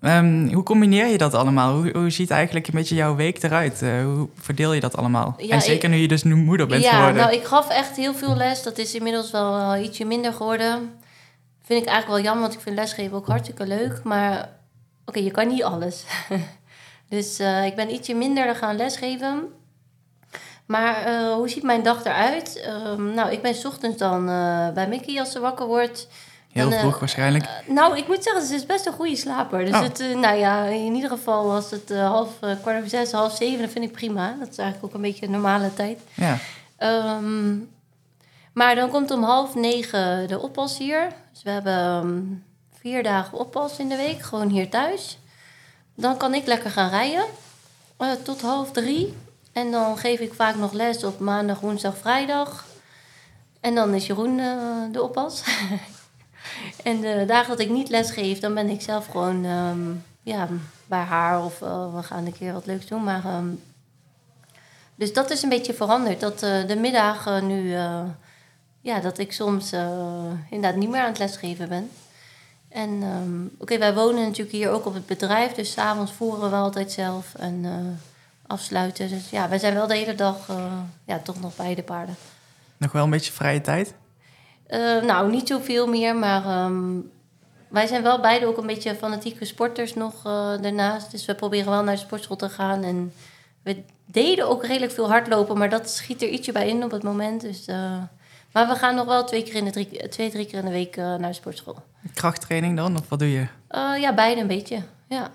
Um, 0.00 0.52
hoe 0.52 0.62
combineer 0.62 1.06
je 1.06 1.18
dat 1.18 1.34
allemaal? 1.34 1.74
Hoe, 1.74 1.90
hoe 1.92 2.10
ziet 2.10 2.30
eigenlijk 2.30 2.66
een 2.66 2.74
beetje 2.74 2.94
jouw 2.94 3.16
week 3.16 3.42
eruit? 3.42 3.80
hoe 3.80 4.28
verdeel 4.34 4.72
je 4.72 4.80
dat 4.80 4.96
allemaal? 4.96 5.34
Ja, 5.38 5.54
en 5.54 5.62
zeker 5.62 5.88
ik, 5.88 5.94
nu 5.94 6.00
je 6.00 6.08
dus 6.08 6.22
nu 6.22 6.34
moeder 6.34 6.66
bent 6.66 6.82
ja, 6.82 6.90
geworden. 6.90 7.22
nou, 7.22 7.34
ik 7.34 7.44
gaf 7.44 7.68
echt 7.68 7.96
heel 7.96 8.14
veel 8.14 8.36
les. 8.36 8.62
Dat 8.62 8.78
is 8.78 8.94
inmiddels 8.94 9.30
wel 9.30 9.76
ietsje 9.76 10.04
minder 10.04 10.32
geworden. 10.32 10.90
Vind 11.62 11.82
ik 11.82 11.88
eigenlijk 11.88 12.06
wel 12.06 12.20
jammer, 12.24 12.42
want 12.42 12.54
ik 12.54 12.60
vind 12.60 12.76
lesgeven 12.76 13.16
ook 13.16 13.26
hartstikke 13.26 13.66
leuk. 13.66 14.00
Maar 14.04 14.48
oké, 15.04 15.18
je 15.18 15.30
kan 15.30 15.48
niet 15.48 15.62
alles. 15.62 16.04
Dus 17.08 17.40
uh, 17.40 17.66
ik 17.66 17.74
ben 17.74 17.94
ietsje 17.94 18.14
minder 18.14 18.54
gaan 18.54 18.76
lesgeven. 18.76 19.48
Maar 20.70 21.08
uh, 21.08 21.32
hoe 21.32 21.48
ziet 21.48 21.62
mijn 21.62 21.82
dag 21.82 22.04
eruit? 22.04 22.66
Uh, 22.66 22.94
nou, 23.14 23.30
ik 23.30 23.42
ben 23.42 23.54
s 23.54 23.64
ochtends 23.64 23.96
dan 23.96 24.28
uh, 24.28 24.68
bij 24.68 24.88
Mickey 24.88 25.18
als 25.18 25.32
ze 25.32 25.40
wakker 25.40 25.66
wordt. 25.66 26.08
Heel 26.52 26.70
vroeg 26.70 26.98
waarschijnlijk. 26.98 27.44
nou, 27.66 27.96
ik 27.96 28.06
moet 28.06 28.22
zeggen, 28.22 28.46
ze 28.46 28.54
is 28.54 28.66
best 28.66 28.86
een 28.86 28.92
goede 28.92 29.16
slaper. 29.16 29.64
Dus 29.64 29.74
Oh. 29.74 29.82
het, 29.82 29.98
nou 30.14 30.36
ja, 30.36 30.64
in 30.64 30.94
ieder 30.94 31.10
geval 31.10 31.46
was 31.46 31.70
het 31.70 31.92
half, 31.94 32.28
kwart 32.38 32.76
over 32.76 32.88
zes, 32.88 33.12
half 33.12 33.36
zeven, 33.36 33.60
dat 33.60 33.70
vind 33.70 33.84
ik 33.84 33.92
prima. 33.92 34.36
Dat 34.38 34.48
is 34.48 34.58
eigenlijk 34.58 34.86
ook 34.86 34.94
een 34.94 35.06
beetje 35.10 35.26
een 35.26 35.32
normale 35.32 35.74
tijd. 35.74 35.98
Ja. 36.14 36.38
Um, 37.16 37.70
maar 38.52 38.74
dan 38.74 38.90
komt 38.90 39.10
om 39.10 39.22
half 39.22 39.54
negen 39.54 40.28
de 40.28 40.40
oppas 40.40 40.78
hier. 40.78 41.08
Dus 41.32 41.42
we 41.42 41.50
hebben 41.50 41.94
um, 41.94 42.44
vier 42.80 43.02
dagen 43.02 43.38
oppas 43.38 43.78
in 43.78 43.88
de 43.88 43.96
week, 43.96 44.22
gewoon 44.22 44.48
hier 44.48 44.68
thuis. 44.68 45.18
Dan 45.94 46.16
kan 46.16 46.34
ik 46.34 46.46
lekker 46.46 46.70
gaan 46.70 46.90
rijden 46.90 47.24
tot 48.22 48.40
half 48.40 48.70
drie. 48.70 49.14
En 49.52 49.70
dan 49.70 49.98
geef 49.98 50.20
ik 50.20 50.34
vaak 50.34 50.54
nog 50.54 50.72
les 50.72 51.04
op 51.04 51.18
maandag, 51.18 51.60
woensdag, 51.60 51.96
vrijdag. 51.96 52.66
En 53.60 53.74
dan 53.74 53.94
is 53.94 54.06
Jeroen 54.06 54.38
uh, 54.38 54.92
de 54.92 55.02
oppas. 55.02 55.42
en 56.82 57.00
de 57.00 57.24
dagen 57.26 57.48
dat 57.48 57.60
ik 57.60 57.70
niet 57.70 57.88
les 57.88 58.10
geef, 58.10 58.38
dan 58.38 58.54
ben 58.54 58.68
ik 58.68 58.80
zelf 58.80 59.06
gewoon 59.06 59.44
um, 59.44 60.04
ja, 60.22 60.48
bij 60.86 61.02
haar 61.02 61.44
of 61.44 61.60
uh, 61.60 61.94
we 61.94 62.02
gaan 62.02 62.26
een 62.26 62.36
keer 62.38 62.52
wat 62.52 62.66
leuks 62.66 62.86
doen. 62.86 63.04
Maar, 63.04 63.24
um, 63.36 63.62
dus 64.94 65.12
dat 65.12 65.30
is 65.30 65.42
een 65.42 65.48
beetje 65.48 65.74
veranderd. 65.74 66.20
Dat 66.20 66.42
uh, 66.42 66.66
de 66.66 66.76
middagen 66.76 67.46
nu, 67.46 67.70
ja, 68.80 69.00
dat 69.00 69.18
ik 69.18 69.32
soms 69.32 69.72
inderdaad 70.50 70.76
niet 70.76 70.88
meer 70.88 71.00
aan 71.00 71.08
het 71.08 71.18
lesgeven 71.18 71.68
ben. 71.68 71.90
En 72.68 73.02
um, 73.02 73.50
oké, 73.58 73.78
wij 73.78 73.94
wonen 73.94 74.22
natuurlijk 74.22 74.56
hier 74.56 74.70
ook 74.70 74.86
op 74.86 74.94
het 74.94 75.06
bedrijf, 75.06 75.52
dus 75.52 75.72
s'avonds 75.72 76.12
voeren 76.12 76.50
we 76.50 76.56
altijd 76.56 76.92
zelf 76.92 77.34
en 77.34 77.64
afsluiten. 78.50 79.08
Dus 79.08 79.30
ja, 79.30 79.48
wij 79.48 79.58
zijn 79.58 79.74
wel 79.74 79.86
de 79.86 79.96
hele 79.96 80.14
dag 80.14 80.48
uh, 80.50 80.72
ja, 81.04 81.18
toch 81.18 81.40
nog 81.40 81.56
bij 81.56 81.74
de 81.74 81.82
paarden. 81.82 82.16
Nog 82.76 82.92
wel 82.92 83.04
een 83.04 83.10
beetje 83.10 83.32
vrije 83.32 83.60
tijd? 83.60 83.94
Uh, 84.68 85.02
nou, 85.02 85.30
niet 85.30 85.48
zoveel 85.48 85.86
meer, 85.86 86.16
maar 86.16 86.64
um, 86.64 87.10
wij 87.68 87.86
zijn 87.86 88.02
wel 88.02 88.20
beide 88.20 88.46
ook 88.46 88.56
een 88.56 88.66
beetje 88.66 88.94
fanatieke 88.94 89.44
sporters 89.44 89.94
nog 89.94 90.22
daarnaast. 90.60 91.10
Dus 91.10 91.24
we 91.24 91.34
proberen 91.34 91.70
wel 91.70 91.82
naar 91.82 91.94
de 91.94 92.00
sportschool 92.00 92.36
te 92.36 92.48
gaan. 92.48 92.82
En 92.82 93.12
we 93.62 93.82
deden 94.04 94.48
ook 94.48 94.64
redelijk 94.64 94.92
veel 94.92 95.08
hardlopen, 95.08 95.58
maar 95.58 95.70
dat 95.70 95.90
schiet 95.90 96.22
er 96.22 96.28
ietsje 96.28 96.52
bij 96.52 96.68
in 96.68 96.84
op 96.84 96.90
het 96.90 97.02
moment. 97.02 97.40
Dus, 97.40 97.66
maar 98.52 98.68
we 98.68 98.74
gaan 98.74 98.94
nog 98.94 99.06
wel 99.06 99.24
twee, 99.24 99.42
keer 99.42 99.54
in 99.54 99.64
de 99.64 99.70
drie, 99.70 100.08
twee, 100.08 100.30
drie 100.30 100.46
keer 100.46 100.58
in 100.58 100.64
de 100.64 100.70
week 100.70 100.96
naar 100.96 101.18
de 101.18 101.32
sportschool. 101.32 101.76
Krachttraining 102.14 102.76
dan, 102.76 102.98
of 102.98 103.08
wat 103.08 103.18
doe 103.18 103.32
je? 103.32 103.46
Uh, 103.70 104.00
ja, 104.00 104.14
beide 104.14 104.40
een 104.40 104.46
beetje, 104.46 104.82
ja. 105.08 105.30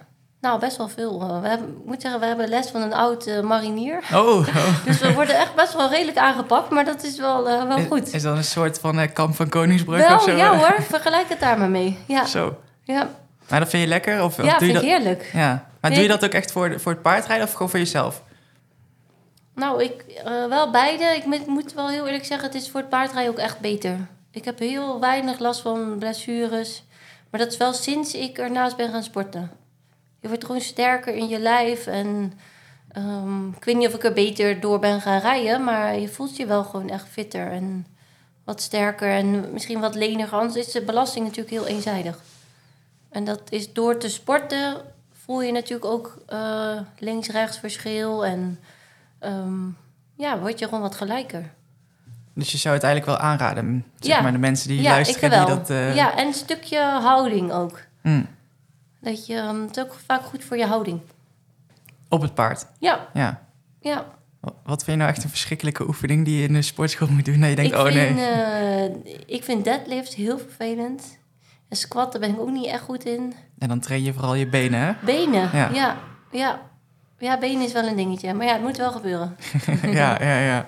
Nou, 0.45 0.59
best 0.59 0.77
wel 0.77 0.87
veel. 0.87 1.21
Uh, 1.21 1.41
we 1.41 1.47
hebben, 1.47 1.81
moet 1.85 2.01
zeggen, 2.01 2.19
we 2.19 2.25
hebben 2.25 2.47
les 2.47 2.69
van 2.69 2.81
een 2.81 2.93
oud 2.93 3.27
uh, 3.27 3.41
marinier. 3.41 4.03
Oh, 4.13 4.27
oh. 4.27 4.47
dus 4.85 4.99
we 4.99 5.13
worden 5.13 5.35
echt 5.39 5.55
best 5.55 5.73
wel 5.73 5.89
redelijk 5.89 6.17
aangepakt, 6.17 6.69
maar 6.69 6.85
dat 6.85 7.03
is 7.03 7.17
wel, 7.17 7.43
wel 7.43 7.77
is, 7.77 7.85
goed. 7.87 8.13
Is 8.13 8.21
dat 8.21 8.37
een 8.37 8.43
soort 8.43 8.79
van 8.79 9.13
kamp 9.13 9.35
van 9.35 9.49
Koningsbrug 9.49 10.07
wel, 10.07 10.15
of 10.15 10.23
zo? 10.23 10.35
Ja 10.35 10.57
hoor, 10.57 10.81
vergelijk 10.89 11.29
het 11.29 11.39
daar 11.39 11.57
maar 11.57 11.69
mee. 11.69 11.97
Ja. 12.07 12.25
Zo. 12.25 12.57
Ja. 12.83 13.09
Maar 13.49 13.59
dat 13.59 13.69
vind 13.69 13.83
je 13.83 13.89
lekker? 13.89 14.23
Of, 14.23 14.37
ja, 14.37 14.43
of 14.43 14.49
doe 14.49 14.57
vind 14.57 14.71
je 14.71 14.73
dat... 14.73 14.83
heerlijk. 14.83 15.29
Ja. 15.33 15.67
Maar 15.81 15.91
doe 15.91 16.01
je 16.01 16.07
dat 16.07 16.25
ook 16.25 16.31
echt 16.31 16.51
voor, 16.51 16.79
voor 16.79 16.91
het 16.91 17.01
paardrijden 17.01 17.45
of 17.45 17.51
gewoon 17.51 17.69
voor 17.69 17.79
jezelf? 17.79 18.21
Nou, 19.55 19.83
ik 19.83 20.21
wel 20.49 20.71
beide. 20.71 21.03
Ik 21.03 21.47
moet 21.47 21.73
wel 21.73 21.89
heel 21.89 22.05
eerlijk 22.05 22.25
zeggen, 22.25 22.47
het 22.47 22.55
is 22.55 22.69
voor 22.69 22.79
het 22.79 22.89
paardrijden 22.89 23.31
ook 23.31 23.39
echt 23.39 23.59
beter. 23.59 24.07
Ik 24.31 24.45
heb 24.45 24.59
heel 24.59 24.99
weinig 24.99 25.39
last 25.39 25.61
van 25.61 25.95
blessures. 25.99 26.83
Maar 27.29 27.39
dat 27.39 27.51
is 27.51 27.57
wel 27.57 27.73
sinds 27.73 28.13
ik 28.13 28.37
ernaast 28.37 28.75
ben 28.75 28.91
gaan 28.91 29.03
sporten. 29.03 29.51
Je 30.26 30.32
wordt 30.32 30.45
gewoon 30.45 30.61
sterker 30.61 31.15
in 31.15 31.28
je 31.28 31.39
lijf. 31.39 31.88
En 31.88 32.34
um, 32.97 33.53
ik 33.57 33.63
weet 33.63 33.76
niet 33.76 33.88
of 33.88 33.93
ik 33.93 34.03
er 34.03 34.13
beter 34.13 34.59
door 34.59 34.80
ben 34.80 35.01
gaan 35.01 35.19
rijden. 35.19 35.63
Maar 35.63 35.99
je 35.99 36.07
voelt 36.07 36.36
je 36.36 36.45
wel 36.45 36.63
gewoon 36.63 36.89
echt 36.89 37.07
fitter 37.07 37.51
en 37.51 37.86
wat 38.43 38.61
sterker. 38.61 39.09
En 39.09 39.51
misschien 39.51 39.80
wat 39.80 39.95
leniger. 39.95 40.38
Anders 40.38 40.67
is 40.67 40.71
de 40.71 40.82
belasting 40.82 41.26
natuurlijk 41.26 41.55
heel 41.55 41.67
eenzijdig. 41.67 42.19
En 43.09 43.23
dat 43.23 43.41
is 43.49 43.73
door 43.73 43.97
te 43.97 44.09
sporten 44.09 44.82
voel 45.26 45.41
je 45.41 45.51
natuurlijk 45.51 45.86
ook 45.86 46.17
uh, 46.34 46.80
links-rechts 46.99 47.57
verschil. 47.57 48.26
En 48.26 48.59
um, 49.19 49.78
ja, 50.15 50.39
word 50.39 50.59
je 50.59 50.65
gewoon 50.65 50.82
wat 50.82 50.95
gelijker. 50.95 51.51
Dus 52.34 52.51
je 52.51 52.57
zou 52.57 52.76
het 52.76 52.84
eigenlijk 52.84 53.17
wel 53.17 53.30
aanraden, 53.30 53.86
zeg 53.99 54.15
ja. 54.15 54.21
maar, 54.21 54.32
de 54.32 54.38
mensen 54.38 54.67
die 54.67 54.82
ja, 54.82 54.89
luisteren. 54.89 55.45
Die 55.45 55.55
dat, 55.55 55.69
uh... 55.69 55.95
Ja, 55.95 56.17
en 56.17 56.28
een 56.28 56.34
stukje 56.34 56.80
houding 56.80 57.51
ook. 57.51 57.80
Mm. 58.01 58.28
Dat 59.06 59.26
je, 59.26 59.36
um, 59.36 59.62
het 59.62 59.78
is 59.78 59.84
ook 59.84 59.93
vaak 60.06 60.22
goed 60.22 60.43
voor 60.43 60.58
je 60.58 60.66
houding. 60.66 60.99
Op 62.10 62.22
het 62.22 62.34
paard? 62.34 62.66
Ja. 62.80 63.08
Ja. 63.14 63.41
ja. 63.80 64.06
Wat 64.64 64.84
vind 64.84 64.86
je 64.86 64.95
nou 64.95 65.10
echt 65.10 65.24
een 65.24 65.30
verschrikkelijke 65.30 65.88
oefening 65.88 66.26
die 66.26 66.38
je 66.38 66.47
in 66.47 66.53
de 66.53 66.62
sportschool 66.62 67.08
moet 67.08 67.26
doen? 67.26 67.39
Dat 67.39 67.49
je 67.49 67.56
denkt, 67.56 67.72
ik 67.72 67.78
oh 67.78 67.86
vind, 67.86 68.16
nee. 68.16 68.89
Uh, 68.89 69.14
ik 69.26 69.43
vind 69.43 69.64
deadlifts 69.64 70.16
heel 70.16 70.38
vervelend. 70.38 71.18
En 71.70 71.78
squatten 71.78 72.20
ben 72.20 72.30
ik 72.30 72.39
ook 72.39 72.51
niet 72.51 72.66
echt 72.66 72.82
goed 72.82 73.06
in. 73.06 73.34
En 73.58 73.68
dan 73.68 73.80
train 73.80 74.03
je 74.03 74.14
vooral 74.14 74.36
je 74.36 74.47
benen, 74.47 74.80
hè? 74.80 74.93
Benen, 75.06 75.49
ja. 75.53 75.70
ja. 75.74 75.97
ja. 76.32 76.62
Ja, 77.20 77.38
benen 77.38 77.66
is 77.66 77.74
wel 77.74 77.88
een 77.88 77.95
dingetje. 77.95 78.34
Maar 78.34 78.45
ja, 78.45 78.53
het 78.53 78.62
moet 78.62 78.78
wel 78.78 78.91
gebeuren. 78.91 79.36
ja, 79.82 80.24
ja, 80.24 80.39
ja. 80.39 80.66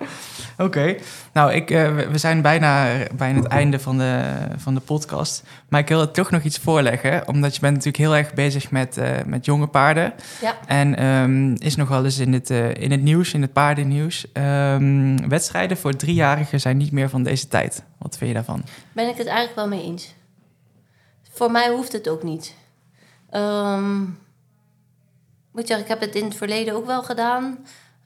Oké. 0.66 0.80
Okay. 0.80 1.00
Nou, 1.34 1.54
ik, 1.54 1.72
uh, 1.72 1.98
we 1.98 2.18
zijn 2.18 2.42
bijna 2.42 2.98
bij 3.16 3.32
het 3.32 3.46
einde 3.46 3.80
van 3.80 3.98
de, 3.98 4.24
van 4.58 4.74
de 4.74 4.80
podcast. 4.80 5.44
Maar 5.70 5.80
ik 5.80 5.88
wil 5.88 6.02
er 6.02 6.12
toch 6.12 6.32
nog 6.32 6.44
iets 6.44 6.58
voorleggen. 6.58 7.28
Omdat 7.28 7.56
je 7.56 7.62
bent 7.62 7.74
natuurlijk 7.74 8.04
heel 8.04 8.16
erg 8.16 8.34
bezig 8.34 8.72
met, 8.72 8.98
uh, 8.98 9.10
met 9.26 9.46
jonge 9.46 9.68
paarden. 9.68 10.14
Ja. 10.42 10.56
En 10.66 11.06
um, 11.06 11.54
is 11.54 11.76
nog 11.76 11.90
wel 11.90 12.04
eens 12.04 12.20
in 12.20 12.34
het, 12.34 12.50
uh, 12.50 12.74
in 12.74 12.92
het 12.92 13.02
nieuws, 13.02 13.34
in 13.34 13.42
het 13.42 13.54
paardennieuws... 13.54 14.26
Um, 14.34 15.30
wedstrijden 15.30 15.78
voor 15.78 15.96
driejarigen 15.96 16.60
zijn 16.60 16.78
niet 16.78 16.92
meer 16.92 17.10
van 17.10 17.24
deze 17.24 17.48
tijd. 17.48 17.84
Wat 17.98 18.18
vind 18.18 18.30
je 18.30 18.36
daarvan? 18.36 18.64
Ben 18.92 19.10
ik 19.10 19.18
het 19.18 19.28
eigenlijk 19.28 19.56
wel 19.56 19.68
mee 19.68 19.84
eens. 19.84 20.16
Voor 21.32 21.52
mij 21.52 21.70
hoeft 21.70 21.92
het 21.92 22.10
ook 22.10 22.24
niet. 22.24 22.54
Um, 23.32 24.18
moet 25.52 25.68
zeggen, 25.68 25.86
ik 25.86 25.92
heb 25.92 26.02
het 26.02 26.16
in 26.16 26.24
het 26.24 26.36
verleden 26.36 26.74
ook 26.74 26.86
wel 26.86 27.04
gedaan. 27.04 27.58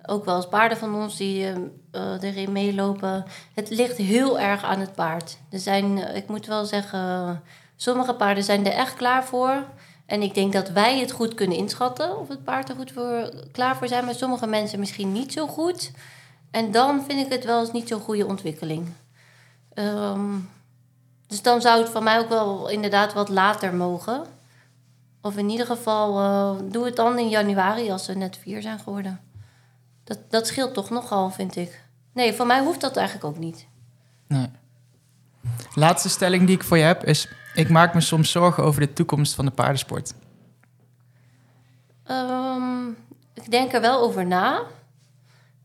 Ook 0.06 0.26
wel 0.26 0.36
als 0.36 0.47
paarden 0.47 0.78
van 0.78 0.95
ons 0.95 1.18
die 1.18 1.47
uh, 1.47 2.22
erin 2.22 2.52
meelopen. 2.52 3.26
Het 3.54 3.70
ligt 3.70 3.97
heel 3.97 4.39
erg 4.39 4.64
aan 4.64 4.80
het 4.80 4.93
paard. 4.93 5.38
Er 5.49 5.60
zijn, 5.60 5.97
uh, 5.97 6.16
ik 6.16 6.28
moet 6.28 6.45
wel 6.45 6.66
zeggen, 6.66 7.41
sommige 7.76 8.14
paarden 8.14 8.43
zijn 8.43 8.66
er 8.66 8.72
echt 8.72 8.93
klaar 8.93 9.24
voor. 9.24 9.64
En 10.06 10.22
ik 10.22 10.34
denk 10.34 10.54
dat 10.54 10.70
wij 10.70 10.99
het 10.99 11.12
goed 11.12 11.34
kunnen 11.34 11.58
inschatten 11.58 12.20
of 12.20 12.28
het 12.28 12.43
paard 12.43 12.70
er 12.70 12.76
goed 12.76 12.91
voor, 12.91 13.34
klaar 13.52 13.76
voor 13.76 13.88
zijn. 13.88 14.06
Maar 14.06 14.16
sommige 14.16 14.47
mensen 14.47 14.80
misschien 14.80 15.12
niet 15.12 15.34
zo 15.34 15.47
goed. 15.47 15.91
En 16.52 16.72
dan 16.72 17.04
vind 17.08 17.26
ik 17.26 17.32
het 17.32 17.45
wel 17.45 17.60
eens 17.60 17.72
niet 17.72 17.88
zo'n 17.88 17.99
goede 17.99 18.26
ontwikkeling. 18.26 18.88
Um, 19.74 20.49
dus 21.28 21.41
dan 21.41 21.62
zou 21.62 21.82
het 21.82 21.89
van 21.89 22.04
mij 22.04 22.20
ook 22.20 22.30
wel 22.30 22.70
inderdaad 22.70 23.14
wat 23.14 23.30
later 23.30 23.74
mogen. 23.74 24.24
Of 25.22 25.38
in 25.38 25.49
ieder 25.49 25.66
geval, 25.66 26.58
doe 26.70 26.86
het 26.86 26.95
dan 26.95 27.20
in 27.20 27.30
januari 27.30 27.91
als 27.91 28.06
ze 28.06 28.14
net 28.14 28.38
vier 28.38 28.62
zijn 28.62 28.80
geworden. 28.80 29.31
Dat, 30.12 30.20
dat 30.30 30.47
scheelt 30.47 30.74
toch 30.74 30.89
nogal, 30.89 31.30
vind 31.30 31.55
ik. 31.55 31.84
Nee, 32.14 32.34
voor 32.34 32.45
mij 32.45 32.59
hoeft 32.59 32.82
dat 32.82 32.97
eigenlijk 32.97 33.28
ook 33.28 33.38
niet. 33.38 33.68
Nee. 34.28 34.49
Laatste 35.74 36.09
stelling 36.09 36.45
die 36.45 36.55
ik 36.55 36.64
voor 36.64 36.78
je 36.78 36.84
heb 36.84 37.03
is... 37.03 37.28
ik 37.53 37.70
maak 37.70 37.93
me 37.93 38.01
soms 38.01 38.32
zorgen 38.32 38.64
over 38.64 38.82
de 38.82 38.93
toekomst 38.93 39.36
van 39.36 39.45
de 39.45 39.51
paardensport. 39.51 40.14
Um, 42.07 42.97
ik 43.34 43.51
denk 43.51 43.74
er 43.74 43.82
wel 43.82 44.01
over 44.01 44.26
na. 44.26 44.62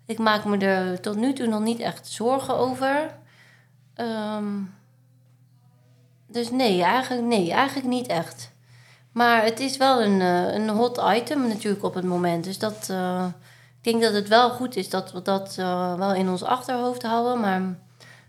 ik 0.06 0.18
maak 0.18 0.44
me 0.44 0.58
er 0.58 1.00
tot 1.00 1.16
nu 1.16 1.32
toe 1.32 1.46
nog 1.46 1.62
niet 1.62 1.80
echt 1.80 2.08
zorgen 2.08 2.56
over. 2.56 3.14
Ehm, 3.94 4.46
dus 6.26 6.50
nee 6.50 6.82
eigenlijk, 6.82 7.26
nee, 7.26 7.52
eigenlijk 7.52 7.88
niet 7.88 8.06
echt. 8.06 8.50
Maar 9.12 9.44
het 9.44 9.60
is 9.60 9.76
wel 9.76 10.02
een, 10.02 10.20
eh, 10.20 10.54
een 10.54 10.68
hot 10.68 11.02
item 11.14 11.48
natuurlijk 11.48 11.84
op 11.84 11.94
het 11.94 12.04
moment. 12.04 12.44
Dus 12.44 12.58
dat, 12.58 12.88
uh, 12.90 13.26
ik 13.26 13.34
denk 13.86 14.02
dat 14.02 14.12
het 14.12 14.28
wel 14.28 14.50
goed 14.50 14.76
is 14.76 14.88
dat 14.88 15.12
we 15.12 15.22
dat 15.22 15.56
uh, 15.60 15.94
wel 15.94 16.14
in 16.14 16.28
ons 16.28 16.42
achterhoofd 16.42 17.02
houden. 17.02 17.40
Maar 17.40 17.62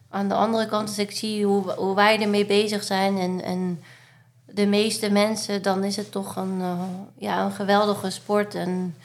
aan 0.10 0.28
de 0.28 0.36
andere 0.36 0.66
kant, 0.66 0.88
als 0.88 0.98
ik 0.98 1.12
zie 1.12 1.46
hoe, 1.46 1.72
hoe 1.72 1.96
wij 1.96 2.22
ermee 2.22 2.46
bezig 2.46 2.84
zijn 2.84 3.18
en, 3.18 3.44
en 3.44 3.84
de 4.46 4.66
meeste 4.66 5.12
mensen, 5.12 5.62
dan 5.62 5.84
is 5.84 5.96
het 5.96 6.12
toch 6.12 6.36
een, 6.36 6.62
ja, 7.18 7.46
een 7.46 7.52
geweldige 7.52 8.10
sport. 8.10 8.56
En 8.56 8.96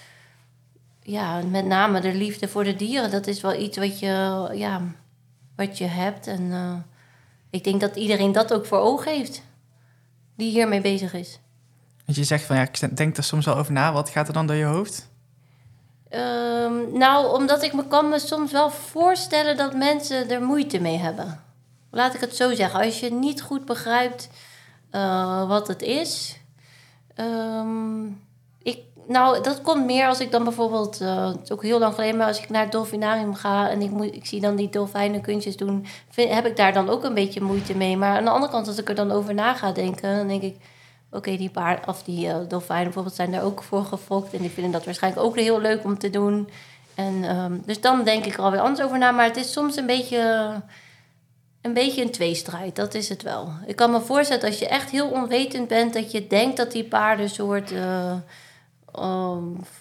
ja, 1.03 1.41
met 1.43 1.65
name 1.65 2.01
de 2.01 2.15
liefde 2.15 2.49
voor 2.49 2.65
de 2.65 2.77
dieren, 2.77 3.11
dat 3.11 3.27
is 3.27 3.41
wel 3.41 3.61
iets 3.61 3.79
wat 3.79 3.99
je, 3.99 4.49
ja, 4.55 4.81
wat 5.57 5.79
je 5.79 5.85
hebt. 5.85 6.27
En 6.27 6.43
uh, 6.43 6.75
ik 7.51 7.65
denk 7.65 7.81
dat 7.81 7.97
iedereen 7.97 8.33
dat 8.33 8.55
ook 8.55 8.67
voor 8.67 8.79
ogen 8.79 9.13
heeft, 9.13 9.43
die 10.37 10.51
hiermee 10.51 10.81
bezig 10.81 11.15
is. 11.15 11.39
Want 12.05 12.19
je 12.19 12.25
zegt 12.25 12.45
van 12.45 12.57
ja, 12.57 12.63
ik 12.63 12.97
denk 12.97 13.17
er 13.17 13.25
soms 13.25 13.45
wel 13.45 13.57
over 13.57 13.73
na. 13.73 13.93
Wat 13.93 14.09
gaat 14.09 14.27
er 14.29 14.33
dan 14.33 14.47
door 14.47 14.57
je 14.57 14.65
hoofd? 14.65 15.11
Um, 16.15 16.99
nou, 16.99 17.35
omdat 17.35 17.63
ik 17.63 17.73
me 17.73 17.87
kan 17.87 18.09
me 18.09 18.19
soms 18.19 18.53
wel 18.53 18.71
voorstellen 18.71 19.57
dat 19.57 19.75
mensen 19.75 20.31
er 20.31 20.43
moeite 20.43 20.81
mee 20.81 20.97
hebben. 20.97 21.45
Laat 21.91 22.15
ik 22.15 22.21
het 22.21 22.37
zo 22.37 22.55
zeggen. 22.55 22.81
Als 22.81 23.01
je 23.01 23.13
niet 23.13 23.43
goed 23.43 23.65
begrijpt 23.65 24.29
uh, 24.93 25.49
wat 25.49 25.69
het 25.69 25.83
is. 25.83 26.41
Um, 27.17 28.23
ik 28.63 28.79
nou, 29.07 29.43
dat 29.43 29.63
komt 29.63 29.85
meer 29.85 30.07
als 30.07 30.21
ik 30.21 30.31
dan 30.31 30.45
bijvoorbeeld, 30.45 31.01
uh, 31.01 31.27
het 31.27 31.41
is 31.43 31.51
ook 31.51 31.63
heel 31.63 31.79
lang 31.79 31.95
geleden, 31.95 32.17
maar 32.17 32.27
als 32.27 32.43
ik 32.43 32.51
naar 32.51 32.63
het 32.63 32.73
dolfinarium 32.73 33.35
ga 33.35 33.71
en 33.71 33.83
ik, 33.83 33.91
moet, 33.91 34.15
ik 34.15 34.27
zie 34.27 34.41
dan 34.41 34.57
die 34.57 34.69
dolfijnen 34.69 35.21
kunstjes 35.21 35.57
doen, 35.57 35.87
heb 36.15 36.47
ik 36.47 36.57
daar 36.57 36.73
dan 36.73 36.89
ook 36.89 37.05
een 37.05 37.15
beetje 37.15 37.41
moeite 37.41 37.77
mee. 37.77 37.97
Maar 37.97 38.17
aan 38.17 38.25
de 38.25 38.31
andere 38.31 38.53
kant, 38.53 38.67
als 38.67 38.79
ik 38.79 38.89
er 38.89 38.95
dan 38.95 39.11
over 39.11 39.35
na 39.35 39.55
ga 39.55 39.73
denken, 39.73 40.17
dan 40.17 40.29
denk 40.29 40.43
ik, 40.43 40.57
oké, 41.13 41.37
die 41.37 41.51
paard 41.51 41.87
of 41.87 42.03
die 42.03 42.27
uh, 42.27 42.37
dolfijnen 42.49 42.85
bijvoorbeeld 42.85 43.15
zijn 43.15 43.31
daar 43.31 43.43
ook 43.43 43.63
voor 43.63 43.85
gefokt 43.85 44.33
en 44.33 44.41
die 44.41 44.51
vinden 44.51 44.73
dat 44.73 44.85
waarschijnlijk 44.85 45.23
ook 45.23 45.37
heel 45.37 45.61
leuk 45.61 45.85
om 45.85 45.99
te 45.99 46.11
doen. 46.11 46.49
En 46.95 47.37
um, 47.37 47.63
dus 47.67 47.81
dan 47.81 48.05
denk 48.05 48.25
ik 48.25 48.35
er 48.35 48.43
alweer 48.43 48.61
anders 48.61 48.87
over 48.87 48.99
na, 48.99 49.11
maar 49.11 49.27
het 49.27 49.37
is 49.37 49.53
soms 49.53 49.77
een 49.77 49.87
beetje, 49.87 50.53
een 51.61 51.73
beetje 51.73 52.03
een 52.03 52.11
tweestrijd, 52.11 52.77
dat 52.77 52.95
is 52.95 53.09
het 53.09 53.23
wel. 53.23 53.49
Ik 53.67 53.77
kan 53.77 53.91
me 53.91 54.01
voorstellen 54.01 54.45
als 54.45 54.59
je 54.59 54.69
echt 54.69 54.91
heel 54.91 55.09
onwetend 55.09 55.69
bent, 55.69 55.95
dat 55.95 56.11
je 56.11 56.27
denkt 56.27 56.57
dat 56.57 56.73
die 56.73 56.85
paarden 56.85 57.31
soort... 57.31 57.73
Uh, 57.73 58.15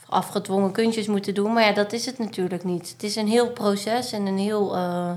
afgedwongen 0.07 0.71
kunstjes 0.71 1.07
moeten 1.07 1.33
doen. 1.33 1.53
Maar 1.53 1.63
ja, 1.63 1.73
dat 1.73 1.93
is 1.93 2.05
het 2.05 2.17
natuurlijk 2.17 2.63
niet. 2.63 2.89
Het 2.89 3.03
is 3.03 3.15
een 3.15 3.27
heel 3.27 3.51
proces 3.51 4.11
en 4.11 4.25
een 4.25 4.37
heel. 4.37 4.75
Uh, 4.75 5.11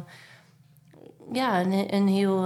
ja, 1.32 1.60
een, 1.60 1.94
een 1.94 2.08
heel, 2.08 2.44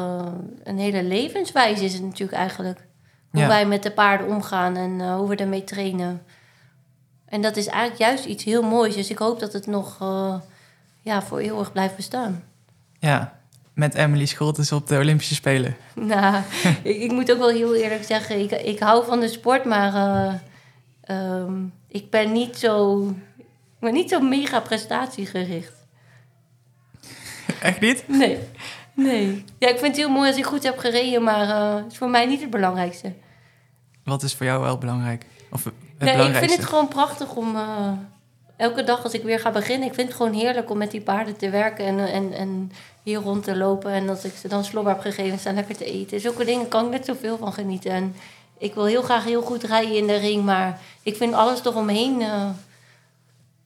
een 0.62 0.78
hele 0.78 1.02
levenswijze 1.02 1.84
is 1.84 1.92
het 1.92 2.02
natuurlijk 2.02 2.38
eigenlijk. 2.38 2.88
Hoe 3.30 3.40
ja. 3.40 3.46
wij 3.48 3.66
met 3.66 3.82
de 3.82 3.90
paarden 3.90 4.26
omgaan 4.26 4.76
en 4.76 4.90
uh, 4.90 5.16
hoe 5.16 5.28
we 5.28 5.36
ermee 5.36 5.64
trainen. 5.64 6.22
En 7.24 7.42
dat 7.42 7.56
is 7.56 7.66
eigenlijk 7.66 8.00
juist 8.00 8.24
iets 8.24 8.44
heel 8.44 8.62
moois. 8.62 8.94
Dus 8.94 9.10
ik 9.10 9.18
hoop 9.18 9.40
dat 9.40 9.52
het 9.52 9.66
nog 9.66 9.98
ja, 11.02 11.22
voor 11.22 11.38
eeuwig 11.38 11.72
blijft 11.72 11.96
bestaan. 11.96 12.44
Ja, 12.98 13.38
met 13.74 13.94
Emily 13.94 14.26
Scholtes 14.26 14.72
op 14.72 14.86
de 14.86 14.98
Olympische 14.98 15.34
Spelen. 15.34 15.76
Nou, 15.94 16.42
ik, 16.82 16.96
ik, 16.96 17.12
moet 17.12 17.32
ook 17.32 17.38
wel 17.38 17.48
heel 17.48 17.74
eerlijk 17.74 18.04
zeggen, 18.04 18.40
ik, 18.40 18.50
ik 18.50 18.78
hou 18.78 19.04
van 19.04 19.20
de 19.20 19.28
sport, 19.28 19.64
maar 19.64 19.92
Um, 21.10 21.72
ik 21.88 22.10
ben 22.10 22.32
niet 22.32 22.56
zo, 22.56 23.04
ben 23.80 23.92
niet 23.92 24.10
zo 24.10 24.20
mega 24.20 24.60
prestatiegericht. 24.60 25.72
Echt 27.60 27.80
niet? 27.80 28.08
Nee. 28.08 28.38
Nee. 28.99 29.44
Ja, 29.59 29.68
ik 29.68 29.78
vind 29.78 29.96
het 29.96 29.96
heel 29.96 30.14
mooi 30.14 30.28
als 30.28 30.38
ik 30.38 30.44
goed 30.44 30.62
heb 30.62 30.78
gereden, 30.78 31.22
maar 31.22 31.49
uh, 31.49 31.74
het 31.74 31.92
is 31.92 31.99
voor 31.99 32.11
mij 32.11 32.26
niet 32.26 32.40
het 32.40 32.51
belangrijkste. 32.51 33.12
Wat 34.05 34.22
is 34.22 34.34
voor 34.34 34.46
jou 34.46 34.62
wel 34.62 34.78
belangrijk? 34.78 35.24
Of 35.51 35.64
het 35.64 35.74
nee, 35.99 36.28
ik 36.28 36.34
vind 36.34 36.57
het 36.57 36.64
gewoon 36.64 36.88
prachtig 36.88 37.34
om 37.34 37.55
uh, 37.55 37.92
elke 38.57 38.84
dag 38.84 39.03
als 39.05 39.12
ik 39.12 39.22
weer 39.22 39.40
ga 39.40 39.51
beginnen. 39.51 39.88
Ik 39.88 39.94
vind 39.94 40.09
het 40.09 40.16
gewoon 40.16 40.32
heerlijk 40.32 40.70
om 40.70 40.78
met 40.78 40.90
die 40.90 41.01
paarden 41.01 41.36
te 41.36 41.51
werken 41.51 41.84
en, 41.84 41.99
en, 41.99 42.32
en 42.32 42.72
hier 43.03 43.18
rond 43.18 43.44
te 43.44 43.57
lopen. 43.57 43.92
En 43.92 44.07
dat 44.07 44.24
ik 44.24 44.34
ze 44.40 44.49
dan 44.49 44.64
slobber 44.64 44.92
heb 44.92 45.03
gegeven 45.03 45.32
en 45.32 45.38
staan 45.38 45.55
lekker 45.55 45.76
te 45.76 45.84
eten. 45.84 46.20
Zulke 46.20 46.44
dingen 46.44 46.68
kan 46.68 46.84
ik 46.84 46.90
net 46.90 47.05
zoveel 47.05 47.36
van 47.36 47.53
genieten. 47.53 47.90
En 47.90 48.14
ik 48.59 48.74
wil 48.74 48.84
heel 48.84 49.03
graag 49.03 49.24
heel 49.24 49.42
goed 49.42 49.62
rijden 49.62 49.96
in 49.96 50.07
de 50.07 50.16
ring, 50.16 50.44
maar 50.44 50.80
ik 51.03 51.16
vind 51.16 51.34
alles 51.34 51.64
eromheen 51.64 52.20
uh, 52.20 52.49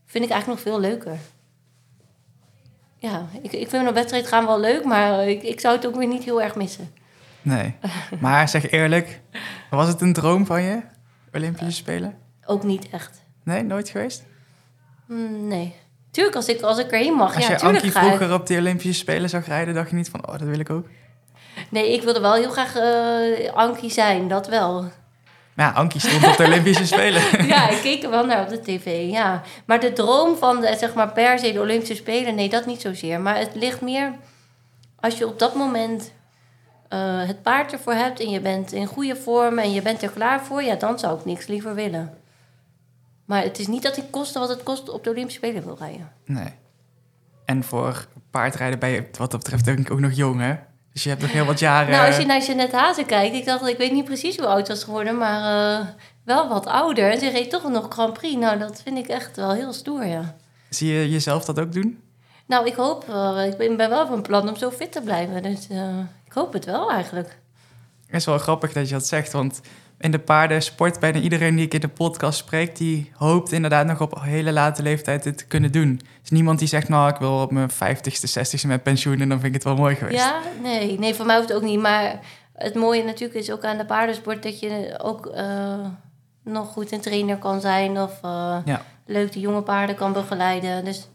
vind 0.06 0.24
ik 0.24 0.30
eigenlijk 0.30 0.46
nog 0.46 0.72
veel 0.72 0.80
leuker. 0.80 1.18
Ja, 3.02 3.26
ik, 3.42 3.52
ik 3.52 3.68
vind 3.68 3.86
een 3.86 3.94
wedstrijd 3.94 4.26
gaan 4.26 4.46
wel 4.46 4.60
leuk, 4.60 4.84
maar 4.84 5.28
ik, 5.28 5.42
ik 5.42 5.60
zou 5.60 5.76
het 5.76 5.86
ook 5.86 5.96
weer 5.96 6.08
niet 6.08 6.24
heel 6.24 6.42
erg 6.42 6.54
missen. 6.54 6.94
Nee, 7.42 7.74
maar 8.20 8.48
zeg 8.48 8.70
eerlijk, 8.70 9.20
was 9.70 9.88
het 9.88 10.00
een 10.00 10.12
droom 10.12 10.46
van 10.46 10.62
je, 10.62 10.80
Olympische 11.32 11.72
Spelen? 11.72 12.14
Ook 12.44 12.62
niet 12.62 12.88
echt. 12.90 13.24
Nee, 13.44 13.62
nooit 13.62 13.88
geweest? 13.88 14.24
Mm, 15.06 15.46
nee. 15.48 15.74
Tuurlijk, 16.10 16.36
als 16.36 16.48
ik, 16.48 16.60
als 16.60 16.78
ik 16.78 16.90
erheen 16.90 17.14
mag, 17.14 17.34
als 17.34 17.46
ja, 17.46 17.50
je 17.50 17.56
tuurlijk 17.56 17.84
Ankie 17.84 18.00
vroeger 18.00 18.32
op 18.32 18.46
de 18.46 18.56
Olympische 18.56 18.94
Spelen 18.94 19.28
zag 19.28 19.46
rijden, 19.46 19.74
dacht 19.74 19.90
je 19.90 19.96
niet 19.96 20.10
van, 20.10 20.26
oh, 20.26 20.38
dat 20.38 20.48
wil 20.48 20.58
ik 20.58 20.70
ook? 20.70 20.86
Nee, 21.68 21.92
ik 21.92 22.02
wilde 22.02 22.20
wel 22.20 22.34
heel 22.34 22.50
graag 22.50 22.76
uh, 22.76 23.52
Ankie 23.52 23.90
zijn, 23.90 24.28
dat 24.28 24.48
wel. 24.48 24.90
Ja, 25.56 25.70
Ankie 25.70 26.00
stond 26.00 26.26
op 26.26 26.36
de 26.36 26.44
Olympische 26.44 26.86
Spelen. 26.94 27.46
ja, 27.46 27.68
ik 27.68 27.80
keek 27.80 28.02
er 28.02 28.10
wel 28.10 28.26
naar 28.26 28.42
op 28.42 28.48
de 28.48 28.60
tv, 28.60 29.10
ja. 29.10 29.42
Maar 29.64 29.80
de 29.80 29.92
droom 29.92 30.36
van, 30.36 30.60
de, 30.60 30.76
zeg 30.78 30.94
maar, 30.94 31.12
per 31.12 31.38
se 31.38 31.52
de 31.52 31.60
Olympische 31.60 31.94
Spelen... 31.94 32.34
nee, 32.34 32.48
dat 32.48 32.66
niet 32.66 32.80
zozeer. 32.80 33.20
Maar 33.20 33.38
het 33.38 33.54
ligt 33.54 33.80
meer... 33.80 34.12
als 35.00 35.18
je 35.18 35.26
op 35.26 35.38
dat 35.38 35.54
moment 35.54 36.12
uh, 36.92 37.26
het 37.26 37.42
paard 37.42 37.72
ervoor 37.72 37.94
hebt... 37.94 38.20
en 38.20 38.30
je 38.30 38.40
bent 38.40 38.72
in 38.72 38.86
goede 38.86 39.16
vorm 39.16 39.58
en 39.58 39.72
je 39.72 39.82
bent 39.82 40.02
er 40.02 40.10
klaar 40.10 40.44
voor... 40.44 40.62
ja, 40.62 40.74
dan 40.74 40.98
zou 40.98 41.18
ik 41.18 41.24
niks 41.24 41.46
liever 41.46 41.74
willen. 41.74 42.18
Maar 43.24 43.42
het 43.42 43.58
is 43.58 43.66
niet 43.66 43.82
dat 43.82 43.96
ik 43.96 44.04
koste 44.10 44.38
wat 44.38 44.48
het 44.48 44.62
kost 44.62 44.88
op 44.88 45.04
de 45.04 45.10
Olympische 45.10 45.38
Spelen 45.38 45.64
wil 45.64 45.76
rijden. 45.78 46.12
Nee. 46.24 46.52
En 47.44 47.64
voor 47.64 48.06
paardrijden 48.30 48.78
ben 48.78 48.88
je 48.88 49.08
wat 49.18 49.30
dat 49.30 49.42
betreft 49.42 49.64
denk 49.64 49.78
ik 49.78 49.90
ook 49.90 50.00
nog 50.00 50.12
jong, 50.12 50.40
hè? 50.40 50.54
Dus 50.92 51.02
je 51.02 51.08
hebt 51.08 51.22
nog 51.22 51.32
heel 51.32 51.44
wat 51.44 51.58
jaren... 51.58 51.90
Nou, 51.90 52.06
als 52.06 52.16
je 52.16 52.24
naar 52.24 52.42
Jeanette 52.42 52.76
Hazen 52.76 53.06
kijkt... 53.06 53.34
ik 53.34 53.44
dacht, 53.44 53.66
ik 53.66 53.76
weet 53.78 53.92
niet 53.92 54.04
precies 54.04 54.36
hoe 54.36 54.46
oud 54.46 54.66
ze 54.66 54.72
was 54.72 54.84
geworden... 54.84 55.18
maar 55.18 55.80
uh, 55.80 55.86
wel 56.24 56.48
wat 56.48 56.66
ouder. 56.66 57.10
En 57.10 57.18
ze 57.18 57.30
reed 57.30 57.50
toch 57.50 57.68
nog 57.68 57.86
Grand 57.88 58.12
Prix. 58.12 58.36
Nou, 58.36 58.58
dat 58.58 58.82
vind 58.84 58.98
ik 58.98 59.06
echt 59.06 59.36
wel 59.36 59.52
heel 59.52 59.72
stoer, 59.72 60.06
ja. 60.06 60.36
Zie 60.68 60.92
je 60.92 61.10
jezelf 61.10 61.44
dat 61.44 61.60
ook 61.60 61.72
doen? 61.72 62.02
Nou, 62.46 62.66
ik 62.66 62.74
hoop... 62.74 63.04
Uh, 63.08 63.46
ik 63.58 63.76
ben 63.76 63.88
wel 63.88 64.06
van 64.06 64.22
plan 64.22 64.48
om 64.48 64.56
zo 64.56 64.70
fit 64.70 64.92
te 64.92 65.00
blijven. 65.00 65.42
Dus 65.42 65.68
uh, 65.70 65.98
ik 66.26 66.32
hoop 66.32 66.52
het 66.52 66.64
wel 66.64 66.90
eigenlijk. 66.90 67.38
Het 68.06 68.20
is 68.20 68.26
wel 68.26 68.38
grappig 68.38 68.72
dat 68.72 68.88
je 68.88 68.94
dat 68.94 69.06
zegt, 69.06 69.32
want 69.32 69.60
in 70.02 70.10
de 70.10 70.18
paardensport, 70.18 71.00
bijna 71.00 71.18
iedereen 71.18 71.56
die 71.56 71.64
ik 71.64 71.74
in 71.74 71.80
de 71.80 71.88
podcast 71.88 72.38
spreek, 72.38 72.76
die 72.76 73.12
hoopt 73.16 73.52
inderdaad 73.52 73.86
nog 73.86 74.00
op 74.00 74.20
hele 74.20 74.52
late 74.52 74.82
leeftijd 74.82 75.22
dit 75.22 75.38
te 75.38 75.46
kunnen 75.46 75.72
doen. 75.72 76.00
is 76.24 76.30
niemand 76.30 76.58
die 76.58 76.68
zegt, 76.68 76.88
nou, 76.88 77.10
ik 77.10 77.16
wil 77.16 77.40
op 77.40 77.50
mijn 77.50 77.70
50ste, 77.70 78.40
60ste 78.40 78.66
met 78.66 78.82
pensioen 78.82 79.20
en 79.20 79.28
dan 79.28 79.40
vind 79.40 79.54
ik 79.54 79.62
het 79.62 79.64
wel 79.64 79.76
mooi 79.76 79.94
geweest. 79.94 80.24
Ja, 80.24 80.40
nee, 80.62 80.98
nee, 80.98 81.14
voor 81.14 81.26
mij 81.26 81.36
hoeft 81.36 81.48
het 81.48 81.56
ook 81.56 81.64
niet. 81.64 81.80
Maar 81.80 82.20
het 82.54 82.74
mooie 82.74 83.04
natuurlijk 83.04 83.40
is 83.40 83.50
ook 83.50 83.64
aan 83.64 83.78
de 83.78 83.84
paardensport 83.84 84.42
dat 84.42 84.60
je 84.60 84.98
ook 85.02 85.26
uh, 85.26 85.86
nog 86.42 86.68
goed 86.72 86.92
een 86.92 87.00
trainer 87.00 87.36
kan 87.36 87.60
zijn 87.60 87.98
of 87.98 88.20
uh, 88.24 88.56
ja. 88.64 88.82
leuk 89.06 89.32
de 89.32 89.40
jonge 89.40 89.62
paarden 89.62 89.96
kan 89.96 90.12
begeleiden. 90.12 90.84
Dus 90.84 91.08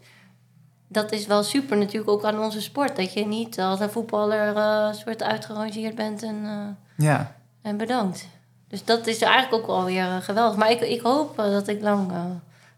dat 0.88 1.12
is 1.12 1.26
wel 1.26 1.42
super 1.42 1.76
natuurlijk 1.76 2.10
ook 2.10 2.24
aan 2.24 2.40
onze 2.40 2.60
sport. 2.60 2.96
Dat 2.96 3.12
je 3.12 3.26
niet 3.26 3.60
als 3.60 3.80
een 3.80 3.90
voetballer 3.90 4.56
uh, 4.56 4.92
soort 4.92 5.22
uitgerangeerd 5.22 5.94
bent 5.94 6.22
en, 6.22 6.76
ja. 6.96 7.34
en 7.62 7.76
bedankt. 7.76 8.28
Dus 8.68 8.84
dat 8.84 9.06
is 9.06 9.22
eigenlijk 9.22 9.62
ook 9.62 9.68
alweer 9.68 10.04
uh, 10.04 10.16
geweldig. 10.16 10.58
Maar 10.58 10.70
ik, 10.70 10.80
ik 10.80 11.00
hoop 11.00 11.38
uh, 11.38 11.44
dat 11.44 11.68
ik 11.68 11.80
lang, 11.80 12.12
uh, 12.12 12.24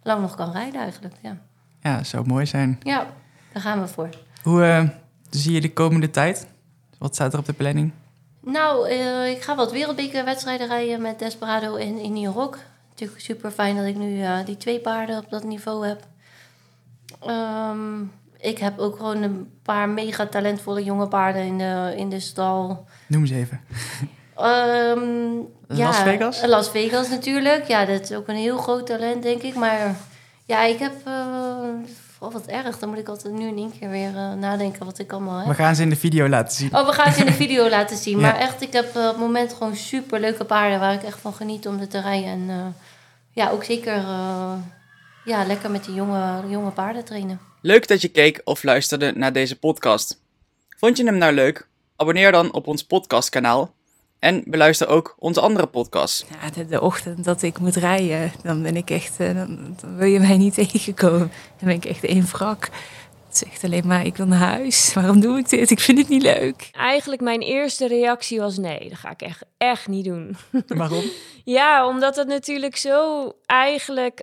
lang 0.03 0.20
nog 0.20 0.34
kan 0.36 0.53
rijden 0.53 0.80
eigenlijk, 0.80 1.14
ja. 1.22 1.36
Ja, 1.82 2.05
zou 2.05 2.26
mooi 2.26 2.47
zijn. 2.47 2.80
Ja, 2.82 3.07
daar 3.53 3.62
gaan 3.62 3.80
we 3.80 3.88
voor. 3.88 4.09
Hoe 4.43 4.93
zie 5.30 5.53
je 5.53 5.61
de 5.61 5.72
komende 5.72 6.11
tijd? 6.11 6.47
Wat 6.99 7.14
staat 7.14 7.32
er 7.32 7.38
op 7.38 7.45
de 7.47 7.53
planning? 7.53 7.93
Nou, 8.41 8.88
ik 9.28 9.43
ga 9.43 9.55
wat 9.55 9.72
wereldbekerwedstrijden 9.72 10.66
rijden 10.66 11.03
met 11.03 11.18
Desperado 11.18 11.76
en 11.76 11.99
in 11.99 12.12
New 12.12 12.34
York. 12.34 12.59
Natuurlijk 12.88 13.20
super 13.20 13.51
fijn 13.51 13.76
dat 13.76 13.84
ik 13.84 13.97
nu 13.97 14.24
die 14.45 14.57
twee 14.57 14.80
paarden 14.80 15.18
op 15.18 15.30
dat 15.30 15.45
niveau 15.45 15.86
heb. 15.86 16.07
Um, 17.26 18.12
ik 18.41 18.59
heb 18.59 18.78
ook 18.78 18.97
gewoon 18.97 19.22
een 19.22 19.51
paar 19.62 19.88
mega 19.88 20.26
talentvolle 20.26 20.84
jonge 20.84 21.09
paarden 21.09 21.43
in 21.43 21.59
de, 21.59 21.95
in 21.97 22.09
de 22.09 22.20
stal. 22.20 22.86
Noem 23.07 23.26
ze 23.26 23.34
even. 23.34 23.61
Um, 24.45 25.49
Las 25.66 25.97
ja, 25.97 26.05
Vegas? 26.05 26.47
Las 26.47 26.70
Vegas 26.70 27.09
natuurlijk. 27.09 27.68
Ja, 27.68 27.84
dat 27.84 28.01
is 28.01 28.12
ook 28.12 28.28
een 28.28 28.36
heel 28.36 28.59
groot 28.59 28.86
talent, 28.86 29.22
denk 29.22 29.43
ik. 29.43 29.55
Maar 29.55 29.97
ja, 30.45 30.62
ik 30.62 30.78
heb... 30.78 30.93
Uh, 31.09 31.14
oh, 32.18 32.32
wat 32.32 32.47
erg. 32.47 32.78
Dan 32.78 32.88
moet 32.88 32.99
ik 32.99 33.09
altijd 33.09 33.34
nu 33.34 33.47
in 33.47 33.57
één 33.57 33.72
keer 33.78 33.91
weer 33.91 34.11
uh, 34.14 34.32
nadenken 34.32 34.84
wat 34.84 34.99
ik 34.99 35.12
allemaal 35.12 35.38
heb. 35.38 35.47
We 35.49 35.55
gaan 35.55 35.74
ze 35.74 35.82
in 35.82 35.88
de 35.88 35.97
video 35.97 36.28
laten 36.28 36.57
zien. 36.57 36.76
Oh, 36.76 36.86
we 36.86 36.93
gaan 36.93 37.12
ze 37.12 37.20
in 37.20 37.26
de 37.26 37.32
video 37.32 37.68
laten 37.76 37.97
zien. 37.97 38.18
Ja. 38.18 38.22
Maar 38.22 38.36
echt, 38.36 38.62
ik 38.62 38.72
heb 38.72 38.97
uh, 38.97 39.03
op 39.03 39.09
het 39.09 39.18
moment 39.18 39.53
gewoon 39.53 39.76
super 39.76 40.20
leuke 40.20 40.45
paarden... 40.45 40.80
waar 40.80 40.95
ik 40.95 41.03
echt 41.03 41.18
van 41.20 41.32
geniet 41.32 41.66
om 41.66 41.88
te 41.88 42.01
rijden. 42.01 42.28
En 42.28 42.74
ja, 43.30 43.51
ook 43.51 43.64
zeker 43.64 44.05
ja, 45.24 45.45
lekker 45.47 45.70
met 45.70 45.84
die 45.84 45.95
jonge, 45.95 46.43
jonge 46.49 46.70
paarden 46.70 47.05
trainen. 47.05 47.41
Leuk 47.62 47.88
dat 47.88 48.01
je 48.01 48.09
keek 48.09 48.41
of 48.45 48.62
luisterde 48.62 49.12
naar 49.14 49.32
deze 49.32 49.59
podcast. 49.59 50.20
Vond 50.76 50.97
je 50.97 51.05
hem 51.05 51.18
nou 51.18 51.32
leuk? 51.32 51.68
Abonneer 51.97 52.32
dan 52.32 52.53
op 52.53 52.66
ons 52.66 52.84
podcastkanaal 52.84 53.74
en 54.20 54.42
beluister 54.46 54.88
ook 54.88 55.16
onze 55.18 55.40
andere 55.40 55.66
podcasts. 55.66 56.24
Ja, 56.42 56.50
de, 56.50 56.66
de 56.66 56.80
ochtend 56.80 57.24
dat 57.24 57.42
ik 57.42 57.58
moet 57.58 57.76
rijden, 57.76 58.32
dan 58.42 58.62
ben 58.62 58.76
ik 58.76 58.90
echt, 58.90 59.20
eh, 59.20 59.34
dan, 59.34 59.76
dan 59.80 59.96
wil 59.96 60.08
je 60.08 60.20
mij 60.20 60.36
niet 60.36 60.54
tegenkomen. 60.70 61.32
Dan 61.58 61.68
ben 61.68 61.74
ik 61.74 61.84
echt 61.84 62.04
één 62.04 62.26
wrak. 62.26 62.68
Het 63.26 63.38
zegt 63.38 63.64
alleen 63.64 63.86
maar, 63.86 64.06
ik 64.06 64.16
wil 64.16 64.26
naar 64.26 64.38
huis. 64.38 64.92
Waarom 64.94 65.20
doe 65.20 65.38
ik 65.38 65.48
dit? 65.48 65.70
Ik 65.70 65.80
vind 65.80 65.98
het 65.98 66.08
niet 66.08 66.22
leuk. 66.22 66.68
Eigenlijk 66.72 67.20
mijn 67.20 67.40
eerste 67.40 67.86
reactie 67.86 68.40
was 68.40 68.58
nee, 68.58 68.88
dat 68.88 68.98
ga 68.98 69.10
ik 69.10 69.22
echt, 69.22 69.42
echt 69.58 69.88
niet 69.88 70.04
doen. 70.04 70.36
Waarom? 70.66 71.04
Ja, 71.44 71.86
omdat 71.86 72.16
het 72.16 72.28
natuurlijk 72.28 72.76
zo 72.76 73.32
eigenlijk 73.46 74.22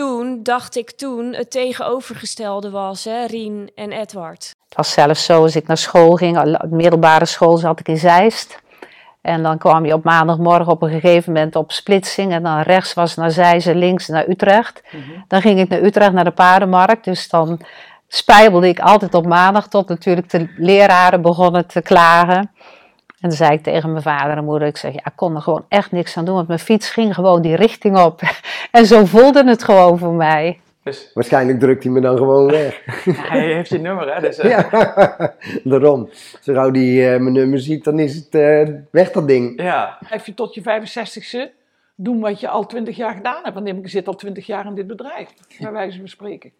toen, 0.00 0.42
dacht 0.42 0.76
ik 0.76 0.90
toen, 0.90 1.34
het 1.34 1.50
tegenovergestelde 1.50 2.70
was, 2.70 3.04
hè, 3.04 3.26
Rien 3.26 3.70
en 3.74 3.92
Edward. 3.92 4.54
Het 4.68 4.76
was 4.76 4.92
zelfs 4.92 5.24
zo, 5.24 5.42
als 5.42 5.56
ik 5.56 5.66
naar 5.66 5.76
school 5.76 6.14
ging, 6.14 6.58
middelbare 6.70 7.24
school 7.24 7.56
zat 7.56 7.80
ik 7.80 7.88
in 7.88 7.96
Zeist. 7.96 8.62
En 9.20 9.42
dan 9.42 9.58
kwam 9.58 9.86
je 9.86 9.94
op 9.94 10.04
maandagmorgen 10.04 10.72
op 10.72 10.82
een 10.82 10.90
gegeven 10.90 11.32
moment 11.32 11.56
op 11.56 11.72
splitsing. 11.72 12.32
En 12.32 12.42
dan 12.42 12.60
rechts 12.60 12.94
was 12.94 13.14
naar 13.14 13.30
Zeist 13.30 13.66
en 13.66 13.76
links 13.76 14.08
naar 14.08 14.28
Utrecht. 14.28 14.82
Dan 15.28 15.40
ging 15.40 15.60
ik 15.60 15.68
naar 15.68 15.82
Utrecht, 15.82 16.12
naar 16.12 16.24
de 16.24 16.30
paardenmarkt. 16.30 17.04
Dus 17.04 17.28
dan 17.28 17.60
spijbelde 18.08 18.68
ik 18.68 18.78
altijd 18.78 19.14
op 19.14 19.26
maandag 19.26 19.68
tot 19.68 19.88
natuurlijk 19.88 20.30
de 20.30 20.54
leraren 20.56 21.22
begonnen 21.22 21.66
te 21.66 21.82
klagen. 21.82 22.50
En 23.20 23.28
dan 23.28 23.36
zei 23.38 23.52
ik 23.52 23.62
tegen 23.62 23.90
mijn 23.90 24.02
vader 24.02 24.36
en 24.36 24.44
moeder, 24.44 24.68
ik 24.68 24.76
zeg, 24.76 24.92
ja, 24.92 25.04
ik 25.04 25.12
kon 25.16 25.34
er 25.34 25.42
gewoon 25.42 25.64
echt 25.68 25.92
niks 25.92 26.16
aan 26.16 26.24
doen. 26.24 26.34
Want 26.34 26.46
mijn 26.48 26.58
fiets 26.58 26.90
ging 26.90 27.14
gewoon 27.14 27.42
die 27.42 27.56
richting 27.56 27.98
op. 27.98 28.20
En 28.70 28.86
zo 28.86 29.04
voelde 29.04 29.44
het 29.44 29.64
gewoon 29.64 29.98
voor 29.98 30.12
mij. 30.12 30.60
Dus 30.82 31.10
Waarschijnlijk 31.14 31.60
drukt 31.60 31.82
hij 31.82 31.92
me 31.92 32.00
dan 32.00 32.16
gewoon 32.16 32.50
weg. 32.50 32.82
hij 33.04 33.54
heeft 33.54 33.68
je 33.68 33.78
nummer, 33.78 34.14
hè? 34.14 34.20
Dus, 34.20 34.38
eh, 34.38 34.50
Ja, 34.50 35.34
daarom. 35.64 36.08
Zo 36.40 36.54
gauw 36.54 36.70
die 36.70 37.02
eh, 37.04 37.20
mijn 37.20 37.32
nummer 37.32 37.60
ziet, 37.60 37.84
dan 37.84 37.98
is 37.98 38.14
het 38.14 38.34
eh, 38.34 38.74
weg 38.90 39.10
dat 39.10 39.28
ding. 39.28 39.62
ja. 39.62 39.96
Blijf 40.08 40.26
je 40.26 40.34
tot 40.34 40.54
je 40.54 40.60
65ste 40.60 41.58
doen 41.94 42.20
wat 42.20 42.40
je 42.40 42.48
al 42.48 42.66
20 42.66 42.96
jaar 42.96 43.14
gedaan 43.14 43.40
hebt. 43.42 43.54
Want 43.54 43.68
ik 43.68 43.88
zit 43.88 44.06
al 44.06 44.14
20 44.14 44.46
jaar 44.46 44.66
in 44.66 44.74
dit 44.74 44.86
bedrijf, 44.86 45.28
bij 45.58 45.72
wijze 45.72 45.98
van 45.98 46.08
spreken. 46.08 46.52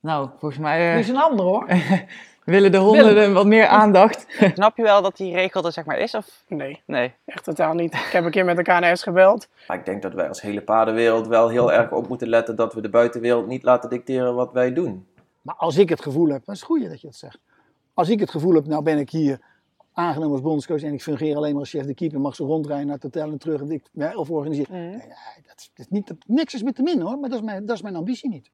Nou, 0.00 0.28
volgens 0.38 0.60
mij 0.60 0.88
eh, 0.88 0.94
Dit 0.94 1.04
is 1.04 1.10
een 1.10 1.16
ander 1.22 1.44
hoor. 1.44 1.66
willen 2.44 2.72
de 2.72 2.78
honden 2.78 3.32
wat 3.32 3.46
meer 3.46 3.66
aandacht. 3.66 4.26
Snap 4.54 4.76
je 4.76 4.82
wel 4.82 5.02
dat 5.02 5.16
die 5.16 5.32
regel 5.34 5.64
er 5.64 5.72
zeg 5.72 5.84
maar 5.84 5.98
is? 5.98 6.14
Of? 6.14 6.44
Nee, 6.48 6.82
Nee. 6.86 7.12
echt 7.24 7.44
totaal 7.44 7.74
niet. 7.74 7.94
Ik 7.94 8.08
heb 8.12 8.24
een 8.24 8.30
keer 8.30 8.44
met 8.44 8.56
de 8.56 8.62
KNS 8.62 9.02
gebeld. 9.02 9.48
Maar 9.68 9.78
ik 9.78 9.84
denk 9.84 10.02
dat 10.02 10.14
wij 10.14 10.28
als 10.28 10.40
hele 10.40 10.62
paardenwereld 10.62 11.26
wel 11.26 11.48
heel 11.48 11.72
erg 11.72 11.92
op 11.92 12.08
moeten 12.08 12.28
letten 12.28 12.56
dat 12.56 12.74
we 12.74 12.80
de 12.80 12.88
buitenwereld 12.88 13.46
niet 13.46 13.62
laten 13.62 13.90
dicteren 13.90 14.34
wat 14.34 14.52
wij 14.52 14.72
doen. 14.72 15.06
Maar 15.42 15.54
als 15.54 15.76
ik 15.76 15.88
het 15.88 16.02
gevoel 16.02 16.28
heb, 16.28 16.44
dat 16.44 16.54
is 16.54 16.60
het 16.60 16.70
goede 16.70 16.88
dat 16.88 17.00
je 17.00 17.06
dat 17.06 17.16
zegt. 17.16 17.38
Als 17.94 18.08
ik 18.08 18.20
het 18.20 18.30
gevoel 18.30 18.54
heb, 18.54 18.66
nou 18.66 18.82
ben 18.82 18.98
ik 18.98 19.10
hier 19.10 19.38
aangenomen 19.92 20.32
als 20.32 20.40
bondscoach 20.42 20.82
en 20.82 20.92
ik 20.92 21.02
fungeer 21.02 21.36
alleen 21.36 21.50
maar 21.52 21.60
als 21.60 21.70
chef 21.70 21.84
de 21.86 21.94
keeper, 21.94 22.20
mag 22.20 22.34
ze 22.34 22.44
rondrijden 22.44 22.86
naar 22.86 22.94
het 22.94 23.02
hotel 23.02 23.30
en 23.30 23.38
terug 23.38 23.60
en 23.60 23.70
ik, 23.70 23.84
ja, 23.92 24.14
of 24.14 24.30
organiseren. 24.30 24.72
Nee, 24.72 24.88
nee, 24.88 24.98
dat, 25.46 25.54
is- 25.56 25.70
dat 25.74 25.86
is 25.86 25.88
niet, 25.88 26.06
dat, 26.06 26.16
niks 26.26 26.54
is 26.54 26.62
met 26.62 26.74
te 26.74 26.82
min 26.82 27.00
hoor, 27.00 27.18
maar 27.18 27.28
dat 27.30 27.38
is, 27.38 27.44
mijn, 27.44 27.66
dat 27.66 27.76
is 27.76 27.82
mijn 27.82 27.96
ambitie 27.96 28.30
niet. 28.30 28.50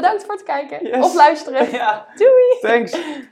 Bedankt 0.00 0.24
voor 0.24 0.34
het 0.34 0.42
kijken 0.42 0.86
Yes. 0.86 1.04
of 1.04 1.14
luisteren. 1.14 1.70
Ja. 1.80 2.06
Doei! 2.16 2.58
Thanks. 2.60 2.92